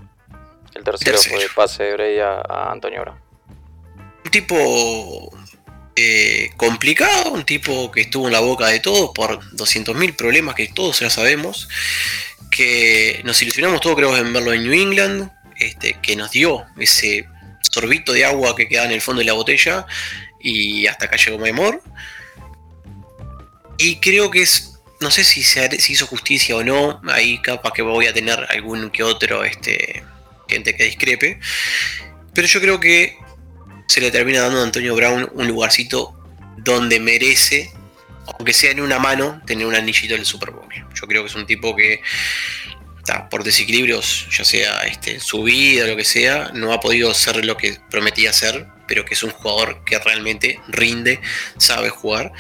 El 0.75 0.85
tercero, 0.85 1.19
fue 1.19 1.43
el 1.43 1.51
pase 1.55 1.85
de 1.85 1.93
Bray 1.95 2.19
a, 2.19 2.71
Antonio 2.71 3.01
Brown. 3.01 3.19
Un 4.25 4.31
tipo 4.31 5.33
eh, 5.95 6.51
complicado, 6.59 7.33
un 7.33 7.45
tipo 7.45 7.91
que 7.91 8.03
estuvo 8.03 8.27
en 8.27 8.33
la 8.33 8.41
boca 8.41 8.67
de 8.67 8.81
todos 8.81 9.13
por 9.15 9.41
200.000 9.55 10.17
problemas 10.17 10.55
que 10.55 10.69
todos 10.69 11.01
ya 11.01 11.09
sabemos, 11.09 11.69
que 12.51 13.23
nos 13.25 13.41
ilusionamos 13.41 13.81
todos 13.81 13.97
creo 13.97 14.15
en 14.17 14.33
verlo 14.33 14.53
en 14.53 14.65
New 14.65 14.73
England, 14.73 15.31
este, 15.59 15.97
que 16.03 16.17
nos 16.17 16.31
dio 16.31 16.67
ese 16.79 17.27
sorbito 17.63 18.13
de 18.13 18.27
agua 18.27 18.55
que 18.55 18.69
queda 18.69 18.85
en 18.85 18.93
el 18.93 19.01
fondo 19.01 19.21
de 19.21 19.27
la 19.27 19.33
botella 19.33 19.87
y 20.41 20.87
hasta 20.87 21.07
acá 21.07 21.17
llegó 21.17 21.39
Memor. 21.39 21.83
Y 23.79 23.97
creo 23.97 24.31
que 24.31 24.43
es 24.43 24.77
no 25.01 25.11
sé 25.11 25.25
si 25.25 25.43
se 25.43 25.69
hizo 25.89 26.07
justicia 26.07 26.57
o 26.57 26.65
no, 26.65 27.01
ahí 27.09 27.39
capaz 27.43 27.73
que 27.73 27.83
voy 27.83 28.07
a 28.07 28.15
tener 28.15 28.47
algún 28.49 28.91
que 28.91 29.03
otro 29.03 29.45
este, 29.45 30.03
gente 30.49 30.75
que 30.75 30.85
discrepe, 30.85 31.39
pero 32.33 32.47
yo 32.47 32.61
creo 32.61 32.81
que 32.81 33.17
se 33.89 34.01
le 34.01 34.11
termina 34.11 34.41
dando 34.41 34.61
a 34.61 34.65
Antonio 34.65 34.95
Brown 34.95 35.29
un 35.35 35.47
lugarcito 35.47 36.15
donde 36.57 36.99
merece, 36.99 37.71
aunque 38.27 38.53
sea 38.53 38.71
en 38.71 38.81
una 38.81 38.99
mano, 38.99 39.41
tener 39.47 39.67
un 39.67 39.75
anillito 39.75 40.15
del 40.15 40.25
Super 40.25 40.51
Bowl. 40.51 40.69
Yo 40.95 41.07
creo 41.07 41.23
que 41.23 41.29
es 41.29 41.35
un 41.35 41.47
tipo 41.47 41.77
que 41.77 42.01
por 43.31 43.45
desequilibrios, 43.45 44.27
ya 44.37 44.45
sea 44.45 44.81
este, 44.81 45.21
su 45.21 45.45
vida 45.45 45.85
o 45.85 45.89
lo 45.89 45.97
que 45.97 46.05
sea, 46.05 46.51
no 46.55 46.73
ha 46.73 46.81
podido 46.81 47.15
ser 47.15 47.45
lo 47.45 47.57
que 47.57 47.79
prometía 47.89 48.33
ser, 48.33 48.67
pero 48.89 49.05
que 49.05 49.15
es 49.15 49.23
un 49.23 49.31
jugador 49.31 49.85
que 49.85 49.97
realmente 49.99 50.59
rinde, 50.67 51.21
sabe 51.57 51.91
jugar. 51.91 52.33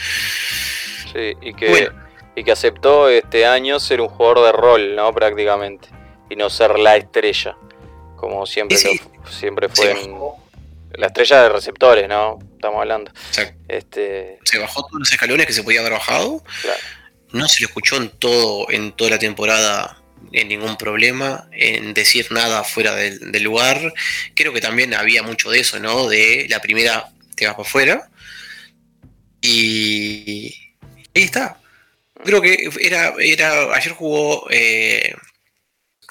Sí, 1.12 1.34
y 1.40 1.54
que 1.54 1.90
y 2.36 2.44
que 2.44 2.52
aceptó 2.52 3.08
este 3.08 3.46
año 3.46 3.80
ser 3.80 4.02
un 4.02 4.08
jugador 4.08 4.44
de 4.44 4.52
rol, 4.52 4.94
¿no? 4.94 5.12
Prácticamente. 5.12 5.88
Y 6.28 6.36
no 6.36 6.50
ser 6.50 6.78
la 6.78 6.96
estrella. 6.96 7.56
Como 8.16 8.44
siempre, 8.46 8.76
siempre 9.30 9.68
fue 9.70 9.96
la 10.92 11.06
estrella 11.06 11.42
de 11.42 11.48
receptores, 11.48 12.08
¿no? 12.08 12.38
Estamos 12.52 12.80
hablando. 12.80 13.10
Este... 13.68 14.38
Se 14.44 14.58
bajó 14.58 14.82
todos 14.82 15.00
los 15.00 15.12
escalones 15.12 15.46
que 15.46 15.52
se 15.52 15.62
podía 15.62 15.80
haber 15.80 15.92
bajado. 15.92 16.42
No 17.32 17.48
se 17.48 17.62
lo 17.62 17.68
escuchó 17.68 17.96
en 17.96 18.10
todo, 18.10 18.70
en 18.70 18.92
toda 18.92 19.10
la 19.10 19.18
temporada 19.18 19.98
en 20.32 20.48
ningún 20.48 20.76
problema, 20.76 21.48
en 21.52 21.94
decir 21.94 22.26
nada 22.32 22.64
fuera 22.64 22.94
del, 22.94 23.32
del 23.32 23.42
lugar. 23.42 23.94
Creo 24.34 24.52
que 24.52 24.60
también 24.60 24.94
había 24.94 25.22
mucho 25.22 25.50
de 25.50 25.60
eso, 25.60 25.78
¿no? 25.78 26.08
De 26.08 26.46
la 26.50 26.60
primera 26.60 27.10
te 27.34 27.46
vas 27.46 27.54
para 27.54 27.68
afuera. 27.68 28.10
Y 29.40 30.65
ahí 31.16 31.24
está 31.24 31.58
creo 32.24 32.40
que 32.40 32.70
era, 32.80 33.14
era 33.18 33.74
ayer 33.74 33.92
jugó 33.92 34.46
eh, 34.50 35.14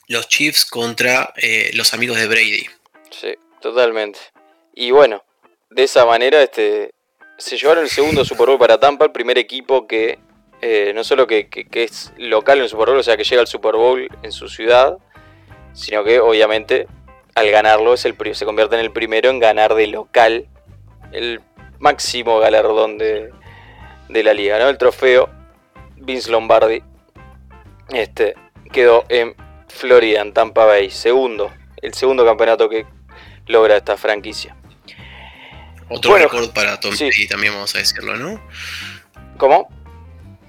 los 0.08 0.28
Chiefs 0.28 0.66
contra 0.66 1.34
eh, 1.38 1.72
los 1.74 1.94
amigos 1.94 2.18
de 2.18 2.28
Brady. 2.28 2.66
Sí, 3.10 3.36
totalmente. 3.62 4.20
Y 4.74 4.92
bueno, 4.92 5.24
de 5.70 5.84
esa 5.84 6.06
manera 6.06 6.42
este, 6.42 6.94
se 7.38 7.58
llevaron 7.58 7.84
el 7.84 7.90
segundo 7.90 8.26
Super 8.26 8.48
Bowl 8.48 8.60
para 8.60 8.80
Tampa, 8.80 9.06
el 9.06 9.12
primer 9.12 9.38
equipo 9.38 9.88
que 9.88 10.20
eh, 10.62 10.92
no 10.94 11.04
solo 11.04 11.28
que, 11.28 11.50
es 11.74 12.14
local 12.18 12.58
en 12.58 12.64
el 12.64 12.70
Super 12.70 12.88
Bowl, 12.88 12.98
o 12.98 13.04
sea 13.04 13.18
que 13.18 13.24
llega 13.24 13.42
al 13.42 13.48
Super 13.48 13.76
Bowl 13.76 14.08
en 14.24 14.32
su 14.32 14.48
ciudad, 14.48 14.98
sino 15.74 16.04
que 16.04 16.20
obviamente 16.20 16.88
al 17.36 17.52
ganarlo 17.52 17.94
es 17.94 18.06
el, 18.06 18.16
se 18.34 18.46
convierte 18.46 18.76
en 18.76 18.82
el 18.82 18.92
primero 18.92 19.30
en 19.30 19.40
ganar 19.40 19.76
de 19.76 19.88
local 19.88 20.48
el 21.12 21.42
máximo 21.80 22.40
galardón 22.40 22.98
de, 22.98 23.32
de 24.10 24.24
la 24.24 24.34
liga, 24.34 24.60
¿no? 24.60 24.70
El 24.70 24.78
trofeo 24.78 25.30
Vince 25.98 26.32
Lombardi 26.32 26.82
este, 27.90 28.36
quedó 28.72 29.06
en 29.10 29.36
Florida, 29.68 30.22
en 30.22 30.34
Tampa 30.34 30.66
Bay, 30.66 30.90
segundo, 30.90 31.54
el 31.82 31.94
segundo 31.94 32.26
campeonato 32.26 32.70
que 32.70 32.86
logra 33.48 33.78
esta 33.78 33.98
franquicia. 33.98 34.56
Otro 35.90 36.18
récord 36.18 36.52
para 36.52 36.80
Tom 36.80 36.96
Brady 36.98 37.28
también 37.28 37.54
vamos 37.54 37.76
a 37.76 37.78
decirlo, 37.78 38.16
¿no? 38.18 38.42
¿Cómo? 39.38 39.70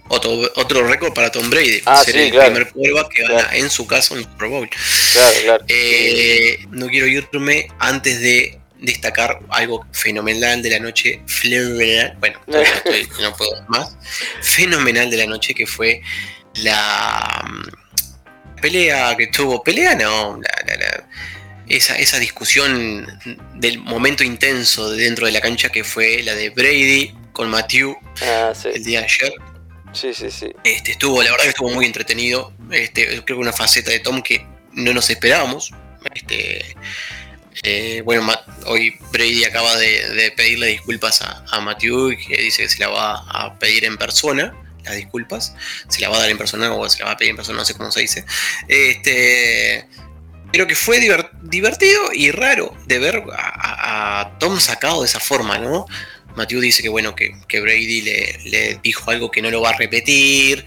Otro, 0.08 0.30
otro 0.54 0.86
récord 0.86 1.12
para 1.12 1.30
Tom 1.30 1.50
Brady. 1.50 1.82
Ah, 1.84 2.02
ser 2.02 2.16
el 2.16 2.30
primer 2.30 2.70
quarterback 2.72 3.12
que 3.12 3.22
gana 3.22 3.48
en 3.54 3.68
su 3.68 3.86
caso 3.86 4.14
un 4.14 4.24
Pro 4.36 4.48
Bowl. 4.48 4.70
Claro, 5.12 5.36
claro. 5.42 5.64
Eh, 5.68 6.64
no 6.70 6.86
quiero 6.86 7.06
irme 7.06 7.68
antes 7.78 8.20
de 8.20 8.60
destacar 8.80 9.40
algo 9.48 9.86
fenomenal 9.92 10.62
de 10.62 10.70
la 10.70 10.78
noche, 10.78 11.22
bueno, 12.18 12.40
no 13.20 13.36
puedo 13.36 13.64
más, 13.68 13.96
fenomenal 14.42 15.10
de 15.10 15.16
la 15.16 15.26
noche 15.26 15.54
que 15.54 15.66
fue 15.66 16.02
la 16.54 17.44
mm, 17.48 18.60
pelea 18.60 19.16
que 19.16 19.28
tuvo, 19.28 19.62
pelea 19.62 19.94
no, 19.94 20.40
esa, 21.68 21.98
esa 21.98 22.18
discusión 22.18 23.06
del 23.54 23.78
momento 23.78 24.22
intenso 24.22 24.90
dentro 24.90 25.26
de 25.26 25.32
la 25.32 25.40
cancha 25.40 25.68
que 25.70 25.82
fue 25.82 26.22
la 26.22 26.34
de 26.34 26.50
Brady 26.50 27.14
con 27.32 27.48
Matthew 27.48 27.96
Ah, 28.22 28.52
sí. 28.54 28.68
el 28.74 28.84
día 28.84 29.00
de 29.00 29.06
ayer. 29.06 29.34
Sí, 29.92 30.12
sí, 30.12 30.30
sí. 30.30 30.52
Este, 30.64 30.92
estuvo, 30.92 31.22
la 31.22 31.30
verdad 31.30 31.44
que 31.44 31.50
estuvo 31.50 31.70
muy 31.70 31.86
entretenido. 31.86 32.52
Este, 32.70 33.06
creo 33.06 33.24
que 33.24 33.32
una 33.34 33.52
faceta 33.52 33.90
de 33.90 34.00
Tom 34.00 34.22
que 34.22 34.46
no 34.72 34.92
nos 34.92 35.08
esperábamos. 35.10 35.72
Este, 36.14 36.76
eh, 37.68 38.02
bueno, 38.04 38.26
hoy 38.66 38.96
Brady 39.12 39.44
acaba 39.44 39.76
de, 39.76 40.08
de 40.10 40.30
pedirle 40.30 40.68
disculpas 40.68 41.20
a, 41.22 41.44
a 41.50 41.60
Matthew 41.60 42.12
y 42.12 42.16
que 42.16 42.36
dice 42.36 42.62
que 42.62 42.68
se 42.68 42.78
la 42.78 42.88
va 42.88 43.14
a 43.28 43.58
pedir 43.58 43.84
en 43.84 43.96
persona. 43.96 44.54
Las 44.84 44.94
disculpas. 44.94 45.52
Se 45.88 46.00
la 46.00 46.08
va 46.08 46.16
a 46.16 46.20
dar 46.20 46.30
en 46.30 46.38
persona 46.38 46.72
o 46.72 46.88
se 46.88 47.00
la 47.00 47.06
va 47.06 47.10
a 47.12 47.16
pedir 47.16 47.30
en 47.30 47.36
persona, 47.36 47.58
no 47.58 47.64
sé 47.64 47.74
cómo 47.74 47.90
se 47.90 48.00
dice. 48.02 48.24
Este. 48.68 49.86
Creo 50.52 50.68
que 50.68 50.76
fue 50.76 51.00
diver- 51.00 51.28
divertido 51.42 52.00
y 52.14 52.30
raro 52.30 52.72
de 52.86 52.98
ver 53.00 53.24
a, 53.36 54.36
Tom 54.38 54.60
sacado 54.60 55.00
de 55.02 55.06
esa 55.08 55.18
forma, 55.18 55.58
¿no? 55.58 55.86
Matthew 56.36 56.60
dice 56.60 56.82
que 56.82 56.88
bueno, 56.88 57.16
que, 57.16 57.32
que 57.48 57.60
Brady 57.60 58.02
le, 58.02 58.38
le 58.44 58.78
dijo 58.82 59.10
algo 59.10 59.30
que 59.30 59.42
no 59.42 59.50
lo 59.50 59.60
va 59.60 59.70
a 59.70 59.76
repetir, 59.76 60.64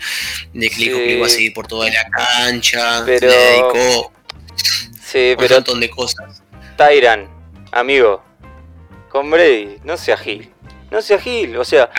de 0.54 0.70
que 0.70 0.76
le 0.80 0.86
dijo 0.88 0.97
que 0.97 1.14
iba 1.16 1.28
a 1.28 1.30
seguir 1.30 1.54
por 1.54 1.68
toda 1.68 1.89
la 1.89 2.04
cancha, 2.10 3.04
Pero- 3.06 3.28
le 3.30 3.36
dedicó 3.38 4.12
Sí, 5.12 5.32
un 5.32 5.38
pero 5.38 5.56
montón 5.56 5.80
de 5.80 5.89
cosas. 5.89 6.39
Tyran, 6.84 7.28
amigo, 7.74 8.24
con 9.10 9.30
Brady, 9.30 9.80
no 9.84 9.98
sea 9.98 10.16
Gil. 10.16 10.50
No 10.90 11.02
sea 11.02 11.20
Gil, 11.20 11.58
o 11.58 11.66
sea, 11.66 11.90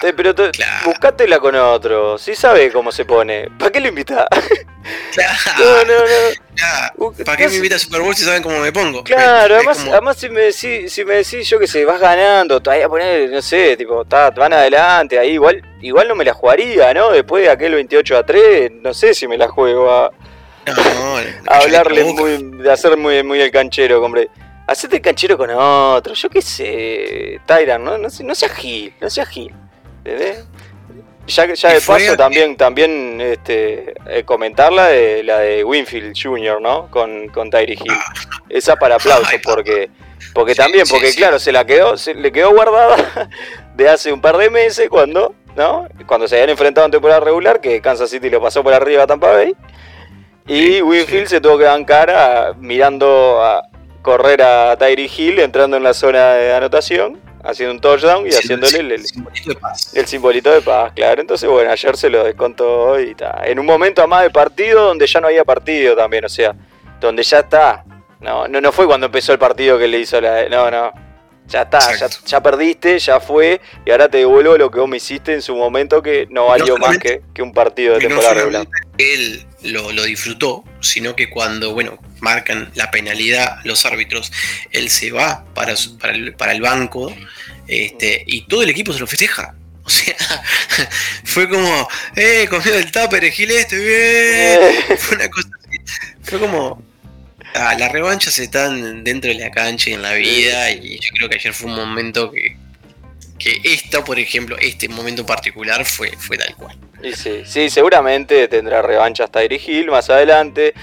te- 0.00 0.14
pero 0.14 0.34
te- 0.34 0.50
claro. 0.50 0.86
buscátela 0.86 1.38
con 1.38 1.54
otro. 1.56 2.16
Si 2.16 2.34
sabe 2.34 2.72
cómo 2.72 2.90
se 2.90 3.04
pone. 3.04 3.50
¿Para 3.58 3.70
qué 3.70 3.80
lo 3.80 3.88
invita? 3.88 4.26
Claro, 5.12 5.34
No, 5.58 5.84
no, 5.84 6.00
no. 6.00 6.06
claro. 6.56 7.12
¿Para 7.24 7.36
qué 7.36 7.44
me 7.44 7.50
sé- 7.50 7.56
invita 7.56 7.76
a 7.76 7.78
Super 7.78 8.00
Bowl 8.00 8.14
si 8.16 8.24
saben 8.24 8.42
cómo 8.42 8.58
me 8.60 8.72
pongo? 8.72 9.04
Claro, 9.04 9.56
además, 9.56 9.78
como- 9.78 9.92
además 9.92 10.16
si 10.16 10.30
me 10.30 10.40
decís, 10.40 10.90
si 10.90 11.04
me 11.04 11.16
decís 11.16 11.46
yo 11.50 11.58
que 11.58 11.66
se 11.66 11.84
vas 11.84 12.00
ganando, 12.00 12.60
todavía 12.62 12.88
poner, 12.88 13.28
no 13.28 13.42
sé, 13.42 13.76
tipo, 13.76 14.06
ta, 14.06 14.30
van 14.30 14.54
adelante, 14.54 15.18
ahí 15.18 15.32
igual, 15.32 15.62
igual 15.82 16.08
no 16.08 16.14
me 16.14 16.24
la 16.24 16.32
jugaría, 16.32 16.94
¿no? 16.94 17.10
Después 17.10 17.44
de 17.44 17.50
aquel 17.50 17.74
28 17.74 18.16
a 18.16 18.24
3, 18.24 18.72
no 18.80 18.94
sé 18.94 19.12
si 19.12 19.28
me 19.28 19.36
la 19.36 19.48
juego 19.48 19.90
a, 19.92 20.10
no, 20.66 21.16
hablarle 21.46 22.04
muy, 22.04 22.62
de 22.62 22.70
hacer 22.70 22.96
muy, 22.96 23.22
muy 23.22 23.40
el 23.40 23.50
canchero, 23.50 24.02
hombre. 24.02 24.28
Hacete 24.66 24.96
el 24.96 25.02
canchero 25.02 25.36
con 25.36 25.50
otro, 25.50 26.14
yo 26.14 26.28
qué 26.30 26.40
sé, 26.40 27.40
Tyran, 27.44 27.82
¿no? 27.82 27.98
No, 27.98 28.08
no 28.22 28.34
seas 28.34 28.52
Gil, 28.52 28.94
no 29.00 29.10
seas 29.10 29.28
Gil. 29.28 29.52
¿entendés? 30.04 30.44
Ya, 31.26 31.52
ya 31.54 31.74
de 31.74 31.80
paso 31.80 32.16
también, 32.16 32.56
también 32.56 33.20
este, 33.20 33.94
eh, 34.06 34.24
comentar 34.24 34.72
la 34.72 34.88
de, 34.88 35.22
la 35.22 35.38
de 35.38 35.62
Winfield 35.62 36.14
Jr., 36.20 36.60
¿no? 36.60 36.90
Con, 36.90 37.28
con 37.28 37.50
Tyree 37.50 37.74
Hill. 37.74 37.92
Esa 38.48 38.76
para 38.76 38.96
aplausos, 38.96 39.40
porque, 39.44 39.90
porque 40.34 40.54
también, 40.54 40.86
porque 40.90 41.14
claro, 41.14 41.38
se 41.38 41.52
la 41.52 41.64
quedó, 41.64 41.96
se 41.96 42.14
le 42.14 42.32
quedó 42.32 42.50
guardada 42.52 43.28
de 43.74 43.88
hace 43.88 44.12
un 44.12 44.20
par 44.20 44.38
de 44.38 44.50
meses 44.50 44.88
cuando, 44.88 45.34
¿no? 45.54 45.86
Cuando 46.06 46.26
se 46.26 46.34
habían 46.36 46.50
enfrentado 46.50 46.86
en 46.86 46.90
temporada 46.90 47.20
regular, 47.20 47.60
que 47.60 47.80
Kansas 47.80 48.10
City 48.10 48.28
lo 48.28 48.40
pasó 48.40 48.64
por 48.64 48.74
arriba 48.74 49.04
a 49.04 49.06
Tampa 49.06 49.30
Bay. 49.30 49.54
Y 50.52 50.82
Winfield 50.82 51.26
sí. 51.28 51.36
se 51.36 51.40
tuvo 51.40 51.58
que 51.58 51.64
bancar 51.64 52.10
a- 52.10 52.54
mirando 52.58 53.42
a 53.42 53.62
correr 54.02 54.42
a 54.42 54.76
Tyree 54.76 55.10
Hill, 55.14 55.38
entrando 55.40 55.76
en 55.76 55.82
la 55.82 55.94
zona 55.94 56.34
de 56.34 56.52
anotación, 56.54 57.20
haciendo 57.44 57.74
un 57.74 57.80
touchdown 57.80 58.26
y 58.26 58.32
Sí, 58.32 58.38
haciéndole 58.38 58.70
sí, 58.72 58.78
el, 58.78 58.92
el- 58.92 59.06
simbolito 59.06 59.48
de 59.50 59.56
paz. 59.56 59.94
el 59.94 60.06
simbolito 60.06 60.50
de 60.52 60.60
paz, 60.62 60.92
claro. 60.94 61.20
Entonces, 61.20 61.48
bueno, 61.48 61.70
ayer 61.70 61.96
se 61.96 62.10
lo 62.10 62.24
descontó 62.24 62.98
y 62.98 63.14
ta. 63.14 63.42
En 63.44 63.58
un 63.58 63.66
momento 63.66 64.06
más 64.08 64.22
de 64.22 64.30
partido 64.30 64.84
donde 64.86 65.06
ya 65.06 65.20
no 65.20 65.28
había 65.28 65.44
partido 65.44 65.94
también, 65.96 66.24
o 66.24 66.28
sea, 66.28 66.54
donde 67.00 67.22
ya 67.22 67.40
está. 67.40 67.84
No, 68.20 68.46
no, 68.48 68.60
no 68.60 68.72
fue 68.72 68.86
cuando 68.86 69.06
empezó 69.06 69.32
el 69.32 69.38
partido 69.38 69.78
que 69.78 69.86
le 69.88 69.98
hizo 70.00 70.20
la. 70.20 70.48
No, 70.48 70.70
no. 70.70 70.92
Ya 71.50 71.62
está, 71.62 71.80
ya, 72.26 72.40
perdiste, 72.40 72.96
ya 73.00 73.18
fue, 73.18 73.60
y 73.84 73.90
ahora 73.90 74.08
te 74.08 74.18
devuelvo 74.18 74.56
lo 74.56 74.70
que 74.70 74.78
vos 74.78 74.88
me 74.88 74.98
hiciste 74.98 75.34
en 75.34 75.42
su 75.42 75.56
momento 75.56 76.00
que 76.00 76.28
no 76.30 76.46
valió 76.46 76.76
más 76.76 76.96
que, 76.98 77.22
que 77.34 77.42
un 77.42 77.52
partido 77.52 77.94
de 77.94 78.02
no 78.02 78.08
temporada 78.08 78.34
regular. 78.34 78.68
él 78.98 79.44
lo, 79.64 79.90
lo 79.90 80.04
disfrutó, 80.04 80.62
sino 80.78 81.16
que 81.16 81.28
cuando, 81.28 81.74
bueno, 81.74 81.98
marcan 82.20 82.70
la 82.74 82.92
penalidad 82.92 83.58
los 83.64 83.84
árbitros, 83.84 84.30
él 84.70 84.90
se 84.90 85.10
va 85.10 85.44
para, 85.54 85.74
el, 86.12 86.34
para 86.34 86.52
el 86.52 86.60
banco 86.60 87.12
este, 87.66 88.22
y 88.26 88.42
todo 88.42 88.62
el 88.62 88.70
equipo 88.70 88.92
se 88.92 89.00
lo 89.00 89.06
festeja. 89.06 89.54
O 89.82 89.92
sea, 89.92 90.14
fue 91.24 91.48
como, 91.48 91.88
eh, 92.14 92.46
comió 92.48 92.74
el 92.76 92.92
tupper, 92.92 93.28
Gil 93.32 93.50
este, 93.50 93.76
bien. 93.76 94.98
Fue 94.98 95.16
una 95.16 95.28
cosa 95.28 95.48
así. 95.58 95.78
Fue 96.22 96.38
como, 96.38 96.80
ah, 97.54 97.74
las 97.78 97.92
revanchas 97.92 98.38
están 98.38 99.04
dentro 99.04 99.30
de 99.30 99.38
la 99.38 99.50
cancha 99.50 99.90
y 99.90 99.94
en 99.94 100.02
la 100.02 100.12
vida 100.14 100.70
y 100.70 100.98
yo 101.00 101.10
creo 101.16 101.28
que 101.28 101.36
ayer 101.36 101.52
fue 101.52 101.70
un 101.70 101.76
momento 101.76 102.30
que, 102.30 102.56
que 103.38 103.60
esto, 103.64 104.04
por 104.04 104.18
ejemplo, 104.18 104.56
este 104.58 104.88
momento 104.88 105.24
particular 105.26 105.84
fue, 105.84 106.10
fue 106.18 106.36
tal 106.38 106.54
cual. 106.56 106.76
Y 107.02 107.12
sí, 107.14 107.42
sí, 107.46 107.70
seguramente 107.70 108.46
tendrá 108.48 108.82
revanchas 108.82 109.30
Tyree 109.30 109.60
Hill 109.64 109.90
más 109.90 110.10
adelante. 110.10 110.74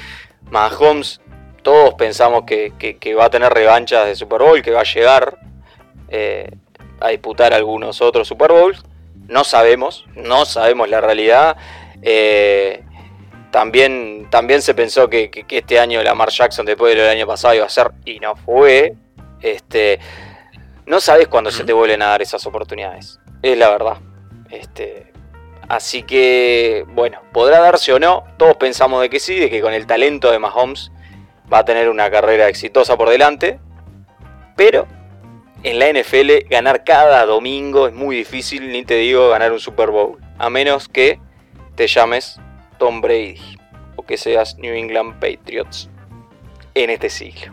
Mahomes, 0.49 1.21
todos 1.61 1.93
pensamos 1.95 2.43
que, 2.45 2.73
que- 2.79 2.97
que 2.97 3.13
va 3.13 3.25
a 3.25 3.29
tener 3.29 3.51
revanchas 3.53 4.05
de 4.07 4.15
Super 4.15 4.39
Bowl, 4.41 4.61
que 4.61 4.71
va 4.71 4.81
a 4.81 4.83
llegar 4.83 5.37
eh, 6.09 6.49
a 6.99 7.09
disputar 7.09 7.53
algunos 7.53 8.01
otros 8.01 8.27
Super 8.27 8.51
Bowls. 8.51 8.83
No 9.27 9.43
sabemos, 9.43 10.05
no 10.15 10.45
sabemos 10.45 10.89
la 10.89 11.01
realidad. 11.01 11.57
Eh, 12.01 12.81
también, 13.51 14.27
también 14.29 14.61
se 14.61 14.73
pensó 14.73 15.09
que, 15.09 15.29
que- 15.29 15.43
que 15.45 15.59
este 15.59 15.79
año 15.79 16.01
Lamar 16.03 16.29
Jackson, 16.29 16.65
después 16.65 16.95
del 16.95 17.07
año 17.07 17.25
pasado, 17.27 17.53
iba 17.55 17.65
a 17.65 17.69
ser 17.69 17.91
y 18.05 18.19
no 18.19 18.35
fue. 18.35 18.93
Este, 19.41 19.99
no 20.85 20.99
sabes 20.99 21.27
cuándo 21.27 21.51
se 21.51 21.63
te 21.63 21.73
vuelven 21.73 22.01
a 22.01 22.07
dar 22.07 22.21
esas 22.21 22.45
oportunidades. 22.45 23.19
Es 23.41 23.57
la 23.57 23.69
verdad. 23.69 23.97
Este, 24.49 25.11
Así 25.69 26.03
que, 26.03 26.85
bueno, 26.87 27.21
podrá 27.33 27.59
darse 27.59 27.91
o 27.91 27.99
no. 27.99 28.23
Todos 28.37 28.55
pensamos 28.55 29.01
de 29.01 29.09
que 29.09 29.19
sí, 29.19 29.35
de 29.37 29.49
que 29.49 29.59
con 29.59 29.73
el 29.73 29.85
talento 29.85 30.31
de 30.31 30.39
Mahomes 30.39 30.93
va 31.51 31.59
a 31.59 31.65
tener 31.65 31.89
una 31.89 32.09
carrera 32.09 32.47
exitosa 32.47 32.95
por 32.95 33.09
delante. 33.09 33.59
Pero 34.55 34.87
en 35.63 35.77
la 35.79 35.89
NFL 35.89 36.47
ganar 36.49 36.85
cada 36.85 37.25
domingo 37.25 37.85
es 37.87 37.93
muy 37.93 38.15
difícil, 38.15 38.71
ni 38.71 38.85
te 38.85 38.95
digo 38.95 39.27
ganar 39.29 39.51
un 39.51 39.59
Super 39.59 39.89
Bowl. 39.91 40.17
A 40.37 40.49
menos 40.49 40.87
que 40.87 41.19
te 41.75 41.87
llames 41.87 42.39
Tom 42.77 43.01
Brady 43.01 43.57
o 43.95 44.03
que 44.05 44.17
seas 44.17 44.57
New 44.57 44.73
England 44.73 45.13
Patriots 45.19 45.89
en 46.75 46.89
este 46.89 47.09
siglo. 47.09 47.51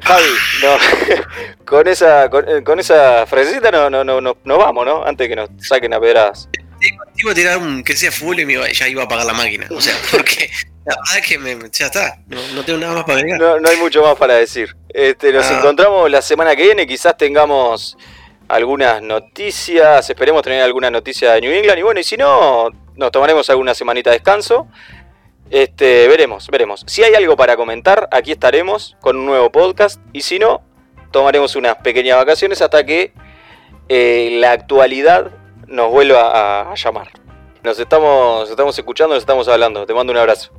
Javi, 0.00 0.24
no, 0.62 0.76
con 1.64 1.88
esa 1.88 2.28
con, 2.28 2.46
eh, 2.48 2.62
con 2.62 2.78
esa 2.78 3.26
frasecita 3.26 3.70
no, 3.70 3.88
no, 3.88 4.04
no, 4.04 4.20
no, 4.20 4.36
no 4.44 4.58
vamos, 4.58 4.84
¿no? 4.84 5.04
Antes 5.04 5.28
que 5.28 5.36
nos 5.36 5.48
saquen 5.58 5.94
a 5.94 6.00
pedradas. 6.00 6.48
Te 6.80 6.88
iba 7.22 7.32
a 7.32 7.34
tirar 7.34 7.56
un 7.58 7.82
que 7.82 7.96
sea 7.96 8.12
full 8.12 8.38
y 8.38 8.44
me 8.44 8.54
iba- 8.54 8.68
ya 8.70 8.86
iba 8.88 9.02
a 9.02 9.04
apagar 9.06 9.24
la 9.24 9.32
máquina. 9.32 9.66
O 9.70 9.80
sea, 9.80 9.94
porque 10.10 10.50
la 10.84 10.94
verdad 10.96 11.18
es 11.18 11.26
que 11.26 11.38
me, 11.38 11.56
ya 11.72 11.86
está. 11.86 12.18
No, 12.26 12.38
no 12.54 12.62
tengo 12.64 12.78
nada 12.80 12.92
más 12.94 13.04
para 13.04 13.18
agregar. 13.20 13.40
No, 13.40 13.58
no 13.60 13.68
hay 13.70 13.78
mucho 13.78 14.02
más 14.02 14.16
para 14.16 14.34
decir. 14.34 14.76
Este, 14.90 15.32
nos 15.32 15.46
Ah. 15.46 15.58
encontramos 15.58 16.10
la 16.10 16.20
semana 16.20 16.54
que 16.54 16.64
viene, 16.64 16.86
quizás 16.86 17.16
tengamos 17.16 17.96
algunas 18.48 19.00
noticias, 19.00 20.10
esperemos 20.10 20.42
tener 20.42 20.60
alguna 20.62 20.90
noticia 20.90 21.32
de 21.32 21.40
New 21.40 21.52
England 21.52 21.78
y 21.78 21.82
bueno, 21.82 22.00
y 22.00 22.04
si 22.04 22.18
no, 22.18 22.68
nos 22.96 23.10
tomaremos 23.10 23.48
alguna 23.50 23.74
semanita 23.74 24.10
de 24.10 24.16
descanso. 24.16 24.66
Este, 25.50 26.08
veremos, 26.08 26.48
veremos. 26.48 26.84
Si 26.86 27.02
hay 27.02 27.14
algo 27.14 27.36
para 27.36 27.56
comentar, 27.56 28.08
aquí 28.10 28.32
estaremos 28.32 28.96
con 29.00 29.16
un 29.16 29.26
nuevo 29.26 29.50
podcast 29.52 30.00
y 30.12 30.22
si 30.22 30.38
no, 30.38 30.62
tomaremos 31.10 31.54
unas 31.56 31.76
pequeñas 31.76 32.16
vacaciones 32.16 32.60
hasta 32.62 32.84
que 32.84 33.12
eh, 33.88 34.36
la 34.40 34.52
actualidad 34.52 35.30
nos 35.66 35.90
vuelva 35.90 36.70
a, 36.70 36.74
llamar. 36.74 37.10
Nos 37.62 37.78
estamos, 37.78 38.50
estamos 38.50 38.78
escuchando, 38.78 39.14
nos 39.14 39.22
estamos 39.22 39.48
hablando. 39.48 39.86
Te 39.86 39.94
mando 39.94 40.12
un 40.12 40.18
abrazo. 40.18 40.52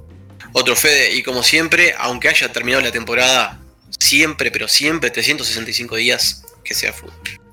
Otro 0.54 0.76
Fede, 0.76 1.14
y 1.14 1.24
como 1.24 1.44
siempre, 1.44 1.94
aunque 1.98 2.30
haya 2.30 2.52
terminado 2.52 2.82
la 2.84 2.92
temporada, 2.92 3.60
siempre, 4.00 4.52
pero 4.52 4.68
siempre, 4.68 5.10
365 5.10 5.96
días 5.98 6.46
que 6.64 6.74
sea 6.74 6.94
fútbol. 6.94 7.45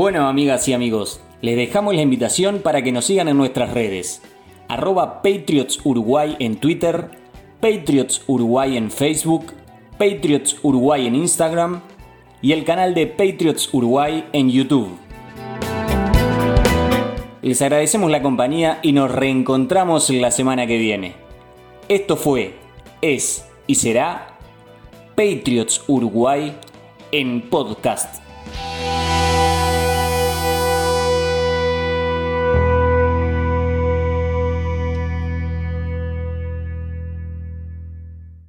Bueno, 0.00 0.26
amigas 0.28 0.66
y 0.66 0.72
amigos, 0.72 1.20
les 1.42 1.56
dejamos 1.56 1.94
la 1.94 2.00
invitación 2.00 2.60
para 2.60 2.80
que 2.80 2.90
nos 2.90 3.04
sigan 3.04 3.28
en 3.28 3.36
nuestras 3.36 3.74
redes. 3.74 4.22
Arroba 4.66 5.20
Patriots 5.20 5.78
Uruguay 5.84 6.36
en 6.38 6.56
Twitter, 6.56 7.10
Patriots 7.60 8.24
Uruguay 8.26 8.78
en 8.78 8.90
Facebook, 8.90 9.52
Patriots 9.98 10.56
Uruguay 10.62 11.06
en 11.06 11.16
Instagram 11.16 11.82
y 12.40 12.52
el 12.52 12.64
canal 12.64 12.94
de 12.94 13.08
Patriots 13.08 13.68
Uruguay 13.74 14.24
en 14.32 14.48
YouTube. 14.48 14.96
Les 17.42 17.60
agradecemos 17.60 18.10
la 18.10 18.22
compañía 18.22 18.78
y 18.80 18.92
nos 18.92 19.10
reencontramos 19.10 20.08
la 20.08 20.30
semana 20.30 20.66
que 20.66 20.78
viene. 20.78 21.16
Esto 21.90 22.16
fue, 22.16 22.54
es 23.02 23.46
y 23.66 23.74
será 23.74 24.38
Patriots 25.14 25.84
Uruguay 25.88 26.56
en 27.12 27.50
podcast. 27.50 28.29